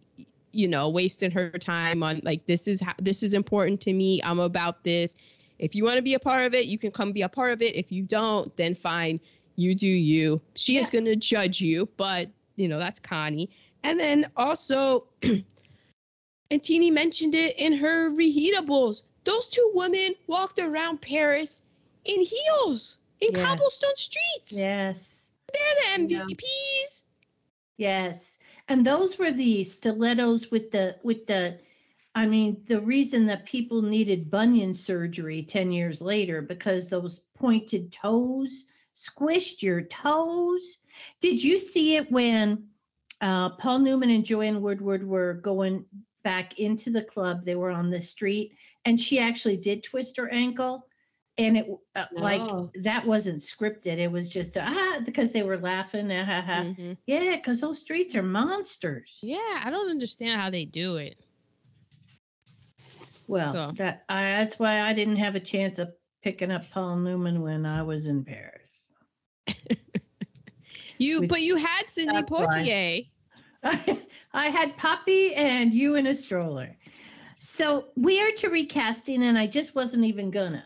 [0.58, 4.20] you know wasting her time on like this is how this is important to me
[4.24, 5.16] i'm about this
[5.60, 7.52] if you want to be a part of it you can come be a part
[7.54, 9.20] of it if you don't then fine
[9.56, 13.50] you do you she is going to judge you but you know that's connie
[13.84, 15.06] and then also
[16.52, 21.62] and Teeny mentioned it in her reheatables those two women walked around paris
[22.06, 23.46] in heels in Yes.
[23.46, 25.28] cobblestone streets Yes.
[25.54, 26.24] they're the Yeah.
[26.24, 27.04] mvps
[27.78, 28.37] Yes.
[28.68, 31.60] And those were the stilettos with the with the
[32.18, 37.92] I mean, the reason that people needed bunion surgery 10 years later because those pointed
[37.92, 38.66] toes
[38.96, 40.80] squished your toes.
[41.20, 42.70] Did you see it when
[43.22, 45.86] uh, Paul Newman and Joanne Woodward were going
[46.24, 47.44] back into the club?
[47.44, 48.54] They were on the street
[48.84, 50.87] and she actually did twist her ankle.
[51.40, 52.42] And it uh, like
[52.82, 53.98] that wasn't scripted.
[54.00, 56.12] It was just ah because they were laughing.
[56.12, 56.62] Ah, ha, ha.
[56.64, 56.98] Mhm.
[57.06, 59.20] Yeah, because those streets are monsters.
[59.22, 61.18] Yeah, I don't understand how they do it.
[63.28, 65.94] Well, So- that I, that's why I didn't have a chance of
[66.24, 68.86] picking up Paul Newman when I was in Paris.
[71.00, 72.24] You, but you had Sidney.
[72.24, 73.08] Poitier.
[73.64, 74.00] I,
[74.34, 76.76] I had Poppy and you in a stroller.
[77.38, 80.64] So we are to recasting, and I just wasn't even gonna,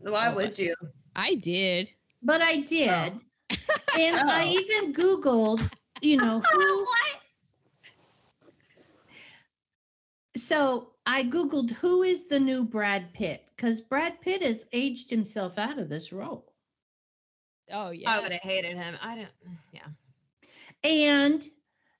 [0.00, 0.74] Why Oh, would you?
[1.14, 1.90] I did.
[2.22, 2.62] but I oh.
[2.62, 3.20] did.
[3.98, 4.48] And I Oh.
[4.48, 5.72] even Googled,
[6.02, 6.86] you know, who.
[10.36, 15.58] So I Googled who is the new Brad Pitt because Brad Pitt has aged himself
[15.58, 16.52] out of this role.
[17.72, 18.10] Oh yeah.
[18.10, 18.96] I would have hated him.
[19.00, 19.28] I don't.
[19.72, 19.88] Yeah.
[20.82, 21.46] And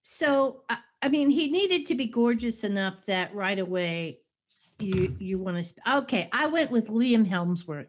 [0.03, 4.21] so, I, I mean, he needed to be gorgeous enough that right away
[4.81, 5.63] you you want to.
[5.65, 7.89] Sp- okay, I went with Liam Hemsworth.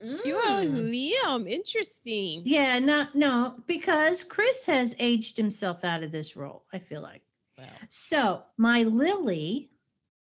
[0.00, 1.48] You are with Liam.
[1.50, 2.42] Interesting.
[2.44, 6.64] Yeah, no, no, because Chris has aged himself out of this role.
[6.72, 7.22] I feel like
[7.58, 8.44] Well, so.
[8.56, 9.70] My Lily,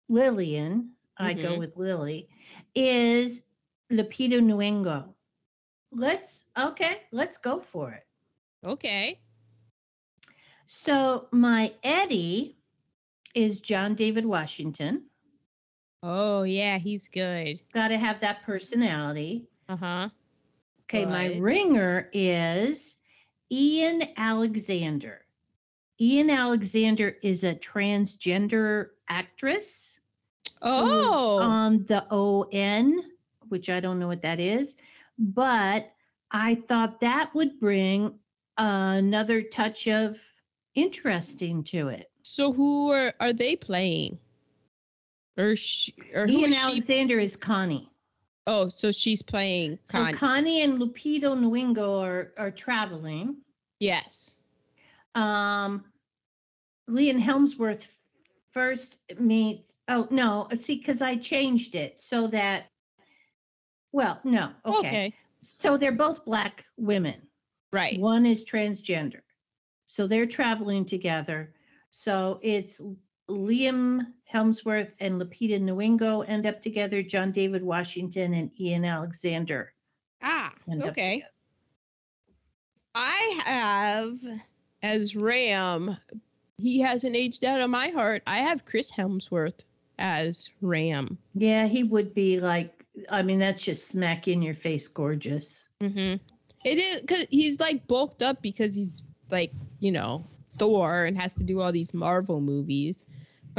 [0.09, 1.59] Lillian, I go Mhm.
[1.59, 2.29] with Lily,
[2.75, 3.41] is
[3.91, 5.13] Lupita Nyong'o.
[5.91, 8.05] Let's okay, let's go for it.
[8.63, 9.19] okay.
[10.65, 12.57] So my Eddie
[13.35, 15.08] is John David Washington.
[16.03, 17.59] Oh yeah, he's good.
[17.73, 19.47] Got to have that personality.
[19.67, 20.09] Uh huh.
[20.83, 22.95] Okay, my ringer is
[23.51, 25.25] Ian Alexander.
[26.01, 29.99] Ian Alexander is a transgender actress
[30.61, 31.39] Oh.
[31.41, 32.91] on the OA,
[33.49, 34.75] which I don't know what that is,
[35.17, 35.91] but
[36.31, 38.13] I thought that would bring
[38.57, 40.17] another touch of
[40.75, 42.09] interesting to it.
[42.23, 44.17] so who are are they playing?
[45.37, 46.61] Or she, or Ian is she?
[46.61, 47.89] Alexander is Connie.
[48.47, 50.13] Oh, so she's playing So Connie.
[50.13, 53.37] Connie and Lupita Nyong'o are, are traveling.
[53.79, 54.41] yes.
[55.15, 55.85] Um,
[56.87, 57.87] Leon Hemsworth
[58.53, 59.75] first meets.
[59.87, 62.65] Oh no, see, because I changed it so that.
[63.91, 64.77] Well, no, okay.
[64.87, 65.13] Okay.
[65.41, 67.21] So they're both black women.
[67.71, 67.99] Right.
[67.99, 69.21] One is transgender,
[69.87, 71.53] so they're traveling together.
[71.91, 72.81] So it's
[73.29, 77.01] Liam Hemsworth and Lupita Nyong'o end up together.
[77.01, 79.73] John David Washington and Ian Alexander
[80.21, 80.53] Ah.
[80.69, 81.23] Okay.
[82.95, 84.19] I have
[84.83, 85.97] as Ram.
[86.57, 88.23] He hasn't aged out of my heart.
[88.27, 89.59] I have Chris Hemsworth
[89.97, 91.17] as Ram.
[91.35, 92.73] Yeah, he would be like.
[93.09, 95.69] I mean, that's just smack in your face, gorgeous.
[95.79, 96.15] Mm-hmm.
[96.65, 100.25] It is because he's like bulked up because he's like you know
[100.57, 103.05] Thor and has to do all these Marvel movies.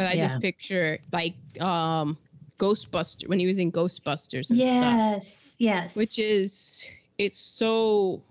[0.00, 0.20] But I Yeah.
[0.22, 2.16] just picture like um
[2.58, 5.96] Ghostbuster when he was in Ghostbusters and stuff, Yes, yes.
[5.96, 8.22] which is it's so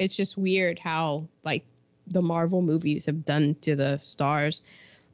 [0.00, 1.64] it's just weird how like
[2.08, 4.62] the Marvel movies have done to the stars.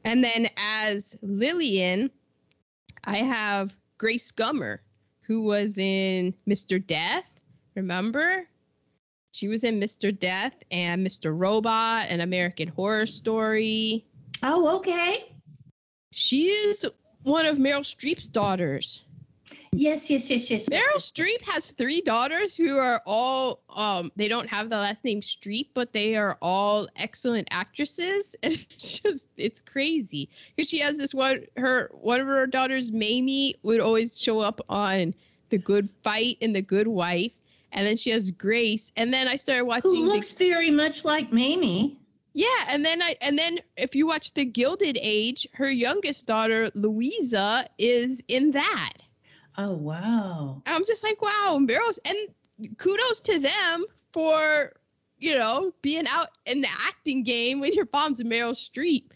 [0.05, 2.09] And then as Lillian,
[3.03, 4.79] I have Grace Gummer,
[5.21, 6.85] who was in Mr.
[6.85, 7.31] Death.
[7.75, 8.47] Remember?
[9.31, 10.17] She was in Mr.
[10.17, 11.33] Death and Mr.
[11.37, 14.05] Robot and American Horror Story.
[14.43, 15.32] Oh, okay.
[16.13, 16.85] She is
[17.23, 19.01] one of Meryl Streep's daughters.
[19.75, 20.65] Yes, yes, yes, yes.
[20.69, 21.11] Meryl yes.
[21.11, 25.69] Streep has three daughters who are all um they don't have the last name Streep,
[25.73, 28.35] but they are all excellent actresses.
[28.43, 30.29] And it's just it's crazy.
[30.55, 34.61] Because she has this one her one of her daughters, Mamie, would always show up
[34.69, 35.15] on
[35.49, 37.31] The Good Fight and The Good Wife.
[37.71, 38.91] And then she has Grace.
[38.95, 41.97] And then I started watching Who the- looks very much like Mamie.
[42.33, 46.67] Yeah, and then I and then if you watch The Gilded Age, her youngest daughter,
[46.73, 48.93] Louisa, is in that.
[49.57, 50.61] Oh, wow.
[50.65, 54.73] I'm just like, wow, Meryl's and kudos to them for,
[55.19, 59.11] you know, being out in the acting game with your bombs and Meryl Streep.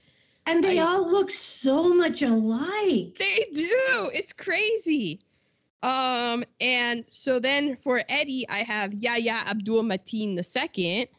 [0.45, 3.17] And they I- all look so much alike.
[3.17, 4.09] They do.
[4.13, 5.21] It's crazy.
[5.81, 11.09] Um, and so then for Eddie, I have Yahya Abdul Mateen II.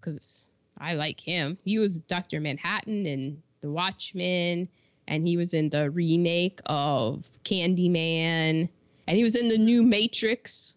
[0.00, 0.46] Because
[0.80, 1.58] I like him.
[1.64, 2.40] He was Dr.
[2.40, 4.68] Manhattan and The Watchmen,
[5.06, 8.68] and he was in the remake of Candyman,
[9.06, 10.74] and he was in the new Matrix,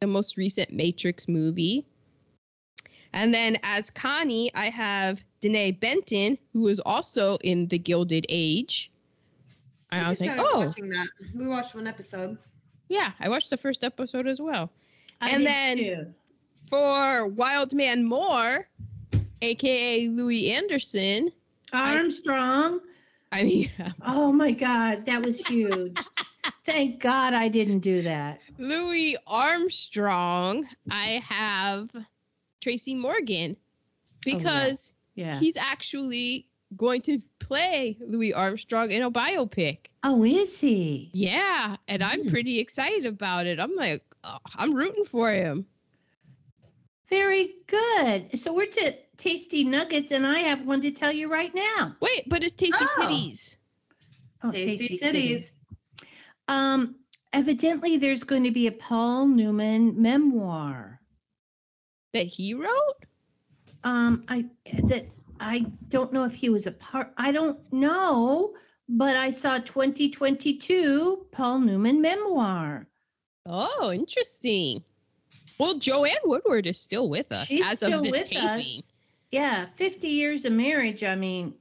[0.00, 1.86] the most recent Matrix movie.
[3.12, 8.90] And then as Connie, I have Denée Benton, who was also in The Gilded Age.
[9.90, 11.08] And I was like, oh, watching that.
[11.34, 12.38] We watched one episode.
[12.88, 14.70] yeah, I watched the first episode as well.
[15.20, 16.14] I And did then- too.
[16.70, 18.66] For Wild Man Moore,
[19.42, 21.30] aka Louis Anderson,
[21.72, 22.80] Armstrong.
[23.32, 23.70] I mean,
[24.04, 25.98] Oh my God, that was huge.
[26.64, 28.40] Thank God I didn't do that.
[28.58, 31.90] Louis Armstrong, I have
[32.60, 33.56] Tracy Morgan
[34.24, 35.38] because Yeah.
[35.40, 36.46] he's actually
[36.76, 39.86] going to play Louis Armstrong in a biopic.
[40.04, 41.10] Oh, is he?
[41.12, 42.28] Yeah, and I'm Hmm.
[42.28, 43.58] pretty excited about it.
[43.58, 45.66] I'm like, oh, I'm rooting for him.
[47.08, 48.38] Very good.
[48.38, 51.96] So we're to Tasty Nuggets, and I have one to tell you right now.
[52.00, 53.00] Wait, but it's Tasty Oh.
[53.02, 53.56] Titties.
[54.42, 55.52] Oh, Tasty titties.
[56.48, 56.96] Um,
[57.32, 61.00] evidently, there's going to be a Paul Newman memoir.
[62.12, 63.06] that he wrote?
[63.84, 64.46] Um, I
[64.84, 65.06] that
[65.40, 67.12] I don't know if he was a part.
[67.16, 68.54] I don't know,
[68.88, 72.86] but I saw 2022 Paul Newman memoir.
[73.46, 74.82] Oh, interesting.
[75.58, 78.48] Well, Joanne Woodward is still with us She's as of this taping.
[78.48, 78.91] us.
[79.32, 81.02] Yeah, 50 years of marriage.
[81.02, 81.54] I mean,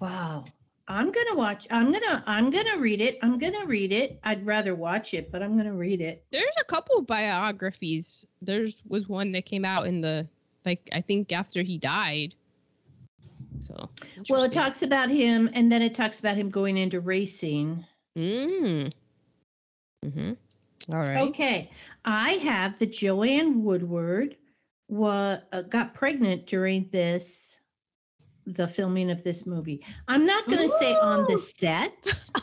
[0.00, 0.44] wow.
[0.90, 1.68] I'm gonna watch.
[1.70, 2.24] I'm gonna.
[2.26, 3.20] I'm gonna read it.
[3.22, 4.18] I'm gonna read it.
[4.24, 6.24] I'd rather watch it, but I'm gonna read it.
[6.32, 8.26] There's a couple biographies.
[8.42, 10.26] There's was one that came out in the
[10.66, 12.34] like I think after he died.
[13.60, 13.88] So
[14.28, 17.84] Well, it talks about him, and then it talks about him going into racing.
[18.18, 18.92] Mm.
[20.04, 20.32] Mm-hmm.
[20.92, 21.18] All right.
[21.28, 21.70] Okay,
[22.04, 24.34] I have the Joanne Woodward
[24.90, 27.58] wa uh, got pregnant during this
[28.46, 29.84] the filming of this movie.
[30.08, 32.12] I'm not going to say on the set.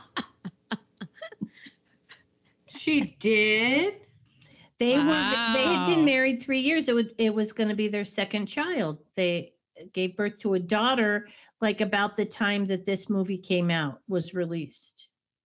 [2.87, 3.95] She did.
[4.79, 6.87] They were they had been married 3 years.
[6.87, 8.99] It would it was going to be their second child.
[9.13, 9.55] They
[9.91, 11.27] gave birth to a daughter
[11.59, 15.09] like about the time that this movie came out was released.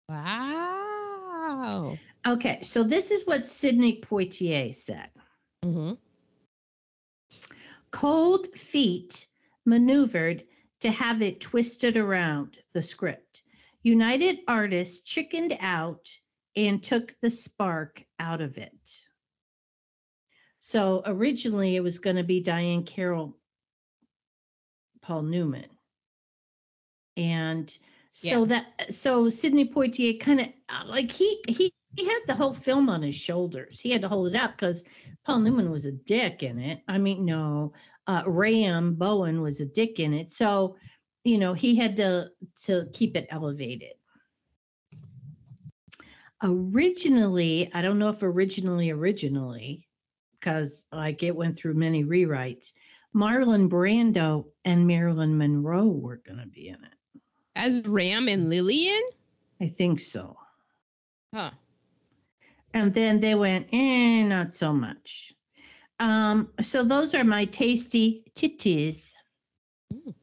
[0.07, 1.97] Wow.
[2.25, 5.09] Okay, so this is what Sidney Poitier said.
[5.63, 5.93] Mm-hmm.
[7.91, 9.27] Cold feet
[9.65, 10.43] maneuvered
[10.81, 13.43] to have it twisted around the script.
[13.83, 16.09] United Artists chickened out
[16.55, 19.07] and took the spark out of it.
[20.59, 23.37] So originally it was going to be Diahann Carroll,
[25.01, 25.69] Paul Newman.
[27.15, 27.75] And
[28.11, 32.53] so that so Sidney Poitier kind of uh, like he he he had the whole
[32.53, 33.79] film on his shoulders.
[33.79, 34.83] He had to hold it up because
[35.25, 36.81] Paul Newman was a dick in it.
[36.87, 37.73] I mean, no,
[38.07, 40.31] uh, Ram Bowen was a dick in it.
[40.31, 40.77] So,
[41.23, 42.29] you know, he had to
[42.65, 43.93] to keep it elevated.
[46.41, 49.87] Originally, I don't know if originally, originally,
[50.39, 52.71] because like it went through many rewrites.
[53.15, 57.21] Marlon Brando and Marilyn Monroe were going to be in it.
[57.55, 59.01] As Ram and Lillian?
[59.59, 60.37] I think so.
[61.33, 61.51] Huh.
[62.73, 65.33] And then they went, eh, not so much.
[65.99, 69.15] Um, so those are my tasty titties.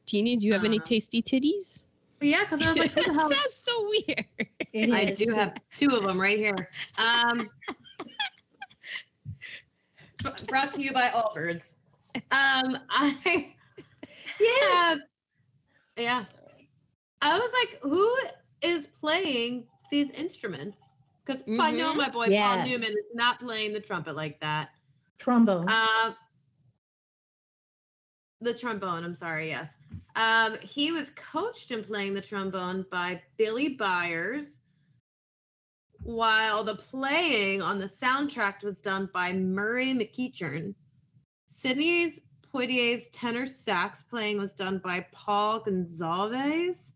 [0.05, 1.83] Teeny, do you have any Uh, tasty titties?
[2.21, 3.29] Yeah, because I was like, who the hell?
[3.29, 4.25] Sounds so weird.
[4.73, 5.19] It I is.
[5.19, 6.69] do have two of them right here.
[6.97, 7.49] Um,
[10.47, 11.75] brought to you by Allbirds.
[12.31, 13.53] Um, I
[14.39, 14.71] Yes.
[14.71, 14.99] have,
[15.97, 16.25] yeah.
[17.21, 18.15] I was like, who
[18.61, 20.96] is playing these instruments?
[21.27, 21.97] Because I know Mhm.
[21.97, 24.69] my boy Paul Newman is not playing the trumpet like that.
[25.17, 25.69] Trombone.
[25.69, 26.15] Um,
[28.39, 29.03] the trombone.
[29.03, 29.49] I'm sorry.
[29.49, 29.75] Yes.
[30.15, 34.61] Um, he was coached in playing the trombone by Billy Byers,
[36.03, 40.73] while the playing on the soundtrack was done by Murray McEachern.
[41.47, 46.93] Sidney's Poitier's tenor sax playing was done by Paul Gonsalves,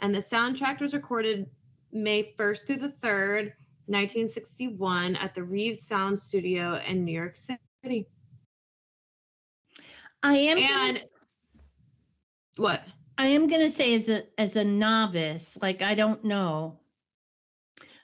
[0.00, 1.48] and the soundtrack was recorded
[1.92, 3.54] May 1st through the 3rd,
[3.88, 8.06] 1961, at the Reeves Sound Studio in New York City.
[10.22, 10.98] I am gonna,
[12.56, 12.82] what?
[13.18, 16.78] I am gonna say as a as a novice, like I don't know,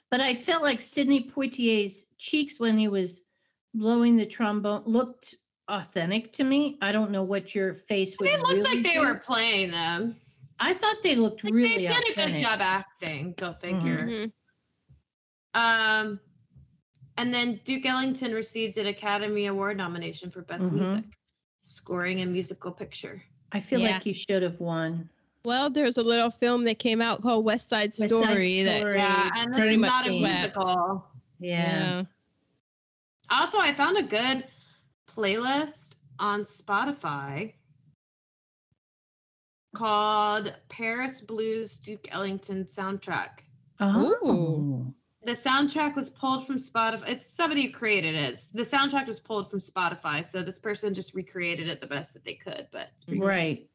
[0.09, 3.23] but I felt like Sidney Poitier's cheeks when he was
[3.73, 5.35] blowing the trombone looked
[5.67, 6.77] authentic to me.
[6.81, 8.29] I don't know what your face would.
[8.29, 9.01] They looked really like they do.
[9.01, 10.15] were playing them.
[10.59, 13.33] I thought they looked Like, really they did a good job acting.
[13.37, 14.07] Go figure.
[14.07, 14.31] Mhm.
[15.55, 16.19] Um,
[17.17, 20.73] and then Duke Ellington received an Academy Award nomination for Best Mhm.
[20.73, 21.05] Music,
[21.63, 23.23] Scoring a Musical Picture.
[23.53, 23.93] I feel Yeah.
[23.93, 25.09] like he should have won.
[25.45, 28.85] Well, there's a little film that came out called West Side West Side Story that
[28.85, 31.07] Yeah, and pretty much not a musical.
[31.39, 32.03] Yeah.
[33.29, 34.45] Also, I found a good
[35.07, 37.53] playlist on Spotify
[39.75, 43.39] called Paris Blues Duke Ellington soundtrack.
[43.79, 44.93] Oh.
[45.25, 47.09] The soundtrack was pulled from Spotify.
[47.09, 48.39] It's somebody who created it.
[48.53, 52.23] The soundtrack was pulled from Spotify, so this person just recreated it the best that
[52.23, 52.67] they could.
[52.71, 53.67] But it's pretty Right.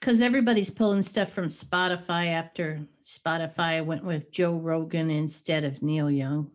[0.00, 6.10] Because everybody's pulling stuff from Spotify after Spotify went with Joe Rogan instead of Neil
[6.10, 6.50] Young.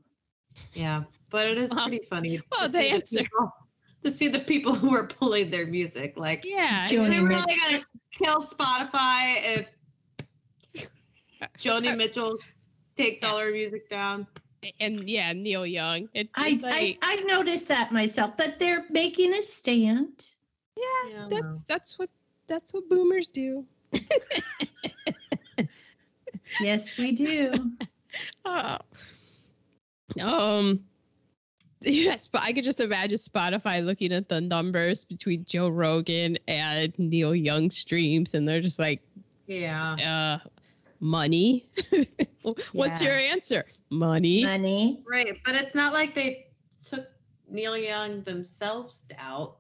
[0.74, 2.38] Yeah, but it is Well- pretty funny.
[2.38, 3.54] to well, the see answer- people,
[4.04, 6.18] to see the people who are pulling their music.
[6.18, 7.56] Like, yeah, Joni they really Mitchell.
[7.70, 9.58] gonna kill Spotify
[10.74, 10.88] if
[11.60, 12.38] Joni Mitchell
[12.96, 14.28] takes all her music down.
[14.80, 16.08] and yeah, Neil Young.
[16.14, 20.26] It, I, it's I I noticed that myself, but they're making a stand.
[20.78, 22.10] yeah, Yeah, that's that's what
[22.48, 23.66] that's what boomers do.
[26.60, 27.52] Yes, we do.
[28.44, 28.78] Oh.
[30.20, 30.84] Um.
[31.80, 36.94] Yes, but I could just imagine Spotify looking at the numbers between Joe Rogan and
[37.00, 39.02] Neil Young streams, and they're just like,
[39.48, 40.40] Yeah.
[40.44, 40.50] uh,
[41.02, 41.70] money.
[42.72, 43.10] What's Yeah.
[43.10, 43.66] your answer?
[43.90, 44.44] Money.
[44.46, 45.04] Money.
[45.10, 46.48] Right, but it's not like they
[46.82, 47.08] took
[47.50, 49.58] Neil Young themselves out.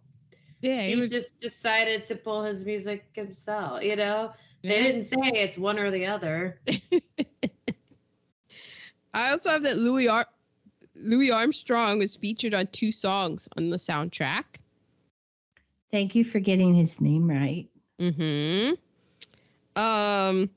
[0.61, 3.83] Yeah, He it was just decided to pull his music himself.
[3.83, 4.31] You know,
[4.63, 4.83] they yeah.
[4.83, 6.61] didn't say it's one or the other.
[9.13, 10.27] I also have that Louis Ar-
[11.03, 14.43] Louis Armstrong was featured on two songs on the soundtrack.
[15.89, 17.67] Thank you for getting his name right.
[17.99, 18.75] Mm-hmm.
[19.81, 20.49] Um,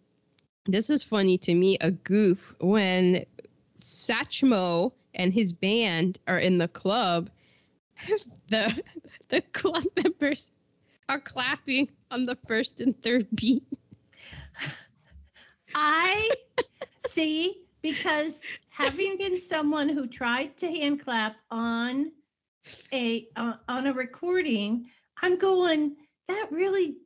[0.67, 1.77] this is funny to me.
[1.81, 3.25] A goof when
[3.81, 7.31] Satchmo and his band are in the club.
[8.49, 8.83] the
[9.29, 10.51] the club members
[11.09, 13.65] are clapping on the first and third beat.
[15.75, 16.31] I
[17.07, 22.13] see because having been someone who tried to hand clap on
[22.93, 24.87] a uh, on a recording,
[25.21, 25.97] I'm going
[26.29, 26.97] that really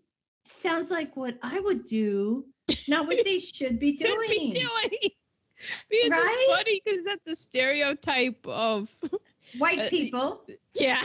[0.44, 2.44] sounds like what I would do,
[2.86, 4.28] not what they should be Should doing.
[4.28, 5.10] be doing.
[5.90, 6.16] Because Right?
[6.16, 8.90] it's just funny because that's a stereotype of
[9.56, 10.42] White Uh, people
[10.74, 11.00] yeah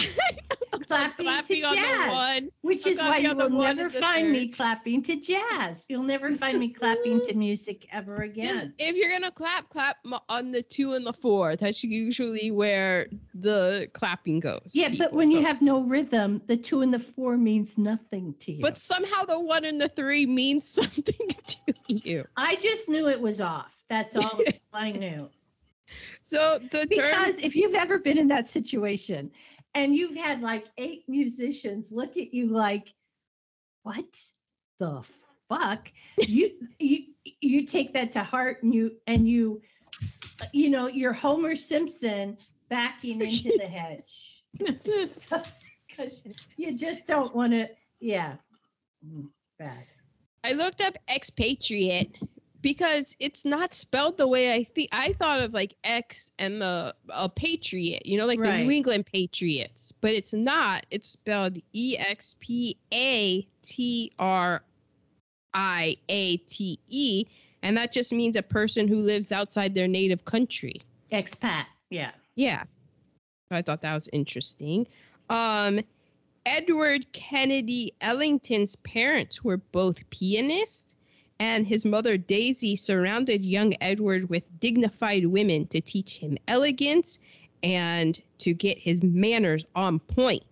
[0.88, 2.50] clapping, clapping to jazz, the one.
[2.62, 5.86] which is why you will never find me clapping to jazz.
[5.90, 8.44] You'll never find me clapping to music ever again.
[8.48, 9.98] Just if you're gonna clap, clap
[10.30, 11.56] on the two and the four.
[11.56, 14.72] That's usually where the clapping goes.
[14.74, 15.18] yeah, but people.
[15.18, 18.62] when you have no rhythm, the two and the four means nothing to you.
[18.62, 22.26] but somehow the one and the three means something to you.
[22.38, 23.76] I just knew it was off.
[23.90, 24.42] That's all
[24.74, 25.30] I knew.
[26.24, 29.32] So the Because term, if you've ever been in that situation
[29.76, 32.94] and you've had like eight musicians look at you like,
[33.84, 34.06] what
[34.80, 35.04] the
[35.50, 35.92] fuck?
[36.20, 37.06] You you
[37.42, 39.62] you take that to heart and you and you
[40.52, 42.38] you know, you're Homer Simpson
[42.70, 44.44] backing into the hedge.
[44.58, 46.24] Because
[46.58, 47.70] you just don't want to,
[48.00, 48.36] yeah.
[49.06, 49.30] Mm,
[49.60, 49.86] Bad.
[50.44, 52.18] I looked up expatriate
[52.64, 54.90] because it's not spelled the way I think.
[54.94, 59.06] I thought of like X and the a patriot, you know, like the New England
[59.06, 60.86] Patriots, but it's not.
[60.90, 64.64] It's spelled E X P A T R
[65.54, 67.26] I A T E,
[67.62, 70.82] and that just means a person who lives outside their native country.
[71.12, 71.66] Expat.
[71.92, 72.12] Yeah.
[72.36, 72.64] Yeah.
[73.52, 74.88] I thought that was interesting.
[75.30, 75.82] Um,
[76.46, 80.96] Edward Kennedy Ellington's parents were both pianists,
[81.40, 87.20] and his mother Daisy surrounded young Edward with dignified women to teach him elegance
[87.62, 90.44] and to get his manners on point.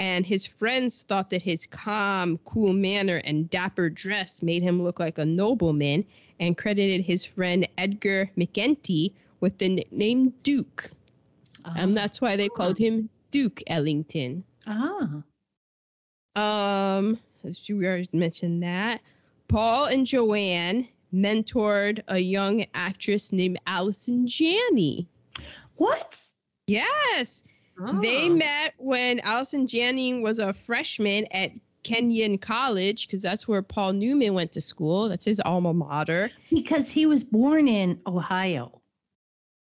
[0.00, 4.98] And his friends thought that his calm, cool manner and dapper dress made him look
[4.98, 6.04] like a nobleman
[6.40, 10.90] and credited his friend Edgar McEntree with the nickname Duke.
[11.76, 14.42] And that's why they called him Duke Ellington.
[14.66, 15.22] ah.
[16.34, 19.00] Um, as you already mentioned that.
[19.52, 25.08] Paul and Joanne mentored a young actress named Allison Janney.
[25.76, 26.18] What?
[26.66, 27.44] Yes,
[28.00, 28.34] they Oh.
[28.34, 31.50] met when Allison Janney was a freshman at
[31.82, 35.08] Kenyon College because that's where Paul Newman went to school.
[35.10, 36.30] That's his alma mater.
[36.50, 38.80] Because he was born in Ohio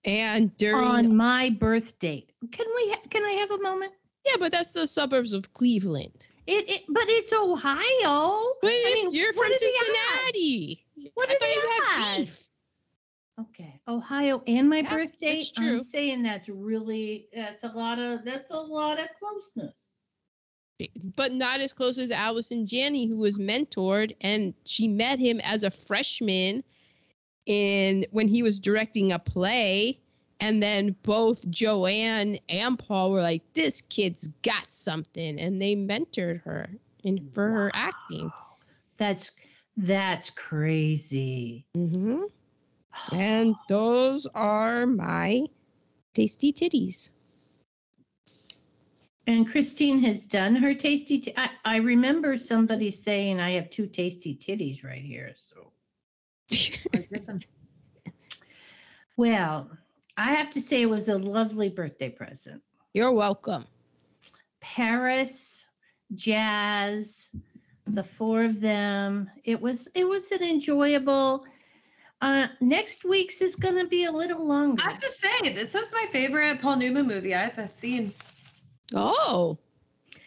[0.05, 2.31] And during on my birth date.
[2.51, 2.89] Can we?
[2.91, 3.93] Ha- can I have a moment?
[4.25, 6.27] yeah, but that's the suburbs of Cleveland.
[6.47, 8.53] It, it but it's Ohio.
[8.61, 9.85] But I mean, you're from do they have?
[9.85, 10.85] Cincinnati.
[11.13, 12.17] What I they you have?
[12.17, 12.45] beef.
[13.39, 15.51] Okay, Ohio and my Yeah, birth date.
[15.55, 15.75] true.
[15.75, 19.93] I'm saying that's really that's a lot of that's a lot of closeness.
[21.15, 25.63] but not as close as Allison Janney, who was mentored, and she met him as
[25.63, 26.63] a freshman
[27.45, 29.99] in when he was directing a play.
[30.41, 36.41] And then both Joanne and Paul were like, "This kid's got something," and they mentored
[36.43, 36.69] her
[37.03, 38.31] in for her acting.
[38.97, 39.31] That's
[39.77, 41.65] that's crazy.
[41.73, 42.23] hmm
[43.13, 45.47] And those are my
[46.13, 47.11] tasty titties.
[49.27, 51.19] And Christine has done her tasty.
[51.19, 55.33] T- I, I remember somebody saying I have two tasty titties right here.
[55.35, 55.71] So
[59.17, 59.69] well,
[60.19, 62.61] I have to say it was a lovely birthday present.
[62.93, 63.65] You're welcome.
[64.59, 65.65] Paris,
[66.13, 67.29] Jazz,
[67.87, 69.29] the four of them.
[69.45, 71.45] It was it was an enjoyable.
[72.21, 74.83] Uh, next week's is going to be a little longer.
[74.85, 78.11] I have to say, this was my favorite Paul Newman movie I've seen.
[78.93, 79.57] Oh,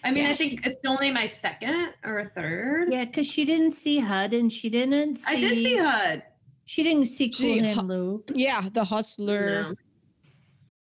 [0.03, 0.39] I mean, I Yes.
[0.39, 2.91] think it's only my second or third.
[2.91, 5.25] Yeah, because she didn't see HUD and she didn't see.
[5.31, 6.23] I did see HUD.
[6.73, 8.31] She didn't see Cool See, Hand Luke.
[8.35, 9.75] yeah, the hustler.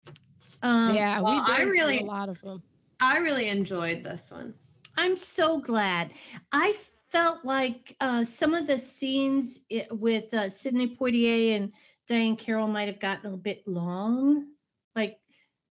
[0.04, 0.12] No.
[0.60, 2.62] Um, yeah, well, we I did see really- a lot of them.
[3.00, 4.52] I really enjoyed this one.
[4.98, 6.10] I'm so glad.
[6.52, 6.74] I
[7.08, 11.72] felt like uh, some of the scenes i- with uh, Sidney Poitier and
[12.06, 14.44] Diahann Carroll might have gotten a bit long.
[14.94, 15.18] Like,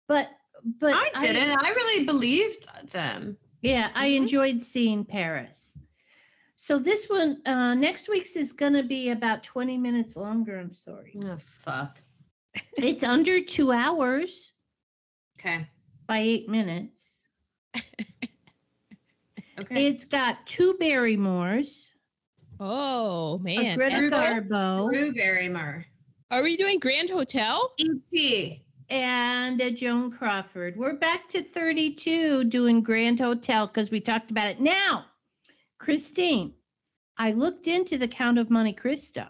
[0.07, 0.31] but
[0.79, 1.51] but I didn't.
[1.63, 3.37] I, really believed them.
[3.61, 4.17] Yeah, I Mhm.
[4.17, 5.77] enjoyed seeing Paris.
[6.61, 10.59] So this one, uh, next week's is gonna be about 20 minutes longer.
[10.59, 11.15] I'm sorry.
[11.25, 11.99] Oh, fuck.
[12.77, 14.55] it's under two hours
[15.39, 15.69] Okay.
[16.09, 17.11] by eight minutes.
[19.61, 19.87] Okay.
[19.87, 21.89] It's got two Barrymores,
[22.59, 25.87] Oh a man, Greta Garbo, Drew Barrymore.
[26.33, 27.73] Are we doing Grand Hotel?
[27.77, 28.65] E.T.
[28.91, 30.77] and a Joan Crawford.
[30.77, 34.61] We're back to 32 doing Grand Hotel because we talked about it.
[34.61, 35.05] Now,
[35.79, 36.55] Christine,
[37.17, 39.29] I looked into the Count of Monte Cristo.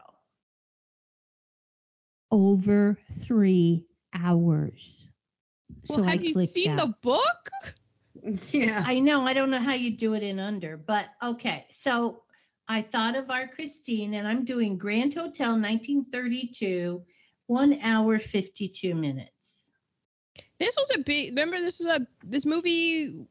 [2.31, 5.09] Over three hours.
[5.89, 6.87] Well, I have you seen out.
[6.87, 7.51] the book?
[8.51, 8.83] Yeah.
[8.85, 9.23] I know.
[9.23, 11.67] I don't know how you do it in under, but okay.
[11.71, 12.25] So
[12.67, 17.01] I thought of our Christine, and I'm doing Grand Hotel 1932,
[17.47, 19.58] one hour 52 minutes.
[20.59, 21.31] This was a big.
[21.31, 23.27] Remember, this was a this movie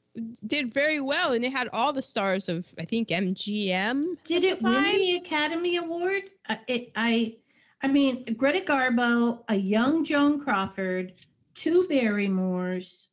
[0.48, 4.18] did very well, and it had all the stars of I think MGM.
[4.24, 4.96] Did it the win time.
[4.96, 6.24] the Academy Award?
[6.50, 7.36] Uh, it, I,
[7.82, 11.14] I mean, Greta Garbo, a young Joan Crawford,
[11.54, 13.08] two Barrymores.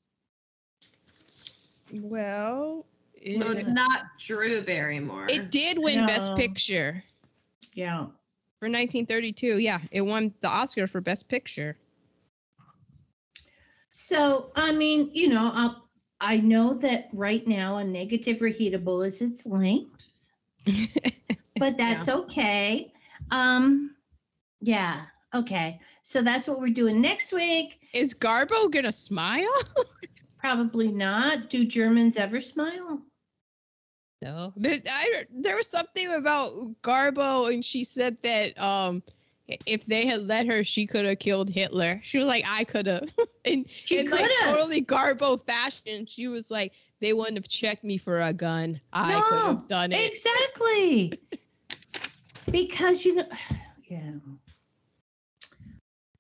[1.93, 5.27] Well, it, So it's not Drew Barrymore.
[5.29, 7.03] it did win Best Picture
[7.75, 8.07] Yeah.
[8.59, 9.59] for 1932.
[9.59, 11.77] Yeah, it won the Oscar for Best Picture.
[13.97, 15.77] So, I mean, you know, i
[16.21, 20.03] I know that right now a negative reheatable is its length,
[21.57, 22.93] but that's okay.
[23.31, 23.95] Um,
[24.61, 25.03] yeah.
[25.33, 25.81] Okay.
[26.03, 27.79] So that's what we're doing next week.
[27.93, 29.55] Is Garbo gonna smile?
[30.39, 31.49] Probably not.
[31.49, 33.01] Do Germans ever smile?
[34.23, 34.53] No.
[34.65, 36.53] I, there was something about
[36.83, 39.05] Garbo, and she said that um,
[39.47, 42.01] if they had let her, she could have killed Hitler.
[42.03, 43.13] She was like, I could have.
[43.45, 47.99] and She in like totally Garbo fashion, she was like, they wouldn't have checked me
[47.99, 48.81] for a gun.
[48.93, 50.07] I could have done it.
[50.07, 51.19] Exactly.
[52.51, 53.29] because you know,
[53.87, 54.13] yeah.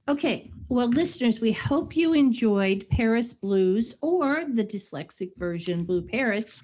[0.07, 6.61] Okay, well, listeners, we hope you enjoyed Paris Blues or the dyslexic version, Blue Paris.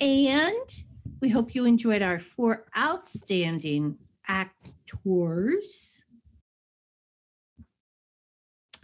[0.00, 0.84] And
[1.20, 5.97] we hope you enjoyed our four outstanding actors.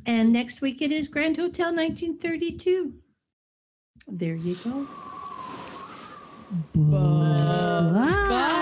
[0.06, 2.92] And next week it is Grand Hotel 1932.
[4.08, 4.86] There you go.
[6.74, 8.28] Bye.
[8.28, 8.53] Bye.